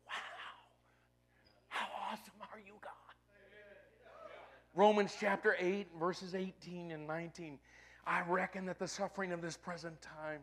Wow. 0.07 0.13
How 1.69 1.87
awesome 2.11 2.41
are 2.53 2.59
you, 2.59 2.73
God? 2.81 2.91
Romans 4.75 5.15
chapter 5.19 5.55
8, 5.57 5.87
verses 5.97 6.35
18 6.35 6.91
and 6.91 7.07
19. 7.07 7.57
I 8.05 8.21
reckon 8.27 8.65
that 8.65 8.77
the 8.77 8.87
suffering 8.87 9.31
of 9.31 9.41
this 9.41 9.55
present 9.57 10.01
time 10.01 10.41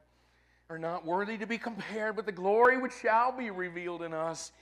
are 0.71 0.79
not 0.79 1.05
worthy 1.05 1.37
to 1.37 1.47
be 1.47 1.59
compared 1.59 2.17
with 2.17 2.27
the 2.27 2.33
glory 2.33 2.79
which 2.79 2.93
shall 3.03 3.31
be 3.31 3.51
revealed 3.51 4.03
in 4.03 4.15
us. 4.15 4.53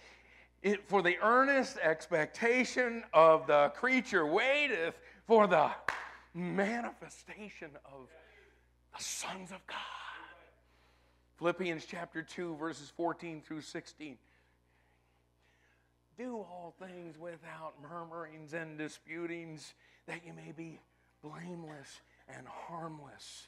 It, 0.62 0.86
for 0.88 1.02
the 1.02 1.16
earnest 1.22 1.78
expectation 1.78 3.04
of 3.14 3.46
the 3.46 3.72
creature 3.76 4.26
waiteth 4.26 4.96
for 5.30 5.46
the 5.46 5.70
manifestation 6.34 7.68
of 7.84 8.08
the 8.98 9.04
sons 9.04 9.52
of 9.52 9.64
God. 9.68 9.76
Philippians 11.38 11.86
chapter 11.88 12.20
2, 12.20 12.56
verses 12.56 12.92
14 12.96 13.40
through 13.40 13.60
16. 13.60 14.18
Do 16.18 16.34
all 16.34 16.74
things 16.80 17.16
without 17.16 17.74
murmurings 17.80 18.54
and 18.54 18.76
disputings, 18.76 19.72
that 20.08 20.26
you 20.26 20.32
may 20.32 20.50
be 20.50 20.80
blameless 21.22 22.00
and 22.36 22.44
harmless, 22.48 23.46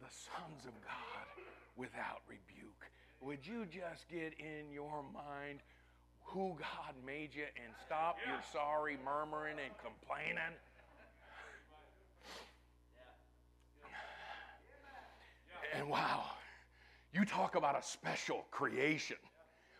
the 0.00 0.10
sons 0.10 0.64
of 0.64 0.72
God 0.84 1.44
without 1.76 2.22
rebuke. 2.28 2.90
Would 3.20 3.46
you 3.46 3.64
just 3.66 4.08
get 4.08 4.34
in 4.40 4.72
your 4.72 5.04
mind 5.14 5.60
who 6.24 6.56
God 6.58 6.94
made 7.06 7.34
you 7.34 7.44
and 7.44 7.72
stop 7.86 8.16
yeah. 8.24 8.32
your 8.32 8.42
sorry 8.52 8.96
murmuring 9.04 9.56
and 9.64 9.74
complaining. 9.78 10.38
And 15.76 15.88
wow, 15.88 16.24
you 17.12 17.24
talk 17.24 17.54
about 17.54 17.78
a 17.78 17.82
special 17.82 18.46
creation. 18.50 19.16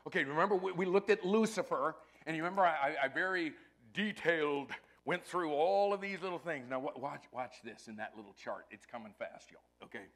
Okay, 0.07 0.24
remember 0.24 0.55
we, 0.55 0.72
we 0.72 0.86
looked 0.86 1.11
at 1.11 1.24
Lucifer, 1.24 1.97
and 2.26 2.36
you 2.36 2.42
remember 2.42 2.62
I, 2.62 2.95
I, 3.03 3.09
very 3.09 3.53
detailed 3.92 4.70
went 5.05 5.24
through 5.24 5.51
all 5.53 5.92
of 5.92 6.01
these 6.01 6.20
little 6.22 6.38
things. 6.38 6.66
Now 6.68 6.80
watch, 6.97 7.24
watch 7.32 7.55
this 7.62 7.88
in 7.88 7.97
that 7.97 8.12
little 8.16 8.34
chart. 8.42 8.66
It's 8.70 8.86
coming 8.86 9.12
fast, 9.18 9.51
y'all. 9.51 9.61
Okay, 9.84 10.07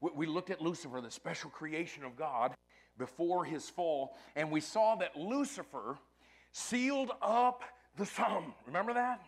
we, 0.00 0.10
we 0.14 0.26
looked 0.26 0.50
at 0.50 0.60
Lucifer, 0.60 1.00
the 1.00 1.10
special 1.10 1.50
creation 1.50 2.04
of 2.04 2.16
God, 2.16 2.54
before 2.98 3.44
his 3.44 3.68
fall, 3.68 4.16
and 4.34 4.50
we 4.50 4.60
saw 4.60 4.96
that 4.96 5.16
Lucifer 5.16 5.98
sealed 6.52 7.12
up 7.20 7.62
the 7.96 8.06
sum. 8.06 8.54
Remember 8.66 8.94
that? 8.94 9.20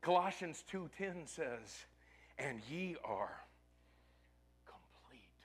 Colossians 0.00 0.62
2:10 0.62 1.26
says, 1.26 1.86
"And 2.38 2.60
ye 2.62 2.96
are 3.04 3.44
complete 4.64 5.42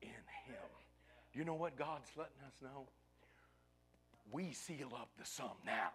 in 0.00 0.08
him." 0.08 0.70
You 1.32 1.44
know 1.44 1.54
what 1.54 1.76
God's 1.76 2.16
letting 2.16 2.42
us 2.42 2.60
know? 2.60 2.88
We 4.30 4.52
seal 4.52 4.94
up 4.94 5.16
the 5.16 5.24
sum 5.24 5.56
now. 5.64 5.92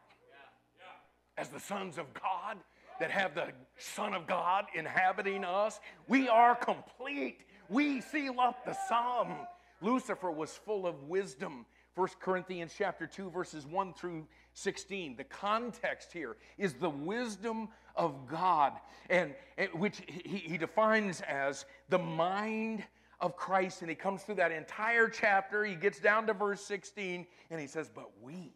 As 1.38 1.50
the 1.50 1.60
sons 1.60 1.98
of 1.98 2.14
God 2.14 2.64
that 3.00 3.12
have 3.12 3.36
the 3.36 3.54
Son 3.78 4.14
of 4.14 4.26
God 4.26 4.68
inhabiting 4.74 5.46
us, 5.46 5.80
we 6.08 6.28
are 6.28 6.56
complete. 6.56 7.46
We 7.70 8.02
seal 8.02 8.40
up 8.40 8.66
the 8.66 8.74
sum. 8.74 9.48
Lucifer 9.82 10.32
was 10.32 10.52
full 10.52 10.86
of 10.88 11.04
wisdom. 11.04 11.66
1 11.96 12.08
Corinthians 12.20 12.74
chapter 12.78 13.08
2 13.08 13.30
verses 13.30 13.66
1 13.66 13.94
through 13.94 14.28
16. 14.54 15.16
The 15.16 15.24
context 15.24 16.12
here 16.12 16.38
is 16.58 16.74
the 16.74 16.90
wisdom 16.90 17.70
of 17.96 18.28
God, 18.28 18.74
and, 19.10 19.34
and 19.58 19.70
which 19.74 20.02
he, 20.08 20.38
he 20.38 20.58
defines 20.58 21.22
as 21.22 21.66
the 21.90 21.98
mind 21.98 22.84
of 23.20 23.36
Christ. 23.36 23.82
And 23.82 23.90
he 23.90 23.96
comes 23.96 24.22
through 24.22 24.36
that 24.36 24.52
entire 24.52 25.10
chapter. 25.10 25.66
He 25.66 25.76
gets 25.76 26.00
down 26.00 26.28
to 26.28 26.34
verse 26.34 26.62
16, 26.62 27.26
and 27.50 27.60
he 27.60 27.68
says, 27.68 27.90
But 27.94 28.12
we 28.22 28.54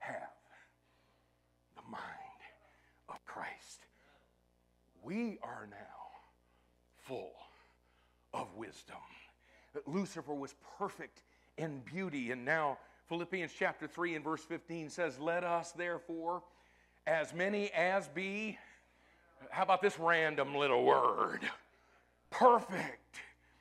have 0.00 0.30
the 1.76 1.82
mind 1.90 2.04
of 3.08 3.24
Christ. 3.24 3.86
We 5.02 5.38
are 5.42 5.68
now 5.70 5.76
full 7.04 7.32
of 8.34 8.48
wisdom. 8.56 8.96
Lucifer 9.86 10.34
was 10.34 10.54
perfect 10.78 11.22
in 11.56 11.80
beauty, 11.80 12.30
and 12.30 12.44
now 12.44 12.78
Philippians 13.08 13.52
chapter 13.58 13.86
3 13.86 14.16
and 14.16 14.24
verse 14.24 14.44
15 14.44 14.88
says, 14.90 15.18
Let 15.18 15.44
us 15.44 15.72
therefore, 15.72 16.42
as 17.06 17.34
many 17.34 17.70
as 17.72 18.08
be, 18.08 18.58
how 19.50 19.62
about 19.62 19.82
this 19.82 19.98
random 19.98 20.54
little 20.54 20.84
word? 20.84 21.40
Perfect, 22.30 23.20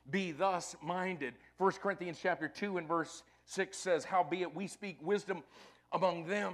be 0.09 0.31
thus 0.31 0.75
minded. 0.81 1.33
1 1.57 1.71
Corinthians 1.73 2.19
chapter 2.21 2.47
2 2.47 2.77
and 2.77 2.87
verse 2.87 3.23
6 3.45 3.77
says, 3.77 4.05
Howbeit 4.05 4.55
we 4.55 4.67
speak 4.67 4.97
wisdom 5.01 5.43
among 5.91 6.25
them 6.27 6.53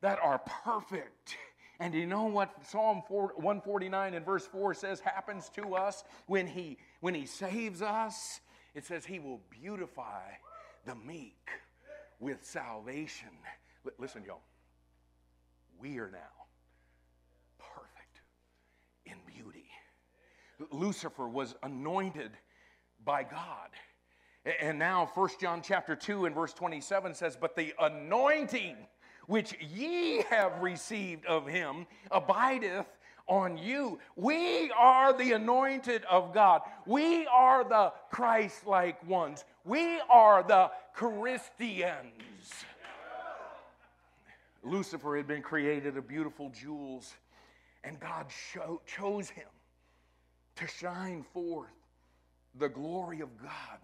that 0.00 0.18
are 0.22 0.40
perfect. 0.64 1.36
And 1.78 1.94
you 1.94 2.06
know 2.06 2.24
what 2.24 2.52
Psalm 2.66 3.02
149 3.08 4.14
and 4.14 4.26
verse 4.26 4.46
4 4.46 4.74
says 4.74 5.00
happens 5.00 5.48
to 5.54 5.74
us 5.74 6.04
when 6.26 6.46
he, 6.46 6.76
when 7.00 7.14
he 7.14 7.24
saves 7.24 7.80
us? 7.80 8.40
It 8.74 8.84
says 8.84 9.04
he 9.04 9.18
will 9.18 9.40
beautify 9.50 10.22
the 10.86 10.94
meek 10.94 11.48
with 12.18 12.44
salvation. 12.44 13.28
L- 13.84 13.92
listen, 13.98 14.22
y'all. 14.24 14.42
We 15.78 15.98
are 15.98 16.10
now 16.10 16.18
perfect 17.58 18.20
in 19.06 19.14
beauty. 19.26 19.66
Lucifer 20.70 21.28
was 21.28 21.54
anointed 21.62 22.32
by 23.04 23.22
God. 23.22 23.70
And 24.60 24.78
now 24.78 25.10
1 25.14 25.28
John 25.40 25.62
chapter 25.62 25.94
2 25.96 26.26
and 26.26 26.34
verse 26.34 26.52
27 26.52 27.14
says, 27.14 27.36
But 27.38 27.56
the 27.56 27.74
anointing 27.78 28.76
which 29.26 29.54
ye 29.60 30.22
have 30.30 30.60
received 30.60 31.26
of 31.26 31.46
him 31.46 31.86
abideth 32.10 32.86
on 33.30 33.56
you. 33.56 33.98
We 34.16 34.70
are 34.72 35.16
the 35.16 35.32
anointed 35.32 36.04
of 36.04 36.34
God. 36.34 36.62
We 36.84 37.26
are 37.28 37.64
the 37.64 37.92
Christ 38.10 38.66
like 38.66 39.08
ones. 39.08 39.44
We 39.64 40.00
are 40.10 40.42
the 40.42 40.70
Christians. 40.92 42.12
Lucifer 44.62 45.16
had 45.16 45.26
been 45.26 45.40
created 45.40 45.96
of 45.96 46.06
beautiful 46.06 46.50
jewels, 46.50 47.14
and 47.84 47.98
God 47.98 48.26
chose 48.86 49.30
him 49.30 49.48
to 50.56 50.66
shine 50.66 51.24
forth 51.32 51.70
the 52.58 52.68
glory 52.68 53.20
of 53.20 53.28
God. 53.40 53.78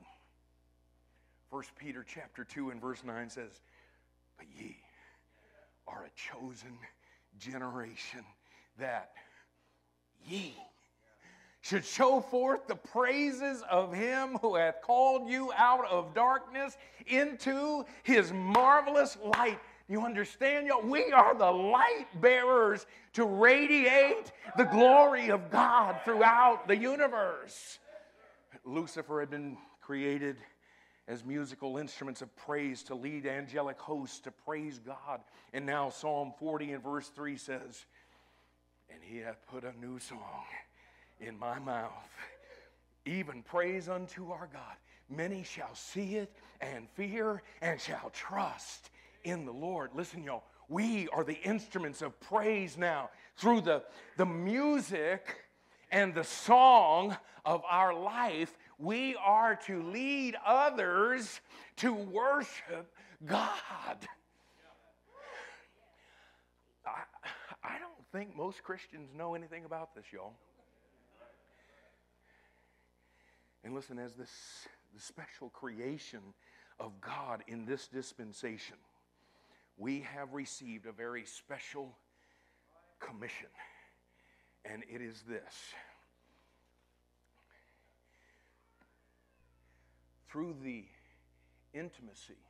1 1.50 1.62
Peter 1.78 2.04
chapter 2.06 2.44
2 2.44 2.70
and 2.70 2.80
verse 2.80 3.04
9 3.04 3.30
says, 3.30 3.60
But 4.36 4.46
ye 4.58 4.76
are 5.86 6.04
a 6.04 6.10
chosen 6.14 6.76
generation 7.38 8.24
that 8.78 9.12
ye 10.24 10.54
should 11.60 11.84
show 11.84 12.20
forth 12.20 12.68
the 12.68 12.76
praises 12.76 13.62
of 13.68 13.92
him 13.92 14.38
who 14.40 14.54
hath 14.54 14.80
called 14.82 15.28
you 15.28 15.52
out 15.56 15.84
of 15.90 16.14
darkness 16.14 16.76
into 17.08 17.84
his 18.04 18.32
marvelous 18.32 19.18
light. 19.36 19.58
You 19.88 20.02
understand, 20.02 20.68
y'all? 20.68 20.82
We 20.82 21.10
are 21.12 21.34
the 21.34 21.50
light 21.50 22.06
bearers 22.20 22.86
to 23.14 23.24
radiate 23.24 24.30
the 24.56 24.64
glory 24.64 25.30
of 25.30 25.50
God 25.50 25.96
throughout 26.04 26.68
the 26.68 26.76
universe. 26.76 27.78
Lucifer 28.64 29.20
had 29.20 29.30
been 29.30 29.56
created 29.80 30.36
as 31.08 31.24
musical 31.24 31.78
instruments 31.78 32.22
of 32.22 32.34
praise 32.36 32.82
to 32.84 32.94
lead 32.94 33.26
angelic 33.26 33.78
hosts 33.80 34.20
to 34.20 34.30
praise 34.30 34.78
God. 34.78 35.20
And 35.52 35.64
now 35.64 35.90
Psalm 35.90 36.32
40 36.38 36.72
and 36.72 36.82
verse 36.82 37.08
3 37.08 37.36
says, 37.36 37.86
And 38.96 39.04
he 39.04 39.18
hath 39.18 39.46
put 39.46 39.62
a 39.62 39.78
new 39.78 39.98
song 39.98 40.44
in 41.20 41.38
my 41.38 41.58
mouth, 41.58 42.08
even 43.04 43.42
praise 43.42 43.90
unto 43.90 44.30
our 44.30 44.48
God. 44.50 44.76
Many 45.10 45.42
shall 45.42 45.74
see 45.74 46.16
it 46.16 46.32
and 46.62 46.88
fear 46.94 47.42
and 47.60 47.78
shall 47.78 48.10
trust 48.14 48.88
in 49.22 49.44
the 49.44 49.52
Lord. 49.52 49.90
Listen, 49.94 50.24
y'all, 50.24 50.44
we 50.70 51.08
are 51.08 51.24
the 51.24 51.38
instruments 51.42 52.00
of 52.00 52.18
praise 52.20 52.78
now 52.78 53.10
through 53.36 53.60
the, 53.60 53.82
the 54.16 54.24
music 54.24 55.44
and 55.90 56.14
the 56.14 56.24
song 56.24 57.14
of 57.44 57.62
our 57.68 57.92
life. 57.92 58.56
We 58.78 59.14
are 59.16 59.56
to 59.66 59.82
lead 59.82 60.36
others 60.44 61.42
to 61.76 61.92
worship 61.92 62.90
God. 63.26 63.98
I, 66.86 67.02
I 67.62 67.78
don't 67.78 68.05
think 68.16 68.34
most 68.34 68.62
Christians 68.62 69.10
know 69.14 69.34
anything 69.34 69.66
about 69.66 69.94
this, 69.94 70.06
y'all. 70.10 70.32
And 73.62 73.74
listen, 73.74 73.98
as 73.98 74.14
this 74.14 74.30
the 74.94 75.02
special 75.02 75.50
creation 75.50 76.20
of 76.80 76.98
God 77.02 77.42
in 77.46 77.66
this 77.66 77.88
dispensation, 77.88 78.76
we 79.76 80.00
have 80.00 80.32
received 80.32 80.86
a 80.86 80.92
very 80.92 81.26
special 81.26 81.94
commission. 83.00 83.50
And 84.64 84.82
it 84.90 85.02
is 85.02 85.22
this 85.28 85.74
through 90.30 90.56
the 90.64 90.84
intimacy 91.74 92.40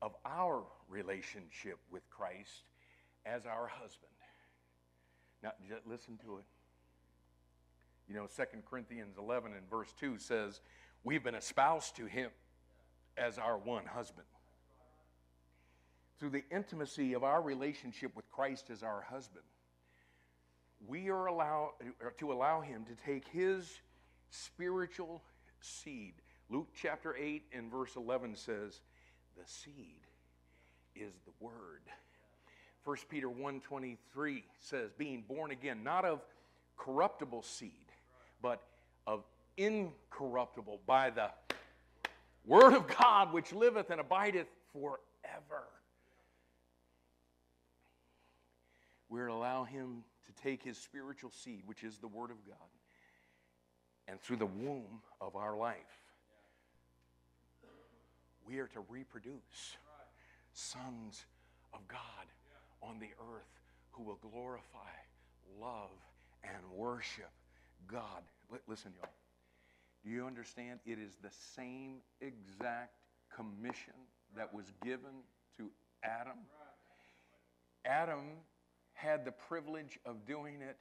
of 0.00 0.14
our 0.24 0.62
relationship 0.88 1.76
with 1.90 2.08
Christ 2.08 2.64
as 3.26 3.44
our 3.44 3.66
husband. 3.66 4.08
Now, 5.44 5.52
listen 5.86 6.18
to 6.24 6.38
it. 6.38 6.44
You 8.08 8.14
know, 8.14 8.26
2 8.34 8.42
Corinthians 8.68 9.16
11 9.18 9.52
and 9.52 9.68
verse 9.68 9.92
2 10.00 10.18
says, 10.18 10.60
We've 11.04 11.22
been 11.22 11.34
espoused 11.34 11.96
to 11.96 12.06
him 12.06 12.30
as 13.18 13.38
our 13.38 13.58
one 13.58 13.84
husband. 13.84 14.26
Through 16.18 16.30
the 16.30 16.44
intimacy 16.50 17.12
of 17.12 17.24
our 17.24 17.42
relationship 17.42 18.16
with 18.16 18.30
Christ 18.30 18.70
as 18.70 18.82
our 18.82 19.02
husband, 19.02 19.44
we 20.86 21.10
are 21.10 21.26
allowed 21.26 21.72
uh, 21.82 22.08
to 22.18 22.32
allow 22.32 22.62
him 22.62 22.86
to 22.86 22.94
take 23.04 23.28
his 23.28 23.70
spiritual 24.30 25.22
seed. 25.60 26.14
Luke 26.48 26.68
chapter 26.74 27.14
8 27.16 27.42
and 27.52 27.70
verse 27.70 27.96
11 27.96 28.36
says, 28.36 28.80
The 29.36 29.44
seed 29.46 30.06
is 30.94 31.12
the 31.26 31.32
word. 31.38 31.82
1 32.84 32.96
Peter 33.08 33.28
1:23 33.28 34.42
says, 34.60 34.92
being 34.98 35.22
born 35.26 35.50
again, 35.50 35.82
not 35.82 36.04
of 36.04 36.20
corruptible 36.76 37.42
seed, 37.42 37.70
but 38.42 38.62
of 39.06 39.24
incorruptible 39.56 40.80
by 40.86 41.10
the 41.10 41.30
word 42.44 42.74
of 42.74 42.86
God 42.86 43.32
which 43.32 43.52
liveth 43.52 43.90
and 43.90 44.00
abideth 44.00 44.48
forever. 44.72 45.64
We're 49.08 49.28
to 49.28 49.32
allow 49.32 49.64
him 49.64 50.04
to 50.26 50.42
take 50.42 50.62
his 50.62 50.76
spiritual 50.76 51.30
seed, 51.30 51.62
which 51.66 51.84
is 51.84 51.98
the 51.98 52.08
word 52.08 52.30
of 52.30 52.44
God, 52.46 52.56
and 54.08 54.20
through 54.20 54.36
the 54.36 54.46
womb 54.46 55.00
of 55.20 55.36
our 55.36 55.56
life, 55.56 55.76
we 58.46 58.58
are 58.58 58.66
to 58.68 58.80
reproduce 58.90 59.76
sons 60.52 61.24
of 61.72 61.86
God 61.88 61.98
on 62.88 62.98
the 62.98 63.10
earth 63.32 63.48
who 63.90 64.02
will 64.02 64.18
glorify, 64.30 64.94
love, 65.60 65.90
and 66.42 66.62
worship 66.72 67.30
God. 67.86 68.22
Listen, 68.66 68.92
y'all. 69.00 69.10
Do 70.04 70.10
you 70.10 70.26
understand? 70.26 70.80
It 70.84 70.98
is 70.98 71.16
the 71.22 71.30
same 71.56 71.96
exact 72.20 72.96
commission 73.34 73.94
that 74.36 74.52
was 74.52 74.66
given 74.84 75.22
to 75.56 75.70
Adam. 76.02 76.38
Adam 77.84 78.20
had 78.92 79.24
the 79.24 79.32
privilege 79.32 79.98
of 80.04 80.26
doing 80.26 80.60
it 80.60 80.76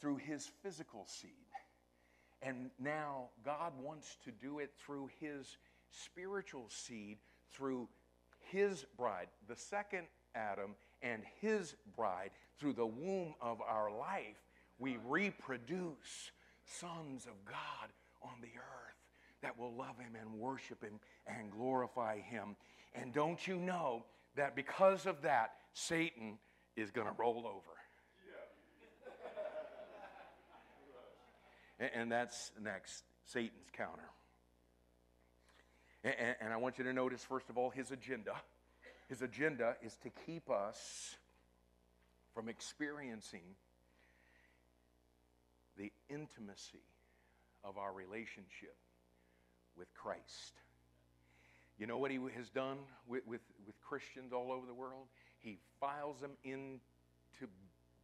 through 0.00 0.16
his 0.16 0.50
physical 0.62 1.04
seed. 1.06 1.30
And 2.42 2.70
now 2.78 3.30
God 3.44 3.72
wants 3.80 4.16
to 4.24 4.30
do 4.30 4.58
it 4.58 4.70
through 4.78 5.10
his 5.20 5.56
spiritual 5.90 6.66
seed, 6.68 7.18
through 7.52 7.88
his 8.50 8.84
bride, 8.96 9.28
the 9.48 9.56
second 9.56 10.06
Adam, 10.34 10.74
and 11.02 11.22
his 11.40 11.74
bride. 11.96 12.30
Through 12.58 12.74
the 12.74 12.86
womb 12.86 13.34
of 13.40 13.60
our 13.60 13.90
life, 13.90 14.40
we 14.78 14.98
reproduce 15.06 16.32
sons 16.64 17.26
of 17.26 17.44
God 17.44 17.90
on 18.22 18.40
the 18.40 18.48
earth 18.56 18.96
that 19.42 19.58
will 19.58 19.74
love 19.74 19.98
him 19.98 20.16
and 20.20 20.34
worship 20.34 20.82
him 20.82 20.98
and 21.26 21.50
glorify 21.50 22.18
him. 22.20 22.56
And 22.94 23.12
don't 23.12 23.46
you 23.46 23.56
know 23.56 24.04
that 24.36 24.56
because 24.56 25.06
of 25.06 25.22
that, 25.22 25.52
Satan 25.72 26.38
is 26.76 26.90
going 26.90 27.06
to 27.06 27.14
roll 27.18 27.46
over? 27.46 27.76
and 31.94 32.10
that's 32.10 32.52
next 32.62 33.04
Satan's 33.24 33.70
counter. 33.72 34.10
And, 36.04 36.36
and, 36.40 36.52
I 36.52 36.56
want 36.56 36.78
you 36.78 36.84
to 36.84 36.92
notice, 36.92 37.24
first 37.24 37.50
of 37.50 37.58
all, 37.58 37.68
his 37.70 37.90
agenda. 37.90 38.32
His 39.08 39.22
agenda 39.22 39.76
is 39.82 39.96
to 40.02 40.10
keep 40.26 40.50
us 40.50 41.16
from 42.34 42.48
experiencing 42.48 43.54
the 45.78 45.92
intimacy 46.08 46.82
of 47.64 47.78
our 47.78 47.92
relationship 47.92 48.76
with 49.76 49.92
Christ. 49.94 50.54
You 51.78 51.86
know 51.86 51.98
what 51.98 52.10
he 52.10 52.18
has 52.36 52.48
done 52.50 52.78
with, 53.06 53.26
with, 53.26 53.42
with 53.66 53.80
Christians 53.82 54.32
all 54.32 54.50
over 54.50 54.66
the 54.66 54.74
world? 54.74 55.06
He 55.40 55.58
files 55.78 56.20
them 56.20 56.32
into 56.42 56.80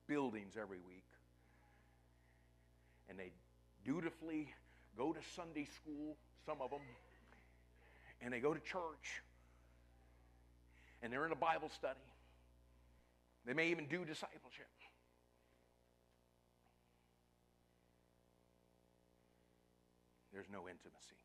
buildings 0.07 0.55
every 0.61 0.79
week, 0.79 1.07
and 3.09 3.19
they 3.19 3.33
dutifully 3.85 4.53
go 4.97 5.13
to 5.13 5.21
Sunday 5.35 5.67
school, 5.81 6.17
some 6.45 6.59
of 6.61 6.71
them, 6.71 6.83
and 8.21 8.33
they 8.33 8.41
go 8.41 8.53
to 8.53 8.61
church, 8.61 9.23
and 11.03 11.13
they're 11.13 11.27
in 11.27 11.33
a 11.33 11.37
Bible 11.37 11.69
study. 11.69 12.07
They 13.45 13.55
may 13.55 13.69
even 13.69 13.87
do 13.87 14.05
discipleship. 14.05 14.71
There's 20.33 20.49
no 20.49 20.65
intimacy. 20.71 21.19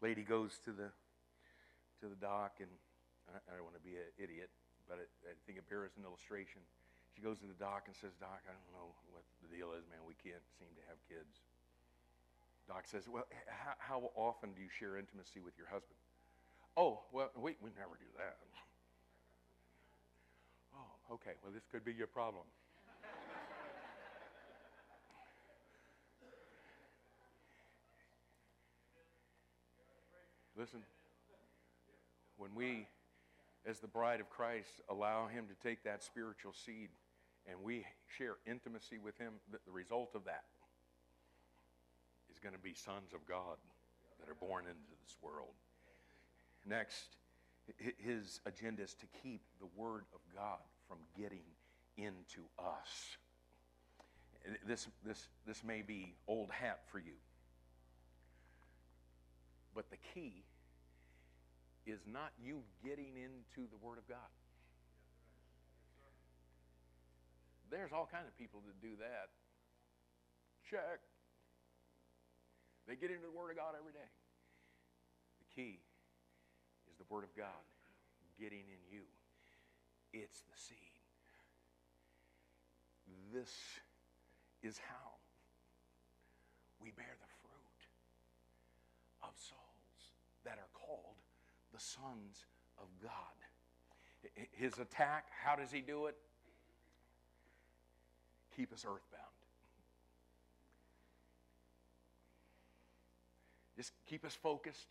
Lady 0.00 0.22
goes 0.22 0.60
to 0.64 0.70
the 0.70 0.92
to 2.02 2.10
the 2.10 2.18
doc, 2.18 2.58
and 2.58 2.70
I, 3.30 3.54
don't 3.54 3.62
want 3.62 3.78
to 3.78 3.86
be 3.86 3.94
an 3.94 4.10
idiot, 4.18 4.50
but 4.90 4.98
I, 4.98 5.38
think 5.46 5.62
it 5.62 5.66
bears 5.70 5.94
an 5.94 6.02
illustration. 6.02 6.58
She 7.14 7.22
goes 7.22 7.38
to 7.38 7.46
the 7.46 7.54
doc 7.54 7.86
and 7.86 7.94
says, 7.94 8.10
Doc, 8.18 8.42
I 8.42 8.50
don't 8.50 8.72
know 8.74 8.90
what 9.14 9.22
the 9.38 9.46
deal 9.54 9.70
is, 9.78 9.86
man. 9.86 10.02
We 10.02 10.18
can't 10.18 10.42
seem 10.58 10.72
to 10.74 10.84
have 10.90 10.98
kids. 11.06 11.46
Doc 12.66 12.90
says, 12.90 13.06
Well, 13.06 13.28
how 13.78 14.10
often 14.18 14.50
do 14.56 14.60
you 14.62 14.72
share 14.72 14.98
intimacy 14.98 15.38
with 15.38 15.54
your 15.54 15.70
husband? 15.70 15.98
Oh, 16.76 17.00
well, 17.12 17.30
we, 17.36 17.56
we 17.60 17.70
never 17.76 17.94
do 17.98 18.06
that. 18.16 18.36
oh, 20.76 21.14
okay. 21.14 21.32
Well, 21.42 21.52
this 21.52 21.64
could 21.70 21.84
be 21.84 21.92
your 21.92 22.06
problem. 22.06 22.44
Listen, 30.56 30.82
when 32.36 32.54
we, 32.54 32.86
as 33.66 33.80
the 33.80 33.88
bride 33.88 34.20
of 34.20 34.28
Christ, 34.28 34.82
allow 34.88 35.26
Him 35.26 35.46
to 35.48 35.68
take 35.68 35.82
that 35.84 36.02
spiritual 36.04 36.52
seed 36.52 36.88
and 37.48 37.58
we 37.62 37.84
share 38.18 38.36
intimacy 38.46 38.98
with 38.98 39.18
Him, 39.18 39.32
the, 39.50 39.72
result 39.72 40.10
of 40.14 40.24
that 40.24 40.44
is 42.30 42.38
going 42.38 42.54
to 42.54 42.60
be 42.60 42.74
sons 42.74 43.12
of 43.14 43.26
God 43.26 43.56
that 44.20 44.30
are 44.30 44.34
born 44.34 44.64
into 44.64 44.94
this 45.02 45.16
world. 45.22 45.54
Next, 46.66 47.16
his 47.98 48.40
agenda 48.46 48.82
is 48.82 48.94
to 48.94 49.06
keep 49.22 49.42
the 49.60 49.66
Word 49.76 50.04
of 50.14 50.20
God 50.34 50.58
from 50.88 50.98
getting 51.16 51.44
into 51.96 52.40
us. 52.58 53.16
This, 54.66 54.88
this, 55.04 55.28
this 55.46 55.62
may 55.64 55.82
be 55.82 56.14
old 56.26 56.50
hat 56.50 56.80
for 56.90 56.98
you, 56.98 57.14
but 59.74 59.90
the 59.90 59.96
key 60.14 60.42
is 61.86 62.00
not 62.12 62.32
you 62.42 62.62
getting 62.84 63.14
into 63.16 63.68
the 63.70 63.76
Word 63.80 63.98
of 63.98 64.08
God. 64.08 64.30
There's 67.70 67.92
all 67.92 68.08
kind 68.10 68.26
of 68.26 68.36
people 68.36 68.60
that 68.66 68.80
do 68.82 68.96
that. 68.98 69.30
Check. 70.68 71.00
They 72.86 72.96
get 72.96 73.10
into 73.10 73.22
the 73.22 73.32
Word 73.32 73.50
of 73.50 73.56
God 73.56 73.74
every 73.78 73.92
day. 73.92 74.10
The 75.40 75.62
key 75.62 75.78
the 77.02 77.14
Word 77.14 77.24
of 77.24 77.34
God 77.36 77.64
getting 78.38 78.60
in 78.70 78.80
you. 78.90 79.02
It's 80.12 80.40
the 80.40 80.56
seed. 80.56 80.76
This 83.32 83.50
is 84.62 84.78
how 84.78 85.10
we 86.80 86.90
bear 86.90 87.16
the 87.18 87.32
fruit 87.42 87.82
of 89.22 89.30
souls 89.36 90.12
that 90.44 90.58
are 90.58 90.70
called 90.72 91.16
the 91.74 91.80
sons 91.80 92.44
of 92.78 92.86
God. 93.02 93.10
His 94.52 94.78
attack, 94.78 95.26
how 95.44 95.56
does 95.56 95.72
he 95.72 95.80
do 95.80 96.06
it? 96.06 96.16
keep 98.56 98.72
us 98.72 98.84
earthbound. 98.84 99.22
Just 103.76 103.92
keep 104.06 104.24
us 104.24 104.34
focused 104.34 104.86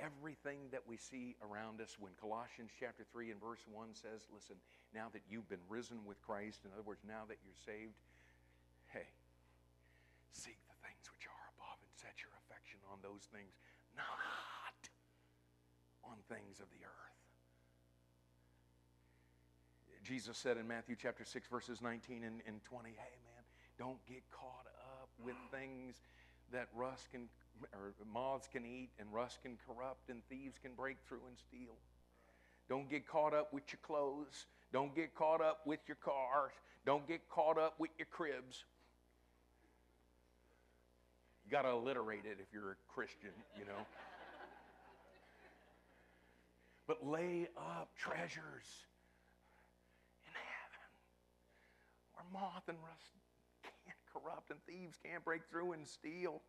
everything 0.00 0.72
that 0.72 0.82
we 0.88 0.96
see 0.96 1.36
around 1.44 1.80
us. 1.80 1.96
When 2.00 2.16
Colossians 2.16 2.72
chapter 2.72 3.04
3 3.12 3.30
and 3.30 3.40
verse 3.40 3.62
1 3.68 3.92
says, 3.94 4.26
Listen, 4.32 4.56
now 4.96 5.12
that 5.12 5.22
you've 5.28 5.48
been 5.48 5.62
risen 5.68 6.02
with 6.08 6.18
Christ, 6.24 6.64
in 6.64 6.72
other 6.72 6.82
words, 6.82 7.04
now 7.04 7.28
that 7.28 7.38
you're 7.44 7.60
saved, 7.62 7.94
hey, 8.90 9.06
seek 10.32 10.58
the 10.66 10.78
things 10.82 11.04
which 11.12 11.28
are 11.28 11.44
above 11.54 11.78
and 11.84 11.92
set 11.94 12.16
your 12.24 12.32
affection 12.46 12.80
on 12.88 12.98
those 13.04 13.28
things, 13.30 13.52
not 13.94 14.80
on 16.02 16.16
things 16.26 16.58
of 16.58 16.66
the 16.72 16.82
earth. 16.82 17.10
Jesus 20.02 20.36
said 20.36 20.56
in 20.56 20.66
Matthew 20.66 20.96
chapter 20.96 21.24
6, 21.24 21.46
verses 21.46 21.78
19 21.78 22.24
and, 22.24 22.42
and 22.48 22.64
20, 22.64 22.88
hey 22.88 23.16
man, 23.22 23.42
don't 23.78 24.00
get 24.08 24.24
caught 24.32 24.66
up 24.98 25.08
with 25.22 25.36
things 25.52 26.00
that 26.52 26.66
rust 26.74 27.10
can, 27.12 27.28
or 27.72 27.92
moths 28.12 28.48
can 28.50 28.64
eat 28.64 28.90
and 28.98 29.12
rust 29.12 29.42
can 29.42 29.56
corrupt 29.66 30.10
and 30.10 30.22
thieves 30.28 30.58
can 30.62 30.72
break 30.74 30.96
through 31.06 31.20
and 31.28 31.38
steal. 31.38 31.74
Don't 32.68 32.88
get 32.88 33.06
caught 33.06 33.34
up 33.34 33.52
with 33.52 33.64
your 33.72 33.80
clothes. 33.82 34.46
Don't 34.72 34.94
get 34.94 35.14
caught 35.14 35.40
up 35.40 35.60
with 35.66 35.80
your 35.88 35.96
cars. 35.96 36.52
Don't 36.86 37.06
get 37.06 37.28
caught 37.28 37.58
up 37.58 37.74
with 37.78 37.90
your 37.98 38.06
cribs. 38.10 38.64
You 41.44 41.50
got 41.50 41.62
to 41.62 41.70
alliterate 41.70 42.24
it 42.24 42.38
if 42.40 42.46
you're 42.52 42.70
a 42.70 42.76
Christian, 42.94 43.30
you 43.58 43.64
know. 43.64 43.72
but 46.86 47.04
lay 47.04 47.48
up 47.56 47.90
treasures 47.98 48.86
in 50.24 50.32
heaven 50.32 50.80
where 52.14 52.24
moth 52.32 52.68
and 52.68 52.78
rust 52.78 53.10
can't 53.64 53.98
corrupt 54.14 54.50
and 54.50 54.60
thieves 54.64 54.96
can't 55.04 55.24
break 55.24 55.42
through 55.50 55.72
and 55.72 55.88
steal. 55.88 56.40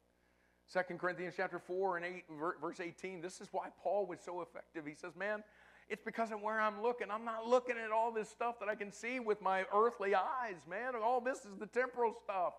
2 0.73 0.95
Corinthians 0.97 1.33
chapter 1.35 1.59
4 1.59 1.97
and 1.97 2.05
8, 2.05 2.23
verse 2.61 2.79
18, 2.79 3.21
this 3.21 3.41
is 3.41 3.49
why 3.51 3.67
Paul 3.83 4.05
was 4.05 4.19
so 4.23 4.41
effective. 4.41 4.85
He 4.85 4.93
says, 4.93 5.15
Man, 5.17 5.43
it's 5.89 6.01
because 6.03 6.31
of 6.31 6.41
where 6.41 6.61
I'm 6.61 6.81
looking. 6.81 7.07
I'm 7.11 7.25
not 7.25 7.45
looking 7.45 7.75
at 7.77 7.91
all 7.91 8.11
this 8.11 8.29
stuff 8.29 8.59
that 8.59 8.69
I 8.69 8.75
can 8.75 8.91
see 8.91 9.19
with 9.19 9.41
my 9.41 9.65
earthly 9.73 10.15
eyes, 10.15 10.61
man. 10.69 10.93
All 10.95 11.19
this 11.19 11.39
is 11.39 11.57
the 11.59 11.65
temporal 11.67 12.13
stuff. 12.23 12.53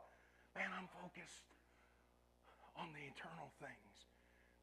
Man, 0.54 0.68
I'm 0.78 0.88
focused 1.02 1.40
on 2.76 2.88
the 2.92 3.00
eternal 3.00 3.50
things 3.60 4.06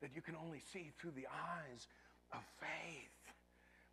that 0.01 0.11
you 0.15 0.21
can 0.21 0.35
only 0.35 0.59
see 0.71 0.91
through 0.99 1.13
the 1.15 1.25
eyes 1.27 1.87
of 2.31 2.39
faith. 2.59 3.33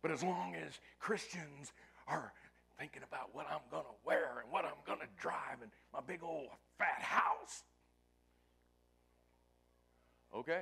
But 0.03 0.11
as 0.11 0.21
long 0.21 0.55
as 0.55 0.79
Christians 0.99 1.73
are 2.07 2.31
thinking 2.79 3.01
about 3.01 3.33
what 3.33 3.47
I'm 3.49 3.65
going 3.71 3.83
to 3.83 3.97
wear 4.05 4.41
and 4.43 4.51
what 4.51 4.63
I'm 4.63 4.77
going 4.85 4.99
to 4.99 5.09
drive 5.19 5.61
and 5.61 5.71
my 5.91 5.99
big 6.05 6.21
old 6.21 6.47
fat 6.77 7.01
house. 7.01 7.63
Okay. 10.37 10.61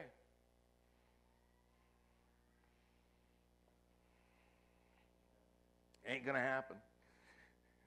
Ain't 6.08 6.24
going 6.24 6.36
to 6.36 6.42
happen. 6.42 6.78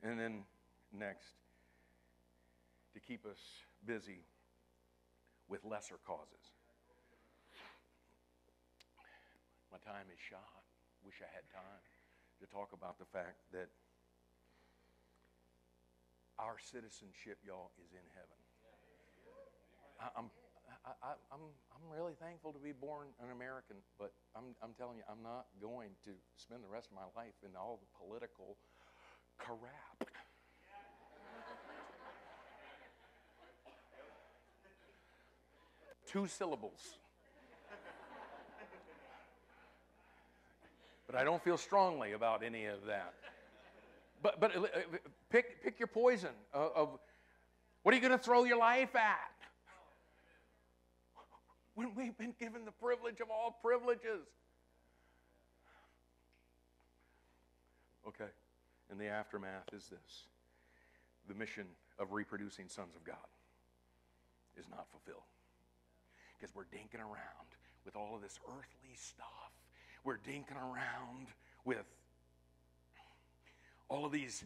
And 0.03 0.21
then 0.21 0.45
next, 0.93 1.33
to 2.93 3.01
keep 3.01 3.25
us 3.25 3.41
busy 3.87 4.21
with 5.49 5.65
lesser 5.65 5.97
causes. 6.07 6.53
My 9.73 9.79
time 9.79 10.13
is 10.13 10.21
shot. 10.21 10.45
Wish 11.07 11.23
I 11.25 11.31
had 11.33 11.49
time 11.49 11.81
to 12.41 12.47
talk 12.53 12.77
about 12.77 12.99
the 12.99 13.07
fact 13.07 13.41
that 13.53 13.69
our 16.39 16.57
citizenship, 16.61 17.39
y'all, 17.47 17.71
is 17.81 17.93
in 17.97 18.05
heaven. 18.13 18.39
I'm, 20.17 20.31
I, 20.85 20.91
I, 21.03 21.13
I'm, 21.33 21.41
I'm 21.75 21.87
really 21.91 22.15
thankful 22.21 22.53
to 22.53 22.59
be 22.59 22.73
born 22.73 23.09
an 23.23 23.31
American, 23.31 23.77
but 23.99 24.13
I'm, 24.37 24.55
I'm 24.63 24.75
telling 24.77 24.97
you, 24.97 25.03
I'm 25.11 25.23
not 25.23 25.47
going 25.61 25.91
to 26.05 26.11
spend 26.37 26.63
the 26.63 26.69
rest 26.69 26.89
of 26.91 26.97
my 26.97 27.07
life 27.21 27.35
in 27.45 27.51
all 27.57 27.81
the 27.81 27.87
political 27.99 28.57
crap. 29.39 30.09
Two 36.07 36.27
syllables. 36.27 36.99
But 41.07 41.17
I 41.17 41.25
don't 41.25 41.43
feel 41.43 41.57
strongly 41.57 42.13
about 42.13 42.43
any 42.43 42.67
of 42.67 42.85
that. 42.87 43.15
But, 44.23 44.41
but 44.41 44.55
uh, 44.57 44.67
pick, 45.31 45.63
pick 45.63 45.79
your 45.79 45.87
poison 45.87 46.31
of, 46.53 46.73
of 46.75 46.99
what 47.83 47.93
are 47.93 47.97
you 47.97 48.03
going 48.03 48.19
to 48.19 48.23
throw 48.23 48.45
your 48.45 48.59
life 48.59 48.95
at? 48.95 49.31
When 51.79 51.95
we've 51.95 52.19
been 52.19 52.35
given 52.41 52.65
the 52.65 52.73
privilege 52.73 53.21
of 53.21 53.31
all 53.31 53.57
privileges. 53.63 54.27
Okay, 58.09 58.33
and 58.91 58.99
the 58.99 59.07
aftermath 59.07 59.73
is 59.73 59.87
this 59.87 60.25
the 61.29 61.35
mission 61.35 61.67
of 62.01 62.11
reproducing 62.11 62.67
sons 62.67 62.97
of 62.97 63.05
God 63.05 63.29
is 64.59 64.65
not 64.69 64.89
fulfilled 64.91 65.23
because 66.37 66.53
we're 66.53 66.65
dinking 66.65 66.99
around 66.99 67.47
with 67.85 67.95
all 67.95 68.17
of 68.17 68.23
this 68.23 68.41
earthly 68.49 68.97
stuff. 68.97 69.53
We're 70.03 70.19
dinking 70.19 70.61
around 70.61 71.29
with 71.65 71.87
all 73.89 74.05
of 74.05 74.11
these 74.11 74.45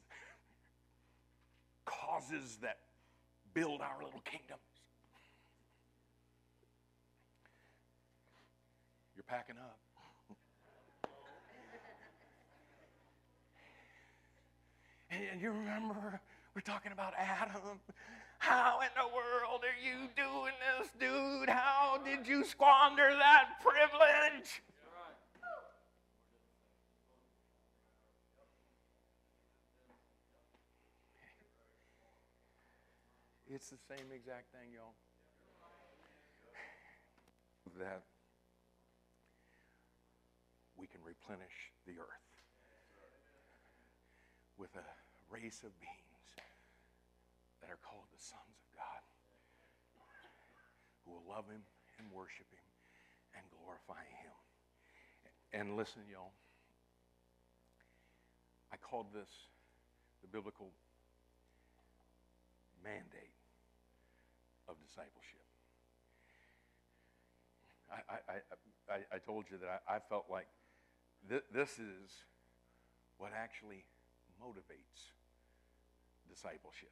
causes 1.87 2.59
that 2.61 2.77
build 3.55 3.81
our 3.81 4.05
little 4.05 4.21
kingdoms. 4.27 4.61
You're 9.22 9.22
packing 9.33 9.57
up. 9.57 9.79
and 15.11 15.41
you 15.41 15.51
remember 15.51 16.21
we're 16.55 16.61
talking 16.61 16.93
about 16.93 17.15
Adam. 17.17 17.81
How 18.37 18.81
in 18.83 18.89
the 18.95 19.09
world 19.09 19.63
are 19.63 19.81
you 19.83 20.11
doing 20.15 20.53
this, 20.61 20.91
dude? 21.01 21.49
How 21.49 21.99
did 22.05 22.29
you 22.29 22.45
squander 22.45 23.09
that 23.09 23.53
privilege? 23.63 24.61
It's 33.49 33.71
the 33.71 33.79
same 33.89 34.13
exact 34.15 34.53
thing, 34.53 34.75
y'all. 34.75 34.93
That 37.79 38.03
we 40.83 40.91
can 40.91 40.99
replenish 41.07 41.71
the 41.87 41.95
earth 41.95 42.27
with 44.59 44.75
a 44.75 44.83
race 45.31 45.63
of 45.63 45.71
beings 45.79 46.27
that 47.63 47.71
are 47.71 47.79
called 47.87 48.11
the 48.11 48.19
sons 48.19 48.59
of 48.59 48.67
God 48.75 49.03
who 51.07 51.15
will 51.15 51.23
love 51.31 51.47
Him 51.47 51.63
and 52.03 52.11
worship 52.11 52.51
Him 52.51 52.67
and 53.39 53.47
glorify 53.55 54.03
Him. 54.27 54.35
And 55.55 55.79
listen, 55.79 56.03
y'all, 56.11 56.35
I 58.75 58.77
called 58.83 59.07
this 59.15 59.31
the 60.19 60.27
biblical 60.35 60.75
mandate 62.83 63.39
of 64.67 64.75
discipleship. 64.83 65.47
I, 67.87 68.19
I, 68.19 68.35
I, 68.91 68.99
I 69.15 69.19
told 69.23 69.47
you 69.47 69.63
that 69.63 69.71
I, 69.87 69.97
I 69.97 69.99
felt 70.11 70.27
like 70.27 70.51
th- 71.29 71.45
this 71.53 71.79
is 71.79 72.25
what 73.19 73.33
actually 73.37 73.85
motivates 74.43 75.13
discipleship. 76.29 76.91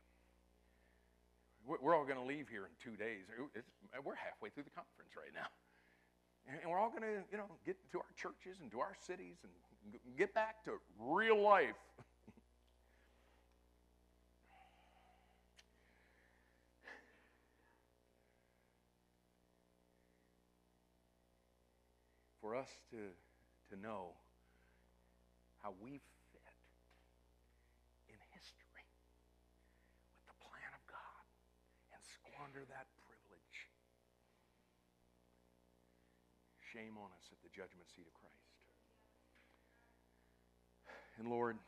We're 1.66 1.94
all 1.94 2.04
going 2.04 2.16
to 2.16 2.24
leave 2.24 2.48
here 2.48 2.64
in 2.64 2.70
two 2.82 2.96
days. 2.96 3.26
It's, 3.54 3.68
we're 4.02 4.14
halfway 4.14 4.48
through 4.48 4.62
the 4.64 4.70
conference 4.70 5.12
right 5.16 5.28
now. 5.34 5.46
And 6.48 6.58
we're 6.70 6.78
all 6.78 6.90
going 6.90 7.02
to, 7.02 7.22
you 7.30 7.38
know, 7.38 7.44
get 7.66 7.76
to 7.92 7.98
our 7.98 8.12
churches 8.16 8.60
and 8.60 8.70
to 8.72 8.80
our 8.80 8.96
cities 9.06 9.36
and 9.44 9.52
get 10.16 10.34
back 10.34 10.64
to 10.64 10.80
real 10.98 11.40
life. 11.40 11.76
for 22.40 22.56
us 22.56 22.68
to, 22.90 22.96
to 23.70 23.78
know 23.78 24.18
how 25.62 25.72
we 25.78 26.02
fit 26.34 26.58
in 28.10 28.18
history 28.34 28.82
with 30.18 30.26
the 30.26 30.36
plan 30.42 30.74
of 30.74 30.82
God 30.90 31.22
and 31.94 32.02
squander 32.02 32.66
that 32.66 32.90
privilege. 33.06 33.70
Shame 36.66 36.98
on 36.98 37.14
us 37.14 37.30
at 37.30 37.38
the 37.46 37.50
judgment 37.54 37.86
seat 37.94 38.10
of 38.10 38.14
Christ. 38.18 38.34
And 41.18 41.28
Lord, 41.28 41.58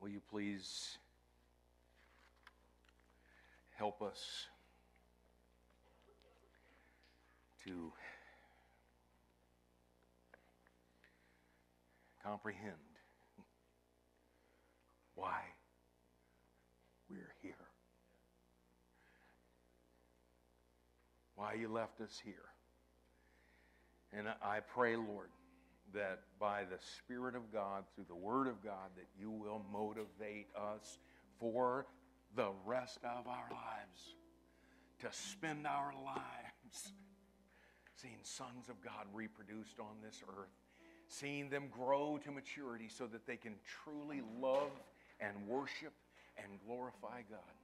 will 0.00 0.08
you 0.08 0.20
please 0.30 0.98
help 3.76 4.02
us 4.02 4.48
to 7.64 7.92
comprehend 12.30 12.76
why 15.16 15.40
we're 17.08 17.34
here. 17.42 17.54
Why 21.34 21.54
you 21.54 21.68
left 21.68 22.00
us 22.00 22.20
here. 22.24 22.34
And 24.12 24.28
I 24.44 24.60
pray, 24.60 24.94
Lord, 24.94 25.30
that 25.92 26.20
by 26.38 26.62
the 26.62 26.78
Spirit 26.98 27.34
of 27.34 27.52
God, 27.52 27.82
through 27.96 28.04
the 28.08 28.14
Word 28.14 28.46
of 28.46 28.62
God, 28.62 28.90
that 28.96 29.06
you 29.18 29.32
will 29.32 29.64
motivate 29.72 30.46
us 30.54 30.98
for 31.40 31.86
the 32.36 32.50
rest 32.64 32.98
of 33.02 33.26
our 33.26 33.48
lives 33.50 34.14
to 35.00 35.08
spend 35.10 35.66
our 35.66 35.92
lives 36.04 36.92
seeing 37.96 38.20
sons 38.22 38.68
of 38.68 38.80
God 38.84 39.06
reproduced 39.12 39.80
on 39.80 39.96
this 40.04 40.22
earth 40.28 40.59
seeing 41.10 41.50
them 41.50 41.64
grow 41.70 42.18
to 42.24 42.30
maturity 42.30 42.88
so 42.88 43.06
that 43.06 43.26
they 43.26 43.36
can 43.36 43.54
truly 43.84 44.22
love 44.40 44.70
and 45.20 45.34
worship 45.46 45.92
and 46.38 46.46
glorify 46.66 47.20
God. 47.28 47.59